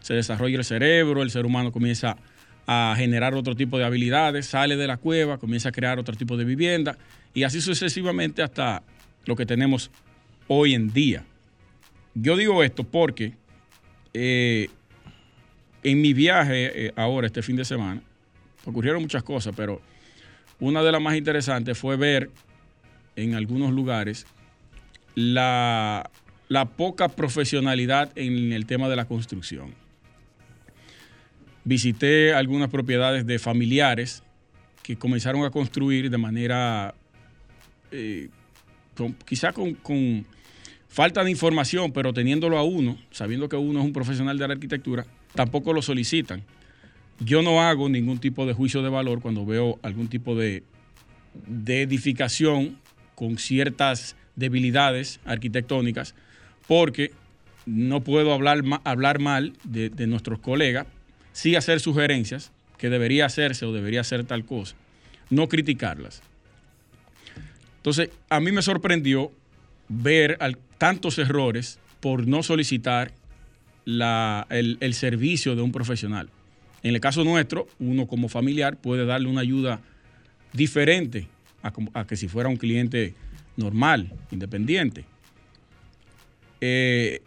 se 0.00 0.14
desarrolla 0.14 0.58
el 0.58 0.64
cerebro, 0.64 1.22
el 1.22 1.30
ser 1.30 1.46
humano 1.46 1.70
comienza 1.72 2.16
a 2.66 2.94
generar 2.96 3.34
otro 3.34 3.54
tipo 3.54 3.78
de 3.78 3.84
habilidades, 3.84 4.46
sale 4.46 4.76
de 4.76 4.86
la 4.86 4.96
cueva, 4.96 5.38
comienza 5.38 5.70
a 5.70 5.72
crear 5.72 5.98
otro 5.98 6.14
tipo 6.16 6.36
de 6.36 6.44
vivienda 6.44 6.98
y 7.32 7.44
así 7.44 7.60
sucesivamente 7.60 8.42
hasta 8.42 8.82
lo 9.24 9.36
que 9.36 9.46
tenemos 9.46 9.90
hoy 10.48 10.74
en 10.74 10.92
día. 10.92 11.24
Yo 12.14 12.36
digo 12.36 12.64
esto 12.64 12.82
porque 12.82 13.34
eh, 14.12 14.68
en 15.82 16.00
mi 16.00 16.12
viaje 16.14 16.86
eh, 16.86 16.92
ahora, 16.96 17.26
este 17.26 17.42
fin 17.42 17.56
de 17.56 17.64
semana, 17.64 18.02
ocurrieron 18.64 19.02
muchas 19.02 19.22
cosas, 19.22 19.54
pero 19.56 19.80
una 20.58 20.82
de 20.82 20.90
las 20.90 21.00
más 21.00 21.16
interesantes 21.16 21.78
fue 21.78 21.96
ver 21.96 22.30
en 23.14 23.34
algunos 23.34 23.72
lugares 23.72 24.26
la, 25.14 26.10
poca 26.76 27.08
profesionalidad 27.08 28.10
en 28.16 28.52
el 28.52 28.66
tema 28.66 28.88
de 28.88 28.96
la 28.96 29.04
construcción. 29.04 29.74
Visité 31.64 32.32
algunas 32.32 32.70
propiedades 32.70 33.26
de 33.26 33.38
familiares 33.38 34.22
que 34.82 34.96
comenzaron 34.96 35.44
a 35.44 35.50
construir 35.50 36.08
de 36.08 36.16
manera, 36.16 36.94
eh, 37.90 38.30
quizá 39.26 39.52
con 39.52 39.74
falta 40.88 41.22
de 41.22 41.30
información, 41.30 41.92
pero 41.92 42.12
teniéndolo 42.12 42.58
a 42.58 42.62
uno, 42.62 42.98
sabiendo 43.10 43.48
que 43.48 43.56
uno 43.56 43.80
es 43.80 43.86
un 43.86 43.92
profesional 43.92 44.38
de 44.38 44.48
la 44.48 44.54
arquitectura, 44.54 45.06
tampoco 45.34 45.72
lo 45.72 45.82
solicitan. 45.82 46.42
Yo 47.20 47.42
no 47.42 47.62
hago 47.62 47.88
ningún 47.88 48.18
tipo 48.18 48.46
de 48.46 48.52
juicio 48.52 48.82
de 48.82 48.88
valor 48.88 49.20
cuando 49.20 49.44
veo 49.44 49.78
algún 49.82 50.08
tipo 50.08 50.34
de, 50.34 50.62
edificación 51.66 52.78
con 53.14 53.38
ciertas 53.38 54.16
debilidades 54.36 55.20
arquitectónicas, 55.24 56.14
porque 56.66 57.12
no 57.66 58.02
puedo 58.02 58.32
hablar, 58.32 58.62
hablar 58.84 59.18
mal 59.18 59.52
de, 59.64 59.90
de, 59.90 60.06
nuestros 60.06 60.38
colegas, 60.38 60.86
sí 61.32 61.54
hacer 61.54 61.80
sugerencias 61.80 62.52
que 62.78 62.88
debería 62.88 63.26
hacerse 63.26 63.66
o 63.66 63.72
debería 63.72 64.00
hacer 64.00 64.24
tal 64.24 64.44
cosa, 64.44 64.76
no 65.28 65.48
criticarlas. 65.48 66.22
Entonces, 67.76 68.10
a 68.28 68.40
mí 68.40 68.52
me 68.52 68.62
sorprendió 68.62 69.32
ver 69.88 70.38
tantos 70.78 71.18
errores 71.18 71.78
por 72.00 72.26
no 72.26 72.42
solicitar 72.42 73.12
el, 73.86 74.94
servicio 74.94 75.56
de 75.56 75.62
un 75.62 75.72
profesional. 75.72 76.28
En 76.82 76.94
el 76.94 77.00
caso 77.00 77.24
nuestro, 77.24 77.66
uno 77.78 78.06
como 78.06 78.28
familiar 78.28 78.76
puede 78.76 79.06
darle 79.06 79.28
una 79.28 79.40
ayuda 79.40 79.80
diferente 80.52 81.26
a, 81.62 82.06
que 82.06 82.16
si 82.16 82.28
fuera 82.28 82.48
un 82.48 82.56
cliente 82.56 83.14
normal, 83.56 84.12
independiente. 84.30 85.04
Eh, 86.60 87.22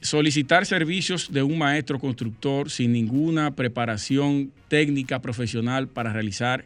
solicitar 0.00 0.64
servicios 0.66 1.32
de 1.32 1.42
un 1.42 1.58
maestro 1.58 1.98
constructor 1.98 2.70
sin 2.70 2.92
ninguna 2.92 3.54
preparación 3.54 4.52
técnica 4.68 5.20
profesional 5.20 5.88
para 5.88 6.12
realizar 6.12 6.64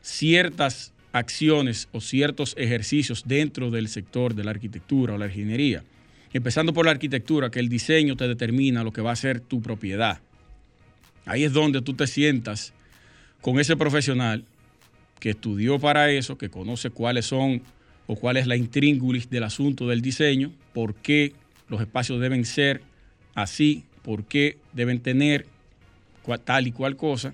ciertas 0.00 0.93
acciones 1.14 1.88
o 1.92 2.02
ciertos 2.02 2.54
ejercicios 2.58 3.24
dentro 3.26 3.70
del 3.70 3.88
sector 3.88 4.34
de 4.34 4.44
la 4.44 4.50
arquitectura 4.50 5.14
o 5.14 5.18
la 5.18 5.26
ingeniería 5.26 5.82
empezando 6.34 6.74
por 6.74 6.84
la 6.84 6.90
arquitectura, 6.90 7.48
que 7.48 7.60
el 7.60 7.68
diseño 7.68 8.16
te 8.16 8.26
determina 8.26 8.82
lo 8.82 8.92
que 8.92 9.00
va 9.00 9.12
a 9.12 9.16
ser 9.16 9.40
tu 9.40 9.62
propiedad. 9.62 10.18
Ahí 11.24 11.44
es 11.44 11.52
donde 11.52 11.80
tú 11.80 11.94
te 11.94 12.08
sientas 12.08 12.74
con 13.40 13.60
ese 13.60 13.76
profesional 13.76 14.44
que 15.20 15.30
estudió 15.30 15.78
para 15.78 16.10
eso, 16.10 16.36
que 16.36 16.50
conoce 16.50 16.90
cuáles 16.90 17.26
son 17.26 17.62
o 18.08 18.16
cuál 18.16 18.36
es 18.36 18.48
la 18.48 18.56
intríngulis 18.56 19.30
del 19.30 19.44
asunto 19.44 19.86
del 19.86 20.02
diseño, 20.02 20.50
por 20.74 20.94
qué 20.96 21.32
los 21.68 21.80
espacios 21.80 22.20
deben 22.20 22.44
ser 22.44 22.82
así, 23.34 23.84
por 24.02 24.24
qué 24.24 24.58
deben 24.72 25.00
tener 25.00 25.46
tal 26.44 26.66
y 26.66 26.72
cual 26.72 26.96
cosa. 26.96 27.32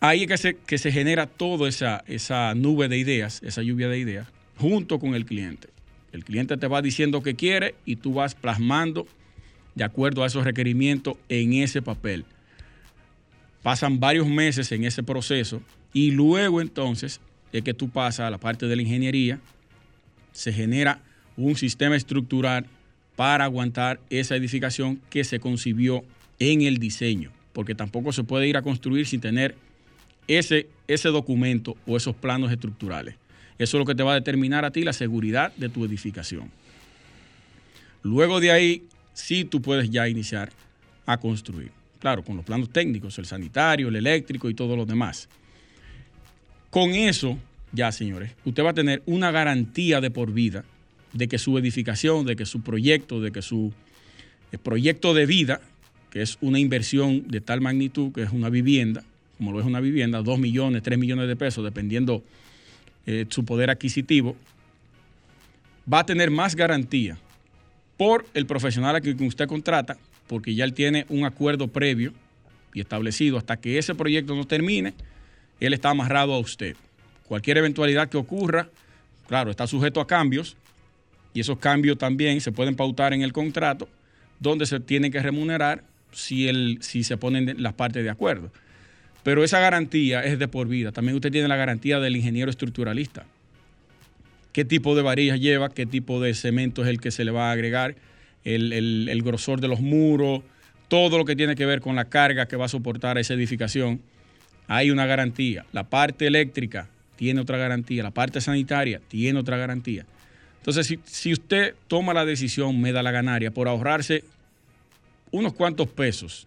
Ahí 0.00 0.22
es 0.22 0.28
que 0.28 0.36
se, 0.36 0.56
que 0.56 0.78
se 0.78 0.92
genera 0.92 1.26
toda 1.26 1.68
esa, 1.68 2.04
esa 2.06 2.54
nube 2.54 2.88
de 2.88 2.98
ideas, 2.98 3.42
esa 3.42 3.62
lluvia 3.62 3.88
de 3.88 3.98
ideas, 3.98 4.28
junto 4.56 4.98
con 4.98 5.14
el 5.14 5.24
cliente. 5.24 5.68
El 6.12 6.24
cliente 6.24 6.56
te 6.56 6.66
va 6.66 6.82
diciendo 6.82 7.22
que 7.22 7.34
quiere 7.34 7.74
y 7.84 7.96
tú 7.96 8.14
vas 8.14 8.34
plasmando 8.34 9.06
de 9.74 9.84
acuerdo 9.84 10.22
a 10.22 10.26
esos 10.26 10.44
requerimientos 10.44 11.16
en 11.28 11.52
ese 11.54 11.82
papel. 11.82 12.24
Pasan 13.62 14.00
varios 14.00 14.26
meses 14.26 14.70
en 14.72 14.84
ese 14.84 15.02
proceso 15.02 15.62
y 15.92 16.10
luego 16.10 16.60
entonces 16.60 17.20
es 17.52 17.62
que 17.62 17.74
tú 17.74 17.88
pasas 17.88 18.26
a 18.26 18.30
la 18.30 18.38
parte 18.38 18.66
de 18.66 18.76
la 18.76 18.82
ingeniería, 18.82 19.40
se 20.32 20.52
genera 20.52 21.00
un 21.36 21.56
sistema 21.56 21.96
estructural 21.96 22.66
para 23.16 23.44
aguantar 23.44 24.00
esa 24.10 24.36
edificación 24.36 25.00
que 25.10 25.24
se 25.24 25.40
concibió 25.40 26.04
en 26.38 26.62
el 26.62 26.78
diseño, 26.78 27.30
porque 27.52 27.74
tampoco 27.74 28.12
se 28.12 28.24
puede 28.24 28.46
ir 28.46 28.56
a 28.56 28.62
construir 28.62 29.06
sin 29.06 29.20
tener 29.20 29.56
ese, 30.28 30.68
ese 30.88 31.08
documento 31.08 31.76
o 31.86 31.96
esos 31.96 32.14
planos 32.14 32.50
estructurales. 32.50 33.14
Eso 33.58 33.76
es 33.76 33.80
lo 33.80 33.86
que 33.86 33.94
te 33.94 34.02
va 34.02 34.12
a 34.12 34.16
determinar 34.16 34.64
a 34.64 34.70
ti 34.70 34.82
la 34.82 34.92
seguridad 34.92 35.54
de 35.56 35.68
tu 35.68 35.84
edificación. 35.84 36.50
Luego 38.02 38.40
de 38.40 38.52
ahí, 38.52 38.82
sí 39.14 39.44
tú 39.44 39.62
puedes 39.62 39.90
ya 39.90 40.08
iniciar 40.08 40.52
a 41.06 41.18
construir. 41.18 41.70
Claro, 41.98 42.22
con 42.22 42.36
los 42.36 42.44
planos 42.44 42.70
técnicos, 42.70 43.18
el 43.18 43.26
sanitario, 43.26 43.88
el 43.88 43.96
eléctrico 43.96 44.50
y 44.50 44.54
todo 44.54 44.76
lo 44.76 44.84
demás. 44.84 45.28
Con 46.70 46.90
eso, 46.90 47.38
ya 47.72 47.90
señores, 47.90 48.32
usted 48.44 48.62
va 48.62 48.70
a 48.70 48.74
tener 48.74 49.02
una 49.06 49.30
garantía 49.30 50.00
de 50.00 50.10
por 50.10 50.32
vida 50.32 50.64
de 51.12 51.28
que 51.28 51.38
su 51.38 51.56
edificación, 51.56 52.26
de 52.26 52.36
que 52.36 52.44
su 52.44 52.60
proyecto, 52.60 53.20
de 53.20 53.32
que 53.32 53.40
su 53.40 53.72
eh, 54.52 54.58
proyecto 54.58 55.14
de 55.14 55.24
vida, 55.24 55.60
que 56.10 56.22
es 56.22 56.36
una 56.40 56.58
inversión 56.58 57.26
de 57.28 57.40
tal 57.40 57.60
magnitud, 57.60 58.12
que 58.12 58.22
es 58.22 58.30
una 58.30 58.50
vivienda, 58.50 59.02
como 59.38 59.52
lo 59.52 59.60
es 59.60 59.66
una 59.66 59.80
vivienda, 59.80 60.22
2 60.22 60.38
millones, 60.38 60.82
3 60.82 60.98
millones 60.98 61.28
de 61.28 61.36
pesos, 61.36 61.64
dependiendo 61.64 62.22
eh, 63.06 63.26
su 63.28 63.44
poder 63.44 63.70
adquisitivo, 63.70 64.36
va 65.92 66.00
a 66.00 66.06
tener 66.06 66.30
más 66.30 66.56
garantía 66.56 67.18
por 67.96 68.26
el 68.34 68.46
profesional 68.46 68.96
a 68.96 69.00
quien 69.00 69.22
usted 69.22 69.46
contrata, 69.46 69.96
porque 70.26 70.54
ya 70.54 70.64
él 70.64 70.74
tiene 70.74 71.06
un 71.08 71.24
acuerdo 71.24 71.68
previo 71.68 72.12
y 72.74 72.80
establecido 72.80 73.38
hasta 73.38 73.56
que 73.58 73.78
ese 73.78 73.94
proyecto 73.94 74.34
no 74.34 74.44
termine, 74.46 74.94
él 75.60 75.72
está 75.72 75.90
amarrado 75.90 76.34
a 76.34 76.38
usted. 76.38 76.76
Cualquier 77.26 77.58
eventualidad 77.58 78.08
que 78.08 78.16
ocurra, 78.16 78.68
claro, 79.28 79.50
está 79.50 79.66
sujeto 79.66 80.00
a 80.00 80.06
cambios 80.06 80.56
y 81.32 81.40
esos 81.40 81.58
cambios 81.58 81.98
también 81.98 82.40
se 82.40 82.52
pueden 82.52 82.76
pautar 82.76 83.12
en 83.12 83.22
el 83.22 83.32
contrato, 83.32 83.88
donde 84.40 84.66
se 84.66 84.80
tiene 84.80 85.10
que 85.10 85.20
remunerar 85.20 85.84
si, 86.12 86.48
el, 86.48 86.78
si 86.80 87.04
se 87.04 87.16
ponen 87.16 87.62
las 87.62 87.74
partes 87.74 88.02
de 88.02 88.10
acuerdo. 88.10 88.50
Pero 89.26 89.42
esa 89.42 89.58
garantía 89.58 90.22
es 90.22 90.38
de 90.38 90.46
por 90.46 90.68
vida. 90.68 90.92
También 90.92 91.16
usted 91.16 91.32
tiene 91.32 91.48
la 91.48 91.56
garantía 91.56 91.98
del 91.98 92.14
ingeniero 92.14 92.48
estructuralista. 92.48 93.26
¿Qué 94.52 94.64
tipo 94.64 94.94
de 94.94 95.02
varillas 95.02 95.40
lleva? 95.40 95.68
¿Qué 95.68 95.84
tipo 95.84 96.20
de 96.20 96.32
cemento 96.32 96.84
es 96.84 96.88
el 96.88 97.00
que 97.00 97.10
se 97.10 97.24
le 97.24 97.32
va 97.32 97.48
a 97.48 97.50
agregar? 97.50 97.96
El, 98.44 99.20
grosor 99.24 99.60
de 99.60 99.66
los 99.66 99.80
muros, 99.80 100.42
todo 100.86 101.18
lo 101.18 101.24
que 101.24 101.34
tiene 101.34 101.56
que 101.56 101.66
ver 101.66 101.80
con 101.80 101.96
la 101.96 102.04
carga 102.04 102.46
que 102.46 102.54
va 102.54 102.66
a 102.66 102.68
soportar 102.68 103.18
esa 103.18 103.34
edificación. 103.34 104.00
Hay 104.68 104.92
una 104.92 105.06
garantía. 105.06 105.66
La 105.72 105.82
parte 105.82 106.28
eléctrica 106.28 106.88
tiene 107.16 107.40
otra 107.40 107.58
garantía. 107.58 108.04
La 108.04 108.12
parte 108.12 108.40
sanitaria 108.40 109.00
tiene 109.08 109.40
otra 109.40 109.56
garantía. 109.56 110.06
Entonces, 110.58 110.86
si, 110.86 111.00
si 111.04 111.32
usted 111.32 111.74
toma 111.88 112.14
la 112.14 112.24
decisión, 112.24 112.80
me 112.80 112.92
da 112.92 113.02
la 113.02 113.10
ganaria, 113.10 113.50
por 113.50 113.66
ahorrarse 113.66 114.22
unos 115.32 115.52
cuantos 115.52 115.88
pesos, 115.88 116.46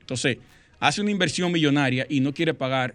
entonces 0.00 0.38
hace 0.80 1.02
una 1.02 1.10
inversión 1.10 1.52
millonaria 1.52 2.06
y 2.08 2.20
no 2.20 2.32
quiere 2.32 2.54
pagar 2.54 2.94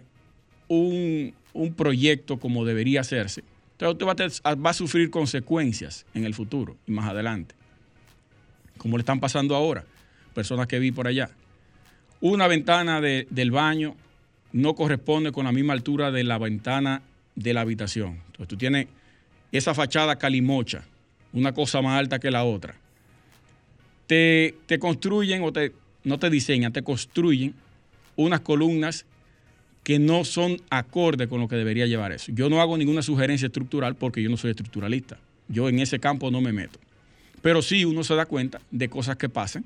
un, 0.68 1.32
proyecto 1.76 2.38
como 2.38 2.66
debería 2.66 3.00
hacerse, 3.00 3.42
entonces 3.72 3.92
usted 4.08 4.42
va 4.46 4.70
a, 4.70 4.74
sufrir 4.74 5.10
consecuencias 5.10 6.04
en 6.12 6.24
el 6.24 6.34
futuro 6.34 6.76
y 6.86 6.92
más 6.92 7.08
adelante, 7.08 7.54
como 8.76 8.98
le 8.98 9.02
están 9.02 9.20
pasando 9.20 9.54
ahora, 9.54 9.84
personas 10.34 10.66
que 10.66 10.78
vi 10.78 10.92
por 10.92 11.06
allá. 11.06 11.30
Una 12.20 12.46
ventana 12.46 13.00
del 13.00 13.50
baño 13.50 13.94
no 14.52 14.74
corresponde 14.74 15.32
con 15.32 15.44
la 15.44 15.52
misma 15.52 15.72
altura 15.72 16.10
de 16.10 16.24
la 16.24 16.38
ventana 16.38 17.02
de 17.34 17.54
la 17.54 17.60
habitación. 17.60 18.20
Entonces 18.26 18.48
tú 18.48 18.56
tienes 18.56 18.88
esa 19.52 19.74
fachada 19.74 20.16
calimocha, 20.16 20.84
una 21.32 21.52
cosa 21.52 21.80
más 21.82 21.98
alta 21.98 22.18
que 22.18 22.30
la 22.30 22.44
otra. 22.44 22.74
Te, 24.06 24.54
te 24.66 24.78
construyen 24.78 25.42
o 25.42 25.52
te, 25.52 25.72
no 26.04 26.18
te 26.18 26.30
diseñan, 26.30 26.72
te 26.72 26.82
construyen 26.82 27.54
unas 28.16 28.40
columnas 28.40 29.06
que 29.84 29.98
no 29.98 30.24
son 30.24 30.60
acorde 30.68 31.28
con 31.28 31.40
lo 31.40 31.46
que 31.46 31.56
debería 31.56 31.86
llevar 31.86 32.10
eso. 32.10 32.32
Yo 32.32 32.50
no 32.50 32.60
hago 32.60 32.76
ninguna 32.76 33.02
sugerencia 33.02 33.46
estructural 33.46 33.94
porque 33.94 34.22
yo 34.22 34.28
no 34.28 34.36
soy 34.36 34.50
estructuralista. 34.50 35.18
Yo 35.48 35.68
en 35.68 35.78
ese 35.78 36.00
campo 36.00 36.30
no 36.30 36.40
me 36.40 36.52
meto. 36.52 36.80
Pero 37.40 37.62
sí 37.62 37.84
uno 37.84 38.02
se 38.02 38.14
da 38.14 38.26
cuenta 38.26 38.60
de 38.72 38.88
cosas 38.88 39.16
que 39.16 39.28
pasan 39.28 39.64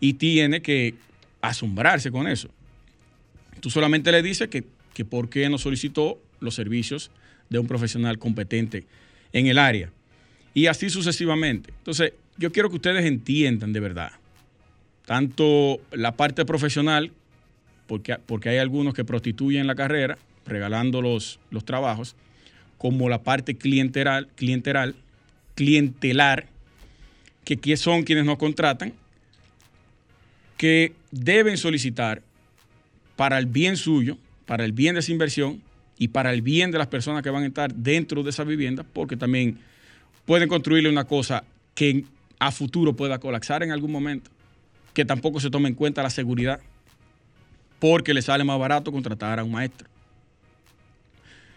y 0.00 0.14
tiene 0.14 0.62
que 0.62 0.94
asombrarse 1.40 2.10
con 2.10 2.26
eso. 2.26 2.48
Tú 3.60 3.70
solamente 3.70 4.10
le 4.10 4.22
dices 4.22 4.48
que, 4.48 4.64
que 4.92 5.04
por 5.04 5.28
qué 5.28 5.48
no 5.48 5.58
solicitó 5.58 6.20
los 6.40 6.54
servicios 6.54 7.10
de 7.48 7.58
un 7.58 7.68
profesional 7.68 8.18
competente 8.18 8.84
en 9.32 9.46
el 9.46 9.58
área. 9.58 9.92
Y 10.54 10.66
así 10.66 10.90
sucesivamente. 10.90 11.72
Entonces, 11.78 12.14
yo 12.36 12.50
quiero 12.50 12.68
que 12.68 12.76
ustedes 12.76 13.04
entiendan 13.04 13.72
de 13.72 13.80
verdad, 13.80 14.12
tanto 15.04 15.80
la 15.92 16.16
parte 16.16 16.44
profesional 16.44 17.12
porque, 17.86 18.16
porque 18.24 18.48
hay 18.48 18.58
algunos 18.58 18.94
que 18.94 19.04
prostituyen 19.04 19.66
la 19.66 19.74
carrera, 19.74 20.18
regalando 20.46 21.02
los, 21.02 21.38
los 21.50 21.64
trabajos, 21.64 22.14
como 22.78 23.08
la 23.08 23.22
parte 23.22 23.56
clientelar, 23.56 24.26
clientelar, 24.34 24.94
clientelar, 25.54 26.46
que 27.44 27.76
son 27.76 28.02
quienes 28.02 28.24
nos 28.24 28.38
contratan, 28.38 28.92
que 30.56 30.94
deben 31.10 31.56
solicitar 31.56 32.22
para 33.14 33.38
el 33.38 33.46
bien 33.46 33.76
suyo, 33.76 34.18
para 34.46 34.64
el 34.64 34.72
bien 34.72 34.94
de 34.94 35.00
esa 35.00 35.12
inversión 35.12 35.62
y 35.98 36.08
para 36.08 36.32
el 36.32 36.42
bien 36.42 36.70
de 36.70 36.78
las 36.78 36.86
personas 36.88 37.22
que 37.22 37.30
van 37.30 37.44
a 37.44 37.46
estar 37.46 37.74
dentro 37.74 38.22
de 38.22 38.30
esa 38.30 38.44
vivienda, 38.44 38.84
porque 38.92 39.16
también 39.16 39.58
pueden 40.24 40.48
construirle 40.48 40.88
una 40.88 41.04
cosa 41.04 41.44
que 41.74 42.04
a 42.38 42.50
futuro 42.50 42.94
pueda 42.94 43.18
colapsar 43.18 43.62
en 43.62 43.72
algún 43.72 43.92
momento, 43.92 44.30
que 44.92 45.04
tampoco 45.04 45.40
se 45.40 45.50
tome 45.50 45.68
en 45.68 45.74
cuenta 45.74 46.02
la 46.02 46.10
seguridad 46.10 46.60
porque 47.78 48.14
le 48.14 48.22
sale 48.22 48.44
más 48.44 48.58
barato 48.58 48.92
contratar 48.92 49.38
a 49.38 49.44
un 49.44 49.52
maestro. 49.52 49.88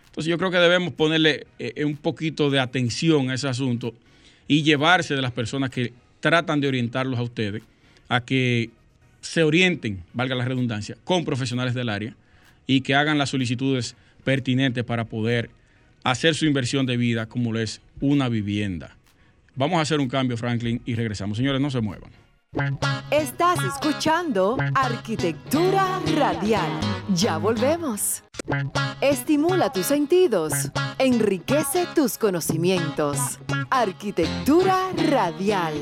Entonces 0.08 0.30
yo 0.30 0.38
creo 0.38 0.52
que 0.52 0.58
debemos 0.58 0.94
ponerle 0.94 1.48
eh, 1.60 1.86
un 1.86 1.96
poquito 1.96 2.50
de 2.50 2.60
atención 2.60 3.30
a 3.30 3.36
ese 3.36 3.48
asunto 3.48 3.94
y 4.48 4.64
llevarse 4.64 5.16
de 5.16 5.22
las 5.22 5.32
personas 5.32 5.70
que 5.70 5.94
tratan 6.20 6.60
de 6.60 6.68
orientarlos 6.68 7.20
a 7.20 7.24
ustedes 7.24 7.64
a 8.10 8.22
que 8.22 8.72
se 9.22 9.44
orienten, 9.44 10.04
valga 10.14 10.36
la 10.36 10.46
redundancia, 10.46 10.98
con 11.04 11.26
profesionales 11.26 11.74
del 11.74 11.90
área 11.90 12.16
y 12.66 12.82
que 12.82 12.96
hagan 12.96 13.18
las 13.18 13.30
solicitudes 13.30 13.96
pertinentes 14.24 14.84
para 14.84 15.06
poder 15.06 15.50
hacer 16.04 16.36
su 16.36 16.46
inversión 16.46 16.86
de 16.86 16.98
vida 16.98 17.28
como 17.28 17.54
lo 17.54 17.60
es 17.60 17.82
una 18.02 18.30
vivienda. 18.30 18.96
Vamos 19.56 19.80
a 19.80 19.82
hacer 19.82 20.00
un 20.00 20.08
cambio, 20.08 20.38
Franklin, 20.38 20.82
y 20.86 20.96
regresamos. 20.96 21.38
Señores, 21.38 21.62
no 21.62 21.70
se 21.70 21.82
muevan. 21.82 22.12
Estás 23.12 23.60
escuchando 23.64 24.58
Arquitectura 24.74 26.02
Radial. 26.18 26.68
Ya 27.14 27.38
volvemos. 27.38 28.24
Estimula 29.02 29.72
tus 29.72 29.86
sentidos, 29.86 30.72
enriquece 30.98 31.86
tus 31.94 32.18
conocimientos. 32.18 33.38
Arquitectura 33.70 34.90
Radial. 35.12 35.76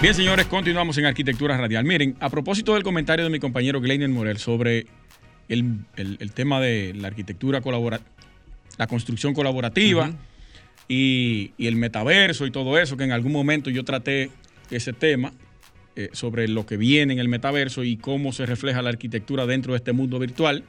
Bien, 0.00 0.14
señores, 0.14 0.46
continuamos 0.46 0.96
en 0.98 1.06
Arquitectura 1.06 1.58
Radial. 1.58 1.84
Miren, 1.84 2.16
a 2.20 2.30
propósito 2.30 2.74
del 2.74 2.84
comentario 2.84 3.24
de 3.24 3.32
mi 3.32 3.40
compañero 3.40 3.80
Gleiner 3.80 4.08
Morel 4.08 4.38
sobre 4.38 4.86
el, 5.48 5.84
tema 6.32 6.60
de 6.60 6.94
la 6.94 7.08
arquitectura 7.08 7.60
colaborativa, 7.60 8.08
la 8.78 8.86
construcción 8.86 9.34
colaborativa 9.34 10.12
y, 10.86 11.50
y, 11.58 11.66
el 11.66 11.74
metaverso 11.74 12.46
y 12.46 12.52
todo 12.52 12.78
eso, 12.78 12.96
que 12.96 13.02
en 13.02 13.10
algún 13.10 13.32
momento 13.32 13.68
yo 13.68 13.84
traté 13.84 14.30
ese 14.70 14.92
tema 14.92 15.32
eh, 15.96 16.10
sobre 16.12 16.48
lo 16.48 16.66
que 16.66 16.76
viene 16.76 17.12
en 17.12 17.18
el 17.18 17.28
metaverso 17.28 17.84
y 17.84 17.96
cómo 17.96 18.32
se 18.32 18.46
refleja 18.46 18.82
la 18.82 18.90
arquitectura 18.90 19.46
dentro 19.46 19.72
de 19.72 19.78
este 19.78 19.92
mundo 19.92 20.18
virtual. 20.18 20.64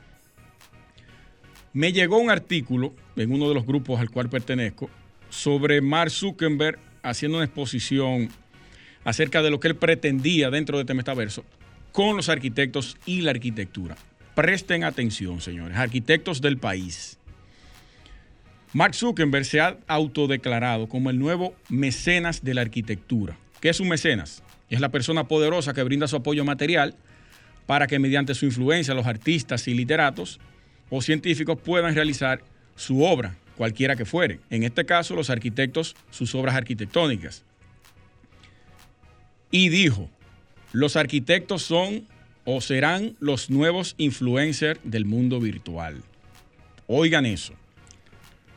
Me 1.73 1.91
llegó 1.91 2.17
un 2.17 2.29
artículo 2.29 2.93
en 3.15 3.31
uno 3.31 3.49
de 3.49 3.55
los 3.55 3.65
grupos 3.65 3.99
al 3.99 4.09
cual 4.09 4.29
pertenezco 4.29 4.89
sobre 5.29 5.81
Mark 5.81 6.11
Zuckerberg 6.11 6.79
haciendo 7.01 7.37
una 7.37 7.45
exposición 7.45 8.29
acerca 9.03 9.41
de 9.41 9.49
lo 9.49 9.59
que 9.59 9.69
él 9.69 9.75
pretendía 9.75 10.49
dentro 10.49 10.77
de 10.77 10.83
este 10.83 10.93
metaverso 10.93 11.43
con 11.91 12.17
los 12.17 12.29
arquitectos 12.29 12.97
y 13.05 13.21
la 13.21 13.31
arquitectura. 13.31 13.95
Presten 14.35 14.83
atención, 14.83 15.39
señores, 15.39 15.77
arquitectos 15.77 16.41
del 16.41 16.57
país. 16.57 17.17
Mark 18.73 18.93
Zuckerberg 18.93 19.45
se 19.45 19.61
ha 19.61 19.77
autodeclarado 19.87 20.89
como 20.89 21.09
el 21.09 21.17
nuevo 21.17 21.55
mecenas 21.69 22.43
de 22.43 22.53
la 22.53 22.61
arquitectura. 22.61 23.37
¿Qué 23.59 23.69
es 23.69 23.79
un 23.79 23.89
mecenas? 23.89 24.43
Es 24.69 24.79
la 24.79 24.89
persona 24.89 25.27
poderosa 25.27 25.73
que 25.73 25.83
brinda 25.83 26.07
su 26.07 26.15
apoyo 26.15 26.43
material 26.45 26.95
para 27.65 27.87
que 27.87 27.99
mediante 27.99 28.35
su 28.35 28.45
influencia 28.45 28.93
los 28.93 29.05
artistas 29.05 29.67
y 29.67 29.73
literatos 29.73 30.39
o 30.89 31.01
científicos 31.01 31.59
puedan 31.63 31.95
realizar 31.95 32.41
su 32.75 33.03
obra, 33.03 33.35
cualquiera 33.57 33.95
que 33.95 34.05
fuere. 34.05 34.39
En 34.49 34.63
este 34.63 34.85
caso, 34.85 35.15
los 35.15 35.29
arquitectos, 35.29 35.95
sus 36.11 36.35
obras 36.35 36.55
arquitectónicas. 36.55 37.43
Y 39.51 39.69
dijo, 39.69 40.09
los 40.73 40.95
arquitectos 40.95 41.63
son 41.63 42.05
o 42.43 42.61
serán 42.61 43.15
los 43.19 43.49
nuevos 43.49 43.95
influencers 43.97 44.79
del 44.83 45.05
mundo 45.05 45.39
virtual. 45.39 46.03
Oigan 46.87 47.25
eso. 47.25 47.53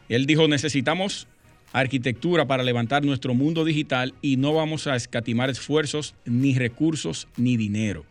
Él 0.09 0.27
dijo, 0.27 0.49
necesitamos 0.49 1.29
arquitectura 1.73 2.47
para 2.47 2.63
levantar 2.63 3.05
nuestro 3.05 3.35
mundo 3.35 3.65
digital 3.65 4.15
y 4.23 4.37
no 4.37 4.55
vamos 4.55 4.87
a 4.87 4.97
escatimar 4.97 5.51
esfuerzos, 5.51 6.15
ni 6.25 6.59
recursos, 6.59 7.29
ni 7.37 7.57
dinero. 7.57 8.05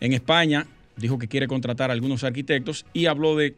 En 0.00 0.12
España 0.12 0.66
dijo 0.96 1.18
que 1.18 1.28
quiere 1.28 1.46
contratar 1.46 1.90
a 1.90 1.92
algunos 1.92 2.24
arquitectos 2.24 2.84
y 2.92 3.06
habló 3.06 3.36
de, 3.36 3.54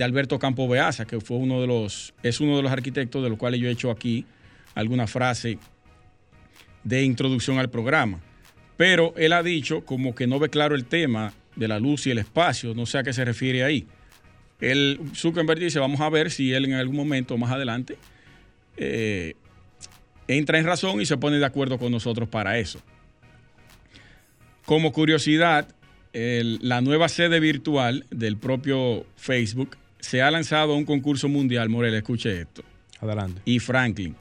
Alberto 0.00 0.38
Campo 0.38 0.68
Beaza, 0.68 1.06
que 1.06 1.20
fue 1.20 1.38
uno 1.38 1.60
de 1.60 1.66
los, 1.66 2.14
es 2.22 2.40
uno 2.40 2.56
de 2.56 2.62
los 2.62 2.70
arquitectos 2.70 3.22
de 3.22 3.30
los 3.30 3.38
cuales 3.38 3.60
yo 3.60 3.68
he 3.68 3.72
hecho 3.72 3.90
aquí 3.90 4.24
alguna 4.76 5.08
frase 5.08 5.58
de 6.84 7.02
introducción 7.02 7.58
al 7.58 7.68
programa. 7.68 8.20
Pero 8.76 9.12
él 9.16 9.32
ha 9.32 9.42
dicho 9.42 9.84
como 9.84 10.14
que 10.14 10.28
no 10.28 10.38
ve 10.38 10.50
claro 10.50 10.76
el 10.76 10.84
tema 10.84 11.32
de 11.56 11.66
la 11.66 11.80
luz 11.80 12.06
y 12.06 12.12
el 12.12 12.18
espacio, 12.18 12.74
no 12.74 12.86
sé 12.86 12.98
a 12.98 13.02
qué 13.02 13.12
se 13.12 13.24
refiere 13.24 13.64
ahí. 13.64 13.88
El 14.60 15.00
Zuckerberg 15.16 15.58
dice, 15.58 15.80
vamos 15.80 16.00
a 16.00 16.08
ver 16.10 16.30
si 16.30 16.52
él 16.52 16.66
en 16.66 16.74
algún 16.74 16.96
momento 16.96 17.36
más 17.36 17.50
adelante 17.50 17.98
eh, 18.78 19.34
entra 20.26 20.58
en 20.58 20.64
razón 20.64 21.00
y 21.00 21.06
se 21.06 21.16
pone 21.16 21.38
de 21.38 21.46
acuerdo 21.46 21.78
con 21.78 21.92
nosotros 21.92 22.28
para 22.28 22.58
eso. 22.58 22.80
Como 24.64 24.92
curiosidad, 24.92 25.68
la 26.12 26.80
nueva 26.80 27.08
sede 27.08 27.40
virtual 27.40 28.06
del 28.10 28.36
propio 28.36 29.06
Facebook 29.16 29.76
se 30.00 30.22
ha 30.22 30.30
lanzado 30.30 30.72
a 30.72 30.76
un 30.76 30.84
concurso 30.84 31.28
mundial, 31.28 31.68
Morel, 31.68 31.94
escuche 31.94 32.42
esto. 32.42 32.62
Adelante. 33.00 33.40
Y 33.44 33.58
Franklin, 33.60 34.16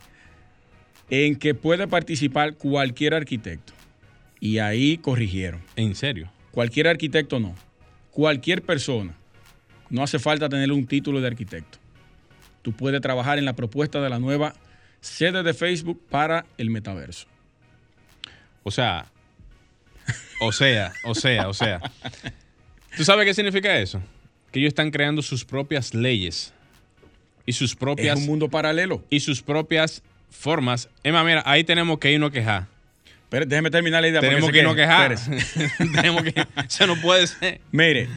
en 1.09 1.35
que 1.35 1.53
puede 1.53 1.87
participar 1.87 2.55
cualquier 2.55 3.13
arquitecto. 3.13 3.73
Y 4.39 4.59
ahí 4.59 4.97
corrigieron. 4.97 5.61
¿En 5.75 5.95
serio? 5.95 6.31
Cualquier 6.51 6.87
arquitecto 6.87 7.39
no. 7.39 7.55
Cualquier 8.11 8.61
persona. 8.61 9.15
No 9.89 10.03
hace 10.03 10.19
falta 10.19 10.49
tener 10.49 10.71
un 10.71 10.85
título 10.85 11.21
de 11.21 11.27
arquitecto. 11.27 11.79
Tú 12.67 12.73
puedes 12.73 12.99
trabajar 12.99 13.37
en 13.37 13.45
la 13.45 13.53
propuesta 13.53 14.01
de 14.01 14.09
la 14.09 14.19
nueva 14.19 14.53
sede 14.99 15.41
de 15.41 15.53
Facebook 15.53 16.05
para 16.09 16.45
el 16.57 16.69
metaverso. 16.69 17.25
O 18.63 18.71
sea, 18.71 19.05
o 20.41 20.51
sea, 20.51 20.91
o 21.05 21.15
sea, 21.15 21.47
o 21.47 21.53
sea. 21.53 21.79
¿Tú 22.97 23.05
sabes 23.05 23.25
qué 23.25 23.33
significa 23.33 23.79
eso? 23.79 24.01
Que 24.51 24.59
ellos 24.59 24.71
están 24.71 24.91
creando 24.91 25.21
sus 25.21 25.45
propias 25.45 25.93
leyes 25.93 26.53
y 27.45 27.53
sus 27.53 27.73
propias. 27.73 28.17
Es 28.17 28.19
un 28.19 28.27
mundo 28.27 28.49
paralelo. 28.49 29.01
Y 29.09 29.21
sus 29.21 29.41
propias 29.41 30.03
formas. 30.29 30.89
Emma, 31.05 31.23
mira, 31.23 31.43
ahí 31.45 31.63
tenemos 31.63 31.99
que 31.99 32.11
irnos 32.11 32.31
a 32.31 32.33
quejar. 32.33 32.67
Pero 33.29 33.45
déjeme 33.45 33.71
terminar 33.71 34.01
la 34.01 34.09
idea. 34.09 34.19
Tenemos 34.19 34.51
que 34.51 34.57
irnos 34.57 34.73
a 34.73 34.75
quejar. 34.75 35.15
tenemos 35.95 36.21
que. 36.21 36.45
Eso 36.67 36.85
no 36.85 36.99
puede 36.99 37.27
ser. 37.27 37.61
Mire, 37.71 38.09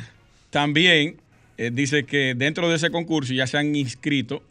también 0.50 1.19
eh, 1.60 1.70
dice 1.70 2.04
que 2.04 2.34
dentro 2.34 2.70
de 2.70 2.76
ese 2.76 2.88
concurso 2.90 3.34
ya 3.34 3.46
se 3.46 3.58
han 3.58 3.76
inscrito 3.76 4.42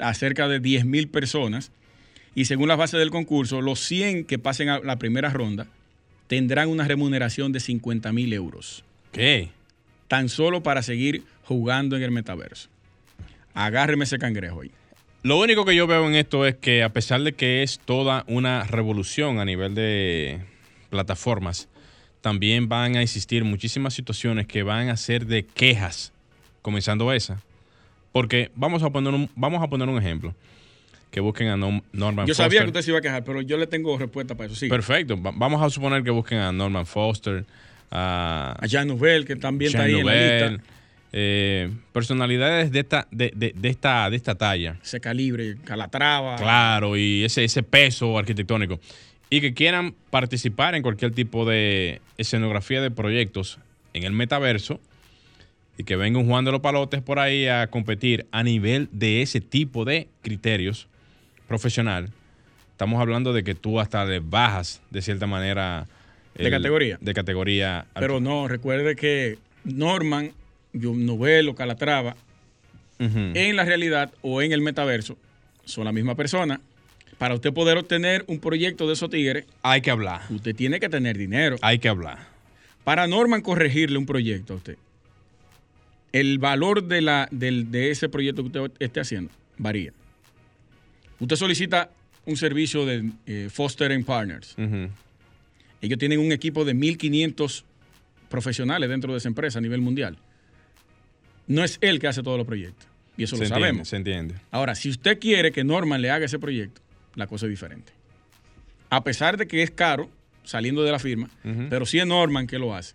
a 0.00 0.14
cerca 0.14 0.48
de 0.48 0.58
10 0.58 0.86
mil 0.86 1.06
personas. 1.08 1.70
Y 2.34 2.46
según 2.46 2.68
las 2.68 2.78
bases 2.78 2.98
del 2.98 3.10
concurso, 3.10 3.60
los 3.60 3.78
100 3.80 4.24
que 4.24 4.38
pasen 4.38 4.70
a 4.70 4.78
la 4.78 4.96
primera 4.96 5.28
ronda 5.28 5.66
tendrán 6.28 6.70
una 6.70 6.88
remuneración 6.88 7.52
de 7.52 7.60
50 7.60 8.10
mil 8.12 8.32
euros. 8.32 8.84
¿Qué? 9.12 9.50
Tan 10.08 10.30
solo 10.30 10.62
para 10.62 10.82
seguir 10.82 11.24
jugando 11.44 11.94
en 11.94 12.02
el 12.02 12.10
metaverso. 12.10 12.70
Agárreme 13.52 14.04
ese 14.04 14.18
cangrejo 14.18 14.62
ahí. 14.62 14.70
Lo 15.22 15.38
único 15.38 15.66
que 15.66 15.76
yo 15.76 15.86
veo 15.86 16.08
en 16.08 16.14
esto 16.14 16.46
es 16.46 16.54
que 16.54 16.82
a 16.82 16.88
pesar 16.88 17.20
de 17.20 17.34
que 17.34 17.64
es 17.64 17.80
toda 17.80 18.24
una 18.28 18.64
revolución 18.64 19.40
a 19.40 19.44
nivel 19.44 19.74
de 19.74 20.40
plataformas, 20.88 21.68
también 22.22 22.70
van 22.70 22.96
a 22.96 23.02
existir 23.02 23.44
muchísimas 23.44 23.92
situaciones 23.92 24.46
que 24.46 24.62
van 24.62 24.88
a 24.88 24.96
ser 24.96 25.26
de 25.26 25.44
quejas, 25.44 26.14
comenzando 26.66 27.12
esa. 27.12 27.40
Porque 28.10 28.50
vamos 28.56 28.82
a 28.82 28.90
poner 28.90 29.14
un, 29.14 29.30
vamos 29.36 29.62
a 29.62 29.68
poner 29.68 29.88
un 29.88 29.98
ejemplo. 29.98 30.34
Que 31.12 31.20
busquen 31.20 31.46
a 31.46 31.56
Norman 31.56 32.26
Yo 32.26 32.34
sabía 32.34 32.62
que 32.62 32.66
usted 32.66 32.82
se 32.82 32.90
iba 32.90 32.98
a 32.98 33.00
quejar, 33.00 33.22
pero 33.22 33.40
yo 33.40 33.56
le 33.56 33.68
tengo 33.68 33.96
respuesta 33.96 34.34
para 34.34 34.48
eso. 34.48 34.56
Sí. 34.56 34.68
Perfecto. 34.68 35.16
vamos 35.16 35.62
a 35.62 35.70
suponer 35.70 36.02
que 36.02 36.10
busquen 36.10 36.38
a 36.38 36.50
Norman 36.50 36.84
Foster, 36.84 37.44
a, 37.88 38.56
a 38.58 38.66
Jean 38.66 38.88
Nouvel, 38.88 39.24
que 39.24 39.36
también 39.36 39.70
está 39.70 39.84
ahí 39.84 39.94
en 39.94 40.06
la 40.06 40.12
lista. 40.12 40.64
Eh, 41.12 41.70
personalidades 41.92 42.72
de 42.72 42.80
esta, 42.80 43.06
de, 43.12 43.54
esta, 43.62 44.10
de 44.10 44.16
esta 44.16 44.34
talla. 44.34 44.76
Ese 44.82 45.00
calibre, 45.00 45.56
Calatrava. 45.64 46.34
Claro, 46.34 46.96
y 46.96 47.22
ese, 47.22 47.44
ese 47.44 47.62
peso 47.62 48.18
arquitectónico. 48.18 48.80
Y 49.30 49.40
que 49.40 49.54
quieran 49.54 49.94
participar 50.10 50.74
en 50.74 50.82
cualquier 50.82 51.12
tipo 51.12 51.44
de 51.44 52.00
escenografía 52.18 52.80
de 52.82 52.90
proyectos 52.90 53.60
en 53.94 54.02
el 54.02 54.12
metaverso 54.12 54.80
y 55.78 55.84
que 55.84 55.96
venga 55.96 56.18
un 56.18 56.26
Juan 56.26 56.44
de 56.44 56.52
los 56.52 56.60
Palotes 56.60 57.02
por 57.02 57.18
ahí 57.18 57.46
a 57.46 57.66
competir 57.68 58.26
a 58.30 58.42
nivel 58.42 58.88
de 58.92 59.22
ese 59.22 59.40
tipo 59.40 59.84
de 59.84 60.08
criterios 60.22 60.88
profesional, 61.46 62.10
estamos 62.70 63.00
hablando 63.00 63.32
de 63.32 63.44
que 63.44 63.54
tú 63.54 63.80
hasta 63.80 64.04
le 64.04 64.20
bajas 64.20 64.80
de 64.90 65.02
cierta 65.02 65.26
manera. 65.26 65.86
de 66.34 66.50
categoría. 66.50 66.98
De 67.00 67.14
categoría. 67.14 67.86
Pero 67.94 68.20
no, 68.20 68.48
recuerde 68.48 68.96
que 68.96 69.38
Norman, 69.64 70.32
Novelo, 70.72 71.54
Calatrava, 71.54 72.16
en 72.98 73.56
la 73.56 73.64
realidad 73.64 74.12
o 74.22 74.40
en 74.40 74.52
el 74.52 74.62
metaverso, 74.62 75.18
son 75.64 75.84
la 75.84 75.92
misma 75.92 76.14
persona. 76.14 76.60
Para 77.18 77.34
usted 77.34 77.52
poder 77.52 77.78
obtener 77.78 78.24
un 78.26 78.40
proyecto 78.40 78.86
de 78.86 78.92
esos 78.92 79.08
tigres, 79.08 79.46
hay 79.62 79.80
que 79.80 79.90
hablar. 79.90 80.22
Usted 80.30 80.54
tiene 80.54 80.80
que 80.80 80.88
tener 80.88 81.16
dinero. 81.16 81.56
Hay 81.62 81.78
que 81.78 81.88
hablar. 81.88 82.18
Para 82.84 83.06
Norman 83.06 83.40
corregirle 83.40 83.98
un 83.98 84.06
proyecto 84.06 84.52
a 84.52 84.56
usted, 84.56 84.76
el 86.12 86.38
valor 86.38 86.84
de, 86.84 87.00
la, 87.00 87.28
de 87.30 87.90
ese 87.90 88.08
proyecto 88.08 88.42
que 88.42 88.46
usted 88.46 88.72
esté 88.78 89.00
haciendo 89.00 89.30
varía. 89.58 89.92
Usted 91.18 91.36
solicita 91.36 91.90
un 92.24 92.36
servicio 92.36 92.84
de 92.84 93.10
eh, 93.26 93.48
Foster 93.50 94.04
Partners. 94.04 94.56
Ellos 95.80 95.98
tienen 95.98 96.18
un 96.18 96.32
equipo 96.32 96.64
de 96.64 96.74
1.500 96.74 97.64
profesionales 98.28 98.88
dentro 98.88 99.12
de 99.12 99.18
esa 99.18 99.28
empresa 99.28 99.58
a 99.58 99.62
nivel 99.62 99.80
mundial. 99.80 100.18
No 101.46 101.62
es 101.62 101.78
él 101.80 102.00
que 102.00 102.08
hace 102.08 102.22
todos 102.22 102.36
los 102.36 102.46
proyectos. 102.46 102.88
Y 103.16 103.24
eso 103.24 103.36
lo 103.36 103.46
sabemos. 103.46 103.88
Se 103.88 103.96
entiende. 103.96 104.34
Ahora, 104.50 104.74
si 104.74 104.90
usted 104.90 105.18
quiere 105.18 105.52
que 105.52 105.64
Norman 105.64 106.02
le 106.02 106.10
haga 106.10 106.26
ese 106.26 106.38
proyecto, 106.38 106.82
la 107.14 107.26
cosa 107.26 107.46
es 107.46 107.50
diferente. 107.50 107.92
A 108.90 109.04
pesar 109.04 109.36
de 109.36 109.46
que 109.46 109.62
es 109.62 109.70
caro 109.70 110.10
saliendo 110.44 110.82
de 110.82 110.92
la 110.92 110.98
firma, 110.98 111.30
pero 111.70 111.86
si 111.86 111.98
es 111.98 112.06
Norman 112.06 112.46
que 112.46 112.58
lo 112.58 112.74
hace, 112.74 112.94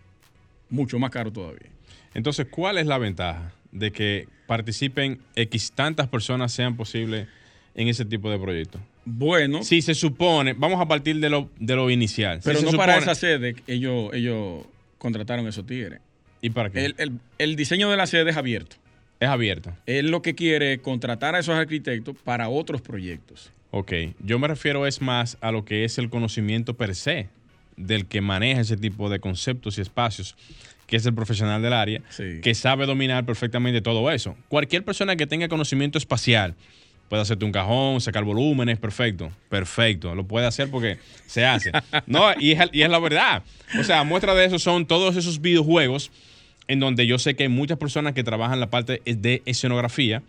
mucho 0.69 0.99
más 0.99 1.11
caro 1.11 1.31
todavía. 1.31 1.70
Entonces, 2.13 2.47
¿cuál 2.49 2.77
es 2.77 2.85
la 2.85 2.97
ventaja 2.97 3.53
de 3.71 3.91
que 3.91 4.27
participen 4.47 5.19
X 5.35 5.71
tantas 5.73 6.07
personas 6.07 6.51
sean 6.51 6.75
posibles 6.75 7.27
en 7.75 7.87
ese 7.87 8.05
tipo 8.05 8.29
de 8.29 8.37
proyectos? 8.37 8.81
Bueno. 9.05 9.63
Si 9.63 9.81
se 9.81 9.95
supone, 9.95 10.53
vamos 10.53 10.79
a 10.79 10.87
partir 10.87 11.19
de 11.19 11.29
lo, 11.29 11.49
de 11.59 11.75
lo 11.75 11.89
inicial. 11.89 12.39
Pero 12.43 12.61
no 12.61 12.71
para 12.73 12.97
esa 12.97 13.15
sede, 13.15 13.55
ellos, 13.67 14.13
ellos 14.13 14.65
contrataron 14.97 15.47
esos 15.47 15.65
tigres. 15.65 15.99
¿Y 16.41 16.49
para 16.49 16.69
qué? 16.69 16.93
El, 17.37 17.55
diseño 17.55 17.89
de 17.89 17.97
la 17.97 18.07
sede 18.07 18.29
es 18.31 18.37
abierto. 18.37 18.75
Es 19.19 19.29
abierto. 19.29 19.71
Él 19.85 20.09
lo 20.09 20.21
que 20.21 20.33
quiere 20.33 20.73
es 20.73 20.79
contratar 20.79 21.35
a 21.35 21.39
esos 21.39 21.55
arquitectos 21.55 22.15
para 22.23 22.49
otros 22.49 22.81
proyectos. 22.81 23.51
Ok, 23.69 23.93
yo 24.19 24.39
me 24.39 24.47
refiero 24.47 24.85
es 24.87 25.01
más 25.01 25.37
a 25.41 25.51
lo 25.51 25.63
que 25.63 25.85
es 25.85 25.97
el 25.97 26.09
conocimiento 26.09 26.75
per 26.75 26.95
se 26.95 27.29
del 27.77 28.05
que 28.05 28.21
maneja 28.21 28.61
ese 28.61 28.77
tipo 28.77 29.09
de 29.09 29.19
conceptos 29.19 29.77
y 29.77 29.81
espacios, 29.81 30.35
que 30.91 30.97
es 30.97 31.05
el 31.05 31.13
profesional 31.13 31.61
del 31.61 31.71
área, 31.71 32.01
que 32.43 32.53
sabe 32.53 32.85
dominar 32.85 33.25
perfectamente 33.25 33.81
todo 33.81 34.11
eso. 34.11 34.35
Cualquier 34.49 34.83
persona 34.83 35.15
que 35.15 35.25
tenga 35.25 35.47
conocimiento 35.47 35.97
espacial, 35.97 36.53
puede 37.07 37.21
hacerte 37.21 37.45
un 37.45 37.53
cajón, 37.53 38.01
sacar 38.01 38.25
volúmenes, 38.25 38.77
perfecto, 38.77 39.31
perfecto, 39.47 40.13
lo 40.15 40.25
puede 40.27 40.47
hacer 40.47 40.69
porque 40.69 40.97
se 41.25 41.45
hace. 41.45 41.71
No, 42.07 42.33
y 42.37 42.51
es, 42.51 42.59
y 42.73 42.81
es 42.81 42.89
la 42.89 42.99
verdad. 42.99 43.41
O 43.79 43.85
sea, 43.85 44.03
muestra 44.03 44.35
de 44.35 44.43
eso 44.43 44.59
son 44.59 44.85
todos 44.85 45.15
esos 45.15 45.39
videojuegos 45.39 46.11
en 46.67 46.81
donde 46.81 47.07
yo 47.07 47.17
sé 47.19 47.35
que 47.35 47.43
hay 47.43 47.49
muchas 47.49 47.77
personas 47.77 48.13
que 48.13 48.25
trabajan 48.25 48.59
la 48.59 48.69
parte 48.69 49.01
de 49.05 49.41
escenografía, 49.45 50.23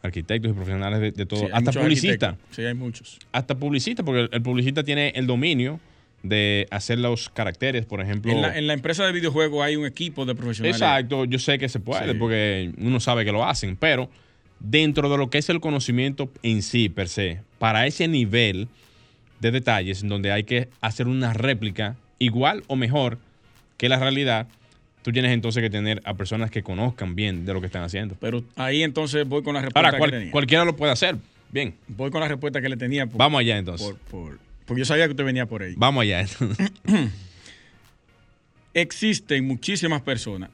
arquitectos 0.00 0.52
y 0.52 0.54
profesionales 0.54 1.12
de, 1.12 1.26
todo, 1.26 1.48
hasta 1.52 1.72
publicistas. 1.72 2.36
Sí, 2.52 2.62
hay 2.62 2.74
muchos. 2.74 3.18
Hasta 3.32 3.56
publicistas, 3.56 4.06
porque 4.06 4.28
el, 4.30 4.42
publicista 4.42 4.84
tiene 4.84 5.12
el 5.16 5.26
dominio 5.26 5.80
de 6.22 6.66
hacer 6.70 6.98
los 6.98 7.28
caracteres, 7.28 7.84
por 7.84 8.00
ejemplo. 8.00 8.32
En 8.32 8.66
la, 8.66 8.72
empresa 8.72 9.04
de 9.04 9.12
videojuegos 9.12 9.64
hay 9.64 9.76
un 9.76 9.86
equipo 9.86 10.24
de 10.24 10.34
profesionales. 10.34 10.76
Exacto, 10.76 11.24
yo 11.24 11.38
sé 11.38 11.58
que 11.58 11.68
se 11.68 11.80
puede, 11.80 12.14
porque 12.14 12.72
uno 12.78 13.00
sabe 13.00 13.24
que 13.24 13.32
lo 13.32 13.44
hacen, 13.44 13.76
pero 13.76 14.08
dentro 14.60 15.10
de 15.10 15.18
lo 15.18 15.30
que 15.30 15.38
es 15.38 15.48
el 15.48 15.60
conocimiento 15.60 16.30
en 16.42 16.62
sí, 16.62 16.88
per 16.88 17.08
se, 17.08 17.40
para 17.58 17.86
ese 17.86 18.08
nivel 18.08 18.68
de 19.40 19.50
detalles 19.50 20.02
en 20.02 20.08
donde 20.08 20.30
hay 20.30 20.44
que 20.44 20.68
hacer 20.80 21.08
una 21.08 21.32
réplica 21.32 21.96
igual 22.18 22.62
o 22.68 22.76
mejor 22.76 23.18
que 23.76 23.88
la 23.88 23.98
realidad, 23.98 24.46
tú 25.02 25.10
tienes 25.10 25.32
entonces 25.32 25.60
que 25.60 25.70
tener 25.70 26.00
a 26.04 26.14
personas 26.14 26.50
que 26.50 26.62
conozcan 26.62 27.16
bien 27.16 27.44
de 27.44 27.52
lo 27.52 27.60
que 27.60 27.66
están 27.66 27.82
haciendo. 27.82 28.16
Pero 28.20 28.44
ahí 28.54 28.84
entonces 28.84 29.26
voy 29.26 29.42
con 29.42 29.54
la 29.54 29.62
respuesta 29.62 29.88
Ahora, 29.88 30.06
que 30.06 30.12
tenía. 30.12 30.30
cualquiera 30.30 30.64
lo 30.64 30.76
puede 30.76 30.92
hacer. 30.92 31.16
Bien. 31.50 31.74
Voy 31.88 32.10
con 32.10 32.20
la 32.20 32.28
respuesta 32.28 32.62
que 32.62 32.68
le 32.68 32.76
tenía. 32.76 33.06
Vamos 33.06 33.40
allá 33.40 33.58
entonces. 33.58 33.92
Porque 34.66 34.80
yo 34.80 34.84
sabía 34.86 35.04
que 35.06 35.10
usted 35.12 35.24
venía 35.24 35.46
por 35.46 35.62
ahí. 35.62 35.74
Vamos 35.76 36.02
allá. 36.02 36.24
Existen 38.74 39.46
muchísimas 39.46 40.00
personas 40.02 40.50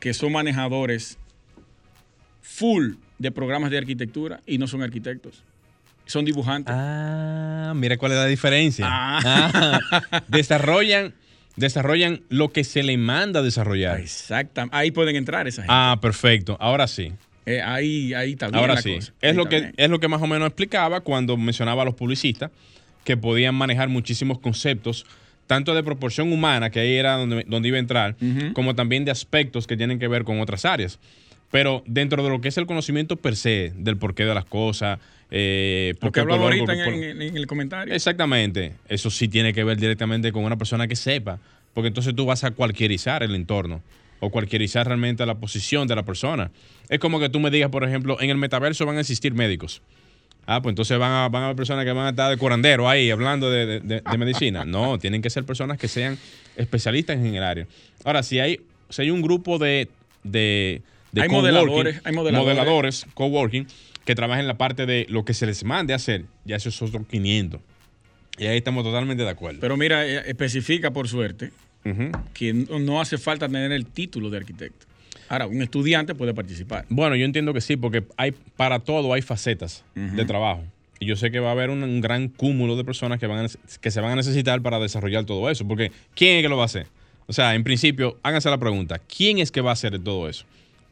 que 0.00 0.12
son 0.12 0.32
manejadores 0.32 1.18
full 2.42 2.94
de 3.18 3.30
programas 3.30 3.70
de 3.70 3.78
arquitectura 3.78 4.40
y 4.46 4.58
no 4.58 4.66
son 4.68 4.82
arquitectos. 4.82 5.42
Son 6.04 6.24
dibujantes. 6.24 6.72
Ah, 6.76 7.72
mira 7.74 7.96
cuál 7.96 8.12
es 8.12 8.18
la 8.18 8.26
diferencia. 8.26 8.86
Ah. 8.88 9.80
Ah, 9.90 10.22
desarrollan, 10.28 11.14
desarrollan 11.56 12.22
lo 12.28 12.52
que 12.52 12.62
se 12.64 12.82
le 12.82 12.96
manda 12.98 13.40
a 13.40 13.42
desarrollar. 13.42 13.98
Exactamente. 13.98 14.76
Ahí 14.76 14.90
pueden 14.90 15.16
entrar 15.16 15.48
esa 15.48 15.62
gente. 15.62 15.72
Ah, 15.74 15.98
perfecto. 16.00 16.56
Ahora 16.60 16.86
sí. 16.86 17.12
Eh, 17.46 17.62
ahí, 17.62 18.12
ahí 18.12 18.32
está 18.32 18.48
bien 18.48 18.56
Ahora 18.58 18.74
la 18.74 18.82
sí, 18.82 18.96
cosa. 18.96 19.12
es 19.20 19.30
Ahí 19.30 19.36
lo, 19.36 19.46
que, 19.48 19.60
bien. 19.60 19.74
es 19.76 19.88
lo 19.88 20.00
que 20.00 20.08
más 20.08 20.20
o 20.20 20.26
menos 20.26 20.48
explicaba 20.48 21.00
cuando 21.00 21.36
mencionaba 21.36 21.82
a 21.82 21.84
los 21.84 21.94
publicistas 21.94 22.50
que 23.06 23.16
podían 23.16 23.54
manejar 23.54 23.88
muchísimos 23.88 24.38
conceptos, 24.40 25.06
tanto 25.46 25.74
de 25.74 25.82
proporción 25.84 26.32
humana, 26.32 26.70
que 26.70 26.80
ahí 26.80 26.94
era 26.96 27.14
donde, 27.16 27.44
donde 27.46 27.68
iba 27.68 27.76
a 27.76 27.80
entrar, 27.80 28.16
como 28.52 28.74
también 28.74 29.04
de 29.06 29.12
aspectos 29.12 29.66
que 29.68 29.76
tienen 29.76 29.98
que 30.00 30.08
ver 30.08 30.24
con 30.24 30.40
otras 30.40 30.64
áreas. 30.64 30.98
Pero 31.52 31.84
dentro 31.86 32.24
de 32.24 32.28
lo 32.30 32.40
que 32.40 32.48
es 32.48 32.58
el 32.58 32.66
conocimiento 32.66 33.14
per 33.16 33.36
se, 33.36 33.72
del 33.76 33.96
porqué 33.96 34.24
de 34.24 34.34
las 34.34 34.44
cosas, 34.44 34.98
eh, 35.30 35.94
por 36.00 36.10
qué 36.10 36.20
hablaba 36.20 36.42
ahorita 36.66 36.72
por- 36.84 36.94
en- 36.94 37.22
en 37.22 37.36
el 37.36 37.46
comentario. 37.46 37.94
Exactamente. 37.94 38.72
Eso 38.88 39.08
sí 39.10 39.28
tiene 39.28 39.52
que 39.54 39.62
ver 39.62 39.76
directamente 39.78 40.32
con 40.32 40.44
una 40.44 40.56
persona 40.58 40.88
que 40.88 40.96
sepa, 40.96 41.38
porque 41.74 41.88
entonces 41.88 42.12
tú 42.16 42.26
vas 42.26 42.42
a 42.42 42.50
cualquierizar 42.50 43.22
el 43.22 43.36
entorno 43.36 43.82
o 44.18 44.30
cualquierizar 44.30 44.86
realmente 44.88 45.24
la 45.26 45.36
posición 45.36 45.86
de 45.86 45.94
la 45.94 46.02
persona. 46.02 46.50
Es 46.88 46.98
como 46.98 47.20
que 47.20 47.28
tú 47.28 47.38
me 47.38 47.50
digas, 47.52 47.70
por 47.70 47.84
ejemplo, 47.84 48.20
en 48.20 48.30
el 48.30 48.36
metaverso 48.36 48.84
van 48.84 48.96
a 48.96 49.00
existir 49.00 49.32
médicos. 49.32 49.80
Ah, 50.46 50.62
pues 50.62 50.72
entonces 50.72 50.96
van 50.98 51.10
a, 51.10 51.28
van 51.28 51.42
a 51.42 51.46
haber 51.46 51.56
personas 51.56 51.84
que 51.84 51.90
van 51.92 52.06
a 52.06 52.10
estar 52.10 52.30
de 52.30 52.36
curandero 52.36 52.88
ahí 52.88 53.10
hablando 53.10 53.50
de, 53.50 53.66
de- 53.66 53.80
de- 53.80 54.00
de 54.00 54.18
medicina. 54.18 54.64
No, 54.64 54.98
tienen 54.98 55.20
que 55.20 55.28
ser 55.30 55.44
personas 55.44 55.76
que 55.78 55.88
sean 55.88 56.16
especialistas 56.56 57.16
en 57.16 57.34
el 57.34 57.42
área. 57.42 57.66
Ahora, 58.04 58.22
si 58.22 58.38
hay, 58.38 58.60
si 58.88 59.02
hay 59.02 59.10
un 59.10 59.22
grupo 59.22 59.58
de, 59.58 59.88
de, 60.22 60.82
de 61.12 61.22
Hay 61.22 61.28
modeladores, 61.28 62.00
hay 62.04 62.12
modeladores. 62.12 62.56
modeladores, 62.56 63.06
coworking, 63.14 63.66
que 64.04 64.14
trabajan 64.14 64.42
en 64.42 64.46
la 64.48 64.56
parte 64.56 64.86
de 64.86 65.04
lo 65.08 65.24
que 65.24 65.34
se 65.34 65.46
les 65.46 65.64
mande 65.64 65.92
a 65.92 65.96
hacer, 65.96 66.24
ya 66.44 66.54
eso 66.56 66.68
es 66.68 66.80
otro 66.80 67.04
500. 67.04 67.60
Y 68.38 68.46
ahí 68.46 68.58
estamos 68.58 68.84
totalmente 68.84 69.24
de 69.24 69.30
acuerdo. 69.30 69.58
Pero 69.60 69.76
mira, 69.76 70.06
eh, 70.06 70.22
especifica 70.26 70.92
por 70.92 71.08
suerte 71.08 71.50
que 72.34 72.52
no 72.52 73.00
hace 73.00 73.16
falta 73.16 73.46
tener 73.48 73.70
el 73.72 73.86
título 73.86 74.28
de 74.30 74.36
arquitecto. 74.38 74.86
Ahora, 75.28 75.46
un 75.46 75.62
estudiante 75.62 76.14
puede 76.14 76.34
participar. 76.34 76.86
Bueno, 76.88 77.16
yo 77.16 77.24
entiendo 77.24 77.52
que 77.52 77.60
sí, 77.60 77.76
porque 77.76 78.04
hay 78.16 78.32
para 78.56 78.78
todo 78.80 79.12
hay 79.12 79.22
facetas 79.22 79.84
de 79.94 80.24
trabajo. 80.24 80.64
Y 80.98 81.06
yo 81.06 81.16
sé 81.16 81.30
que 81.30 81.40
va 81.40 81.48
a 81.48 81.52
haber 81.52 81.70
un, 81.70 81.82
un 81.82 82.00
gran 82.00 82.28
cúmulo 82.28 82.76
de 82.76 82.84
personas 82.84 83.18
que, 83.18 83.26
van 83.26 83.44
a 83.44 83.48
que 83.80 83.90
se 83.90 84.00
van 84.00 84.12
a 84.12 84.16
necesitar 84.16 84.62
para 84.62 84.78
desarrollar 84.78 85.24
todo 85.24 85.50
eso. 85.50 85.66
Porque 85.66 85.92
¿quién 86.14 86.36
es 86.36 86.42
que 86.42 86.48
lo 86.48 86.56
va 86.56 86.62
a 86.62 86.66
hacer? 86.66 86.86
O 87.26 87.32
sea, 87.32 87.54
en 87.54 87.64
principio, 87.64 88.18
háganse 88.22 88.48
la 88.50 88.58
pregunta, 88.58 88.98
¿quién 88.98 89.38
es 89.38 89.50
que 89.50 89.60
va 89.60 89.70
a 89.70 89.72
hacer 89.72 89.98
todo 89.98 90.28
eso? 90.28 90.44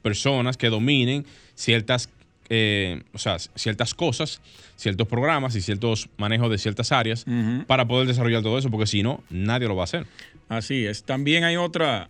Personas 0.02 0.56
que 0.56 0.68
dominen 0.68 1.24
ciertas, 1.54 2.10
eh, 2.48 3.02
o 3.12 3.18
sea, 3.18 3.38
ciertas 3.38 3.94
cosas, 3.94 4.40
ciertos 4.76 5.06
programas 5.06 5.54
y 5.54 5.60
ciertos 5.60 6.08
manejos 6.16 6.50
de 6.50 6.58
ciertas 6.58 6.92
áreas 6.92 7.24
para 7.66 7.86
poder 7.86 8.08
desarrollar 8.08 8.42
todo 8.42 8.58
eso, 8.58 8.70
porque 8.70 8.86
si 8.86 9.02
no, 9.02 9.22
nadie 9.30 9.68
lo 9.68 9.76
va 9.76 9.82
a 9.82 9.84
hacer. 9.84 10.06
Así 10.48 10.84
es. 10.84 11.04
También 11.04 11.44
hay 11.44 11.56
otra, 11.56 12.08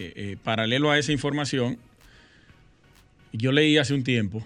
eh, 0.00 0.12
eh, 0.14 0.36
paralelo 0.42 0.90
a 0.92 0.98
esa 0.98 1.10
información, 1.12 1.76
yo 3.32 3.50
leí 3.52 3.76
hace 3.78 3.94
un 3.94 4.04
tiempo 4.04 4.42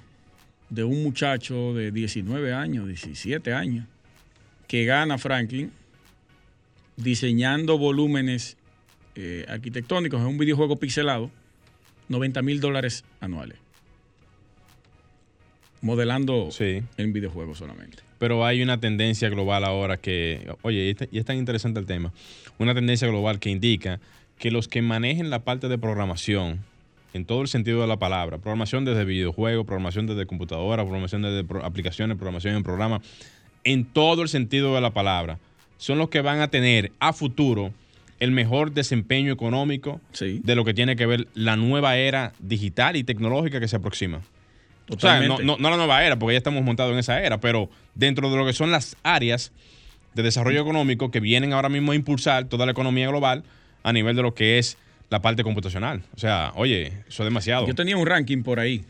de 0.71 0.83
un 0.85 1.03
muchacho 1.03 1.75
de 1.75 1.93
19 1.93 2.55
años, 2.55 2.89
17 2.89 3.53
años, 3.53 3.87
que 4.67 4.87
gana 4.87 5.19
Franklin 5.19 5.71
diseñando 6.97 7.77
volúmenes 7.77 8.57
eh, 9.15 9.45
arquitectónicos 9.47 10.21
en 10.23 10.27
un 10.27 10.39
videojuego 10.39 10.77
pixelado, 10.77 11.31
90 12.09 12.41
mil 12.41 12.61
dólares 12.61 13.05
anuales. 13.21 13.59
Modelando 15.83 16.51
Sí. 16.51 16.83
en 16.97 17.13
videojuegos 17.13 17.59
solamente. 17.59 17.99
Pero 18.19 18.47
hay 18.47 18.63
una 18.63 18.79
tendencia 18.79 19.29
global 19.29 19.65
ahora 19.65 19.97
que, 19.97 20.55
oye, 20.63 20.97
y 21.11 21.17
y 21.17 21.19
es 21.19 21.25
tan 21.25 21.37
interesante 21.37 21.81
el 21.81 21.87
tema, 21.87 22.13
una 22.59 22.73
tendencia 22.75 23.09
global 23.09 23.41
que 23.41 23.51
indica 23.51 24.01
que 24.43 24.51
los 24.51 24.67
que 24.67 24.83
manejen 24.83 25.31
la 25.31 25.45
parte 25.45 25.69
de 25.69 25.79
programación, 25.79 26.59
en 27.15 27.25
todo 27.27 27.43
el 27.43 27.47
sentido 27.47 27.81
de 27.81 27.87
la 27.87 27.99
palabra, 28.01 28.39
programación 28.39 28.85
desde 28.85 29.05
videojuegos, 29.05 29.65
programación 29.65 30.09
desde 30.09 30.27
computadora, 30.27 30.83
programación 30.83 31.23
desde 31.23 31.45
pro- 31.45 31.65
aplicaciones, 31.65 32.17
programación 32.17 32.57
en 32.57 32.65
programa, 32.65 33.01
en 33.63 33.85
todo 33.85 34.23
el 34.23 34.29
sentido 34.29 34.75
de 34.75 34.81
la 34.81 34.91
palabra, 34.91 35.39
son 35.77 35.99
los 35.99 36.09
que 36.09 36.23
van 36.23 36.41
a 36.41 36.49
tener 36.49 36.91
a 36.99 37.13
futuro 37.13 37.73
el 38.19 38.33
mejor 38.33 38.73
desempeño 38.73 39.33
económico 39.33 40.01
Sí. 40.11 40.41
de 40.43 40.57
lo 40.57 40.65
que 40.65 40.75
tiene 40.75 40.97
que 40.97 41.07
ver 41.07 41.29
la 41.35 41.55
nueva 41.55 41.97
era 41.97 42.33
digital 42.41 42.97
y 42.97 43.05
tecnológica 43.05 43.61
que 43.61 43.69
se 43.69 43.77
aproxima. 43.77 44.23
O 44.89 44.99
sea, 44.99 45.21
no, 45.21 45.37
Totalmente. 45.37 45.45
no, 45.45 45.57
no 45.57 45.71
la 45.71 45.77
nueva 45.77 46.05
era, 46.05 46.19
porque 46.19 46.35
ya 46.35 46.39
estamos 46.39 46.65
montados 46.65 46.93
en 46.93 46.99
esa 46.99 47.23
era, 47.23 47.39
pero 47.41 47.71
dentro 47.95 48.29
de 48.29 48.37
lo 48.37 48.45
que 48.45 48.53
son 48.55 48.73
las 48.73 48.97
áreas 49.05 49.53
de 50.15 50.25
desarrollo 50.25 50.61
económico 50.61 51.13
que 51.13 51.21
vienen 51.21 51.53
ahora 51.53 51.69
mismo 51.69 51.93
a 51.93 51.95
impulsar 51.95 52.47
toda 52.47 52.67
la 52.67 52.73
economía 52.73 53.07
global 53.07 53.45
a 53.83 53.93
nivel 53.93 54.17
de 54.17 54.23
lo 54.23 54.35
que 54.35 54.59
es 54.59 54.77
la 55.11 55.21
parte 55.21 55.43
computacional. 55.43 56.03
O 56.15 56.19
sea, 56.19 56.53
oye, 56.55 56.87
eso 57.09 57.23
es 57.23 57.27
demasiado. 57.27 57.67
Yo 57.67 57.75
tenía 57.75 57.97
un 57.97 58.07
ranking 58.07 58.43
por 58.43 58.59
ahí, 58.61 58.85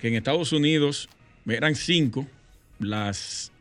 que 0.00 0.08
en 0.08 0.14
Estados 0.14 0.52
Unidos 0.52 1.08
eran 1.46 1.74
cinco 1.74 2.26
las, 2.78 3.52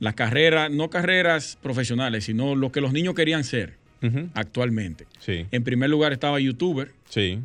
las 0.00 0.14
carreras, 0.14 0.70
no 0.70 0.90
carreras 0.90 1.58
profesionales, 1.62 2.24
sino 2.24 2.54
lo 2.54 2.70
que 2.72 2.80
los 2.80 2.92
niños 2.92 3.14
querían 3.14 3.44
ser 3.44 3.74
actualmente. 4.34 5.06
Sí, 5.18 5.46
En 5.50 5.64
primer 5.64 5.88
lugar 5.88 6.12
estaba 6.12 6.38
youtuber. 6.40 6.92
sí. 7.08 7.38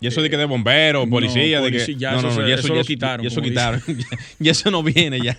Y 0.00 0.06
eso 0.06 0.22
de 0.22 0.30
que 0.30 0.36
de 0.36 0.44
bombero, 0.44 1.04
no, 1.04 1.10
policía, 1.10 1.60
de 1.60 1.72
que. 1.72 1.78
policía, 1.80 2.12
ya 2.12 2.54
eso 2.54 2.72
lo 2.72 2.84
quitaron, 2.84 3.24
Y 3.24 3.26
eso 3.26 3.42
quitaron. 3.42 3.82
y 4.38 4.48
eso 4.48 4.70
no 4.70 4.84
viene 4.84 5.20
ya. 5.20 5.36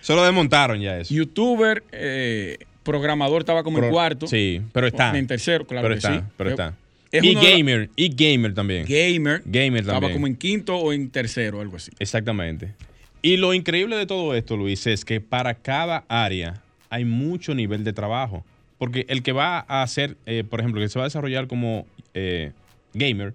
Solo 0.00 0.24
desmontaron 0.24 0.80
ya 0.80 0.98
eso. 0.98 1.14
Youtuber, 1.14 1.84
eh, 1.92 2.58
programador 2.84 3.40
estaba 3.42 3.64
como 3.64 3.78
en 3.82 3.90
cuarto. 3.90 4.26
Sí, 4.28 4.60
pero 4.72 4.86
está. 4.86 5.16
En 5.18 5.26
tercero, 5.26 5.66
claro 5.66 5.84
pero 5.88 5.94
que 5.94 5.98
está, 5.98 6.18
sí. 6.20 6.24
pero 6.36 6.50
Es- 6.50 6.54
está. 6.54 6.74
es 7.10 7.24
y 7.24 7.34
la- 7.34 7.40
gamer, 7.42 7.90
y 7.96 8.08
gamer 8.14 8.54
también. 8.54 8.86
Gamer. 8.86 9.42
Gamer 9.44 9.80
Estaba 9.80 9.96
también. 10.00 10.12
como 10.12 10.26
en 10.28 10.36
quinto 10.36 10.76
o 10.76 10.92
en 10.92 11.10
tercero, 11.10 11.60
algo 11.60 11.76
así. 11.76 11.90
Exactamente. 11.98 12.74
Y 13.22 13.36
lo 13.38 13.54
increíble 13.54 13.96
de 13.96 14.06
todo 14.06 14.34
esto, 14.34 14.56
Luis, 14.56 14.86
es 14.86 15.04
que 15.04 15.20
para 15.20 15.54
cada 15.54 16.04
área 16.08 16.60
hay 16.90 17.04
mucho 17.04 17.54
nivel 17.54 17.82
de 17.82 17.92
trabajo. 17.92 18.44
Porque 18.76 19.06
el 19.08 19.22
que 19.22 19.32
va 19.32 19.64
a 19.66 19.82
hacer, 19.82 20.16
eh, 20.26 20.44
por 20.48 20.60
ejemplo, 20.60 20.80
que 20.80 20.88
se 20.88 20.98
va 20.98 21.04
a 21.04 21.08
desarrollar 21.08 21.46
como 21.46 21.86
eh, 22.12 22.52
gamer, 22.92 23.32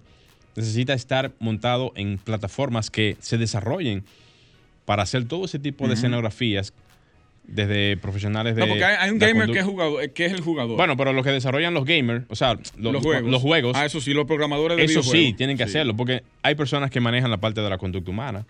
necesita 0.54 0.94
estar 0.94 1.32
montado 1.40 1.92
en 1.96 2.18
plataformas 2.18 2.90
que 2.90 3.16
se 3.20 3.36
desarrollen 3.38 4.04
para 4.84 5.02
hacer 5.02 5.24
todo 5.26 5.44
ese 5.46 5.58
tipo 5.58 5.88
de 5.88 5.94
escenografías 5.94 6.72
desde 7.44 7.96
profesionales 7.96 8.54
de. 8.54 8.60
No, 8.62 8.68
porque 8.68 8.84
hay, 8.84 8.96
hay 9.00 9.10
un 9.10 9.18
gamer 9.18 9.50
que 9.50 9.58
es, 9.58 9.64
jugador, 9.64 10.02
eh, 10.04 10.10
que 10.12 10.26
es 10.26 10.32
el 10.32 10.40
jugador. 10.40 10.76
Bueno, 10.76 10.96
pero 10.96 11.12
los 11.12 11.24
que 11.24 11.32
desarrollan 11.32 11.74
los 11.74 11.84
gamers, 11.84 12.24
o 12.28 12.36
sea, 12.36 12.58
lo- 12.76 12.92
los 12.92 13.02
juegos. 13.02 13.30
los 13.30 13.42
juegos 13.42 13.76
Ah, 13.76 13.84
eso 13.86 14.00
sí, 14.00 14.12
los 14.14 14.26
programadores 14.26 14.76
de 14.76 14.84
eso 14.84 15.02
sí, 15.02 15.34
tienen 15.36 15.56
que 15.56 15.64
Sí. 15.64 15.70
hacerlo, 15.70 15.96
porque 15.96 16.22
hay 16.42 16.54
personas 16.54 16.90
que 16.90 17.00
manejan 17.00 17.30
la 17.30 17.38
parte 17.38 17.60
de 17.60 17.68
la 17.70 17.78
conducta 17.78 18.10
humana, 18.10 18.46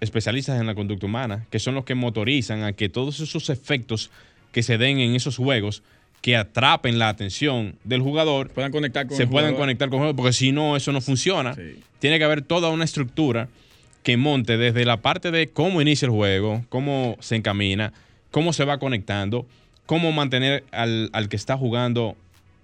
especialistas 0.00 0.60
en 0.60 0.66
la 0.66 0.74
conducta 0.74 1.06
humana, 1.06 1.46
que 1.50 1.58
son 1.58 1.74
los 1.74 1.84
que 1.84 1.94
motorizan 1.94 2.62
a 2.62 2.72
que 2.72 2.88
todos 2.88 3.20
esos 3.20 3.50
efectos 3.50 4.10
que 4.52 4.62
se 4.62 4.78
den 4.78 4.98
en 4.98 5.14
esos 5.14 5.36
juegos, 5.36 5.82
que 6.20 6.36
atrapen 6.36 6.98
la 6.98 7.08
atención 7.08 7.74
del 7.84 8.00
jugador, 8.00 8.48
Puedan 8.50 8.72
conectar 8.72 9.06
con 9.06 9.16
se 9.16 9.26
puedan 9.26 9.50
jugador. 9.50 9.62
conectar 9.64 9.88
con 9.90 9.96
el 9.98 10.02
juego, 10.04 10.16
porque 10.16 10.32
si 10.32 10.52
no, 10.52 10.76
eso 10.76 10.90
no 10.92 11.00
funciona. 11.00 11.54
Sí. 11.54 11.76
Tiene 11.98 12.18
que 12.18 12.24
haber 12.24 12.42
toda 12.42 12.70
una 12.70 12.84
estructura 12.84 13.48
que 14.02 14.16
monte 14.16 14.56
desde 14.56 14.84
la 14.84 14.98
parte 15.02 15.30
de 15.30 15.48
cómo 15.50 15.82
inicia 15.82 16.06
el 16.06 16.12
juego, 16.12 16.64
cómo 16.68 17.16
se 17.20 17.36
encamina, 17.36 17.92
cómo 18.34 18.52
se 18.52 18.64
va 18.64 18.78
conectando, 18.78 19.46
cómo 19.86 20.10
mantener 20.10 20.64
al, 20.72 21.08
al 21.12 21.28
que 21.28 21.36
está 21.36 21.56
jugando 21.56 22.16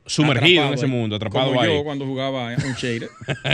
sumergido 0.05 0.67
en 0.67 0.75
ese 0.75 0.87
ahí. 0.87 0.91
mundo, 0.91 1.15
atrapado 1.15 1.51
Como 1.51 1.61
ahí. 1.61 1.73
yo 1.73 1.85
cuando 1.85 2.05
jugaba 2.07 2.47
un 2.49 2.73
shader. 2.75 3.09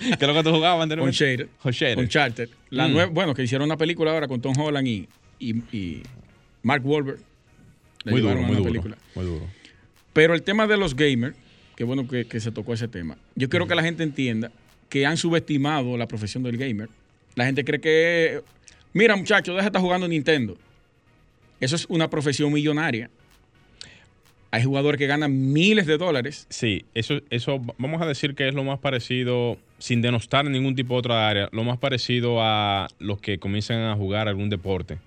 ¿Qué 0.00 0.14
es 0.20 0.28
lo 0.28 0.32
que 0.34 0.42
tú 0.44 0.50
jugabas 0.52 0.80
anteriormente? 0.84 1.48
Uncharted. 1.64 1.98
Uncharted. 1.98 2.48
La 2.70 2.86
Mm. 2.86 2.92
nueva- 2.92 3.10
bueno, 3.10 3.34
que 3.34 3.42
hicieron 3.42 3.66
una 3.66 3.76
película 3.76 4.12
ahora 4.12 4.28
con 4.28 4.40
Tom 4.40 4.56
Holland 4.56 4.86
y, 4.86 5.08
y, 5.40 5.54
y 5.76 6.02
Mark 6.62 6.86
Wahlberg. 6.86 7.18
Le 8.04 8.12
Muy 8.12 8.20
duro, 8.20 8.36
muy 8.42 8.56
duro. 8.58 8.64
película. 8.70 8.96
Muy 9.16 9.24
duro. 9.24 9.46
Pero 10.12 10.34
el 10.34 10.42
tema 10.42 10.68
de 10.68 10.76
los 10.76 10.94
gamers, 10.94 11.34
qué 11.74 11.82
bueno 11.82 12.06
que, 12.06 12.26
que 12.26 12.38
se 12.38 12.52
tocó 12.52 12.74
ese 12.74 12.86
tema. 12.86 13.16
Yo 13.34 13.48
quiero 13.48 13.66
que 13.66 13.74
la 13.74 13.82
gente 13.82 14.04
entienda 14.04 14.52
que 14.88 15.04
han 15.04 15.16
subestimado 15.16 15.96
la 15.96 16.06
profesión 16.06 16.44
del 16.44 16.56
gamer. 16.58 16.88
La 17.34 17.44
gente 17.46 17.64
cree 17.64 17.80
que, 17.80 18.42
mira 18.92 19.16
muchacho, 19.16 19.50
deja 19.52 19.62
de 19.64 19.68
estar 19.70 19.82
jugando 19.82 20.06
Nintendo. 20.06 20.56
Eso 21.60 21.76
es 21.76 21.86
una 21.88 22.10
profesión 22.10 22.52
millonaria. 22.52 23.10
Hay 24.50 24.62
jugadores 24.64 24.98
que 24.98 25.06
ganan 25.06 25.52
miles 25.52 25.86
de 25.86 25.98
dólares. 25.98 26.46
Sí, 26.48 26.84
eso, 26.94 27.20
eso 27.30 27.60
vamos 27.78 28.00
a 28.00 28.06
decir 28.06 28.34
que 28.34 28.48
es 28.48 28.54
lo 28.54 28.64
más 28.64 28.78
parecido, 28.78 29.58
sin 29.78 30.00
denostar 30.00 30.44
ningún 30.48 30.74
tipo 30.74 30.94
de 30.94 30.98
otra 31.00 31.28
área, 31.28 31.48
lo 31.52 31.64
más 31.64 31.78
parecido 31.78 32.38
a 32.40 32.88
los 32.98 33.20
que 33.20 33.38
comienzan 33.38 33.82
a 33.82 33.96
jugar 33.96 34.28
algún 34.28 34.48
deporte. 34.48 34.98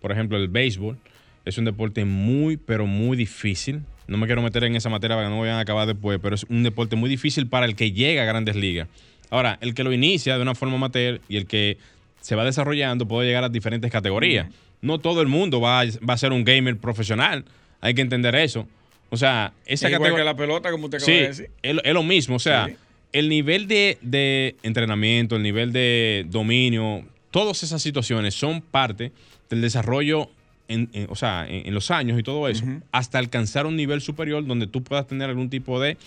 Por 0.00 0.12
ejemplo, 0.12 0.38
el 0.38 0.48
béisbol 0.48 0.96
es 1.44 1.58
un 1.58 1.64
deporte 1.64 2.04
muy, 2.04 2.56
pero 2.56 2.86
muy 2.86 3.16
difícil. 3.16 3.82
No 4.06 4.16
me 4.16 4.26
quiero 4.26 4.42
meter 4.42 4.64
en 4.64 4.76
esa 4.76 4.90
materia 4.90 5.16
para 5.16 5.28
que 5.28 5.34
no 5.34 5.40
vayan 5.40 5.56
a 5.56 5.60
acabar 5.60 5.86
después, 5.86 6.18
pero 6.22 6.34
es 6.34 6.44
un 6.44 6.62
deporte 6.62 6.96
muy 6.96 7.10
difícil 7.10 7.46
para 7.46 7.66
el 7.66 7.74
que 7.74 7.92
llega 7.92 8.22
a 8.22 8.26
grandes 8.26 8.56
ligas. 8.56 8.88
Ahora, 9.30 9.58
el 9.60 9.74
que 9.74 9.82
lo 9.82 9.92
inicia 9.92 10.36
de 10.36 10.42
una 10.42 10.54
forma 10.54 10.76
amateur 10.76 11.20
y 11.28 11.36
el 11.36 11.46
que 11.46 11.78
se 12.20 12.36
va 12.36 12.44
desarrollando 12.44 13.06
puede 13.06 13.28
llegar 13.28 13.44
a 13.44 13.48
diferentes 13.48 13.90
categorías. 13.90 14.46
No 14.84 14.98
todo 14.98 15.20
el 15.22 15.28
mundo 15.28 15.60
va 15.60 15.80
a, 15.80 15.84
va 16.08 16.14
a 16.14 16.18
ser 16.18 16.32
un 16.32 16.44
gamer 16.44 16.76
profesional. 16.76 17.44
Hay 17.80 17.94
que 17.94 18.02
entender 18.02 18.34
eso. 18.34 18.68
O 19.10 19.16
sea, 19.16 19.52
esa 19.66 19.86
Es 19.88 19.92
categoría. 19.92 20.16
que 20.18 20.24
la 20.24 20.36
pelota, 20.36 20.70
como 20.70 20.84
usted 20.86 20.98
acaba 20.98 21.06
Sí, 21.06 21.12
de 21.20 21.28
decir. 21.28 21.50
es, 21.62 21.74
lo- 21.74 21.82
es 21.84 21.92
lo 21.94 22.02
mismo. 22.02 22.36
O 22.36 22.40
sea, 22.40 22.66
Sí. 22.66 22.74
el 23.12 23.28
nivel 23.28 23.66
de, 23.68 24.56
entrenamiento, 24.62 25.36
el 25.36 25.42
nivel 25.42 25.72
de 25.72 26.26
dominio, 26.28 27.04
todas 27.30 27.62
esas 27.62 27.80
situaciones 27.82 28.34
son 28.34 28.60
parte 28.60 29.12
del 29.50 29.60
desarrollo 29.60 30.30
en, 30.66 30.88
o 31.10 31.14
sea, 31.14 31.46
en, 31.48 31.72
los 31.74 31.90
años 31.90 32.18
y 32.18 32.22
todo 32.22 32.48
eso, 32.48 32.64
hasta 32.90 33.18
alcanzar 33.18 33.66
un 33.66 33.76
nivel 33.76 34.00
superior 34.00 34.46
donde 34.46 34.66
tú 34.66 34.82
puedas 34.82 35.06
tener 35.06 35.28
algún 35.28 35.50
tipo 35.50 35.78
de 35.78 35.98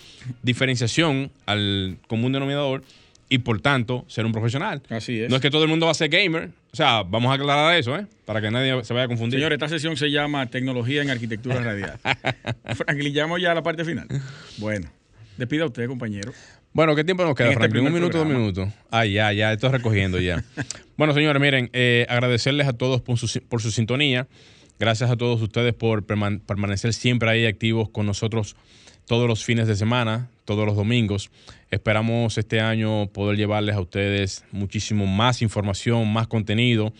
diferenciación 0.42 1.30
al 1.46 1.98
común 2.08 2.32
denominador 2.32 2.82
y 3.28 3.38
por 3.38 3.60
tanto 3.60 4.04
ser 4.08 4.24
un 4.24 4.32
profesional. 4.32 4.82
Así 4.88 5.20
es. 5.20 5.30
No 5.30 5.36
es 5.36 5.42
que 5.42 5.50
todo 5.50 5.62
el 5.62 5.68
mundo 5.68 5.86
va 5.86 5.92
a 5.92 5.94
ser 5.94 6.08
gamer. 6.08 6.50
O 6.72 6.76
sea, 6.76 7.02
vamos 7.02 7.30
a 7.30 7.34
aclarar 7.34 7.76
eso, 7.76 7.96
¿eh? 7.96 8.06
Para 8.24 8.40
que 8.40 8.50
nadie 8.50 8.84
se 8.84 8.94
vaya 8.94 9.04
a 9.04 9.08
confundir. 9.08 9.38
Señor, 9.38 9.52
esta 9.52 9.68
sesión 9.68 9.96
se 9.96 10.10
llama 10.10 10.46
Tecnología 10.46 11.02
en 11.02 11.10
Arquitectura 11.10 11.60
Radial. 11.60 11.98
Franklin, 12.74 13.14
llamo 13.14 13.38
ya 13.38 13.52
a 13.52 13.54
la 13.54 13.62
parte 13.62 13.84
final. 13.84 14.06
Bueno, 14.58 14.90
despida 15.36 15.66
usted, 15.66 15.86
compañero. 15.86 16.32
Bueno, 16.72 16.94
¿qué 16.94 17.04
tiempo 17.04 17.24
nos 17.24 17.34
queda, 17.34 17.48
este 17.48 17.58
Franklin? 17.58 17.86
¿Un 17.86 17.92
minuto, 17.92 18.18
dos 18.18 18.26
minutos? 18.26 18.68
Ah, 18.90 19.04
ya, 19.04 19.32
ya, 19.32 19.52
estoy 19.52 19.70
recogiendo 19.70 20.20
ya. 20.20 20.44
bueno, 20.96 21.14
señores, 21.14 21.40
miren, 21.40 21.70
eh, 21.72 22.06
agradecerles 22.08 22.66
a 22.66 22.72
todos 22.74 23.00
por 23.00 23.18
su, 23.18 23.40
por 23.48 23.60
su 23.62 23.70
sintonía. 23.70 24.28
Gracias 24.78 25.10
a 25.10 25.16
todos 25.16 25.42
ustedes 25.42 25.74
por 25.74 26.06
permanecer 26.06 26.92
siempre 26.92 27.28
ahí 27.28 27.46
activos 27.46 27.88
con 27.88 28.06
nosotros 28.06 28.54
todos 29.08 29.26
los 29.26 29.42
fines 29.42 29.66
de 29.66 29.74
semana, 29.74 30.28
todos 30.44 30.64
los 30.66 30.76
domingos. 30.76 31.30
Esperamos 31.70 32.38
este 32.38 32.60
año 32.60 33.08
poder 33.08 33.36
llevarles 33.36 33.74
a 33.74 33.80
ustedes 33.80 34.44
muchísimo 34.52 35.06
más 35.06 35.42
información, 35.42 36.12
más 36.12 36.28
contenido. 36.28 36.92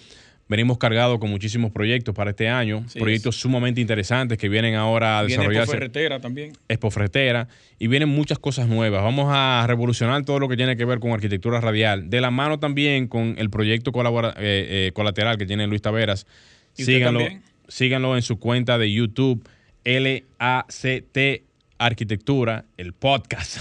Venimos 0.48 0.78
cargados 0.78 1.18
con 1.18 1.28
muchísimos 1.28 1.70
proyectos 1.70 2.14
para 2.14 2.30
este 2.30 2.48
año, 2.48 2.82
proyectos 2.98 3.36
sumamente 3.36 3.82
interesantes 3.82 4.38
que 4.38 4.48
vienen 4.48 4.74
ahora 4.74 5.18
a 5.18 5.22
Viene 5.22 5.42
desarrollarse. 5.42 5.72
Expo 5.72 5.78
Ferretera 5.78 6.20
también. 6.20 6.52
Expo 6.66 6.90
Ferretera. 6.90 7.48
Y 7.78 7.86
vienen 7.88 8.08
muchas 8.08 8.38
cosas 8.38 8.66
nuevas. 8.66 9.02
Vamos 9.02 9.26
a 9.28 9.66
revolucionar 9.68 10.24
todo 10.24 10.38
lo 10.38 10.48
que 10.48 10.56
tiene 10.56 10.78
que 10.78 10.86
ver 10.86 11.00
con 11.00 11.10
arquitectura 11.10 11.60
radial. 11.60 12.08
De 12.08 12.22
la 12.22 12.30
mano 12.30 12.58
también 12.58 13.08
con 13.08 13.34
el 13.36 13.50
proyecto 13.50 13.92
eh, 13.94 14.32
eh, 14.38 14.92
colateral 14.94 15.36
que 15.36 15.44
tiene 15.44 15.66
Luis 15.66 15.82
Taveras. 15.82 16.26
Síganlo, 16.72 17.20
síganlo 17.68 18.16
en 18.16 18.22
su 18.22 18.38
cuenta 18.38 18.78
de 18.78 18.90
YouTube, 18.90 19.46
L-A-C-T 19.84 21.47
arquitectura, 21.78 22.64
el 22.76 22.92
podcast. 22.92 23.58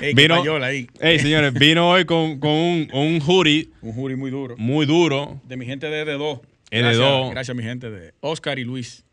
vino, 0.14 0.42
ahí. 0.62 0.86
señores, 1.00 1.54
vino 1.54 1.90
hoy 1.90 2.04
con, 2.04 2.38
un, 2.42 2.88
un 2.92 3.20
jury. 3.20 3.70
Un 3.82 3.92
jury 3.94 4.16
muy 4.16 4.30
duro. 4.30 4.54
Muy 4.58 4.86
duro. 4.86 5.40
De 5.44 5.56
mi 5.56 5.66
gente 5.66 5.88
de 5.88 6.04
ED2. 6.04 6.40
ED2. 6.70 7.30
Gracias, 7.30 7.50
a 7.50 7.54
mi 7.54 7.62
gente 7.62 7.90
de 7.90 8.12
Oscar 8.20 8.58
y 8.58 8.64
Luis. 8.64 9.04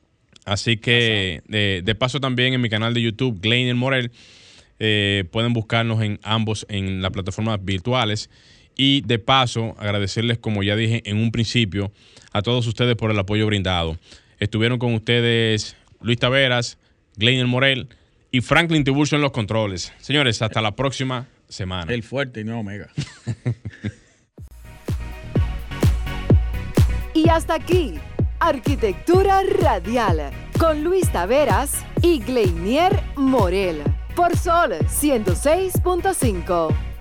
Así 0.46 0.78
que, 0.78 1.42
de, 1.48 1.96
paso 1.96 2.20
también 2.20 2.54
en 2.54 2.62
mi 2.62 2.70
canal 2.70 2.94
de 2.94 3.02
YouTube, 3.02 3.40
Glenn 3.42 3.76
Morel, 3.78 4.12
eh, 4.80 5.24
pueden 5.32 5.54
buscarnos 5.54 6.04
en 6.04 6.20
ambos, 6.22 6.66
en 6.70 7.02
las 7.02 7.12
plataformas 7.12 7.64
virtuales. 7.64 8.30
Y 8.78 9.02
de 9.02 9.20
paso, 9.20 9.76
agradecerles, 9.80 10.38
como 10.38 10.62
ya 10.62 10.76
dije 10.76 11.02
en 11.06 11.18
un 11.18 11.32
principio, 11.32 11.92
a 12.34 12.42
todos 12.42 12.68
ustedes 12.68 12.96
por 12.96 13.10
el 13.10 13.18
apoyo 13.18 13.46
brindado. 13.48 13.98
Estuvieron 14.38 14.78
con 14.78 14.94
ustedes 14.94 15.78
Luis 16.02 16.20
Taveras, 16.20 16.78
Glenn 17.18 17.48
Morel 17.48 17.88
y 18.32 18.42
Franklin 18.42 18.84
Tiburcio 18.84 19.16
en 19.16 19.22
los 19.22 19.32
controles. 19.32 19.94
Señores, 20.00 20.42
hasta 20.42 20.60
la 20.62 20.76
próxima 20.76 21.28
semana. 21.48 21.94
El 21.94 22.04
fuerte 22.04 22.42
y 22.42 22.44
no 22.44 22.60
Omega. 22.60 22.90
y 27.14 27.30
hasta 27.30 27.54
aquí, 27.56 27.96
Arquitectura 28.40 29.42
Radial, 29.62 30.32
con 30.60 30.84
Luis 30.84 31.10
Taveras 31.12 31.86
y 32.02 32.20
Gleinier 32.20 33.02
Morel, 33.16 33.82
por 34.16 34.38
Sol 34.38 34.74
106.5. 34.74 36.95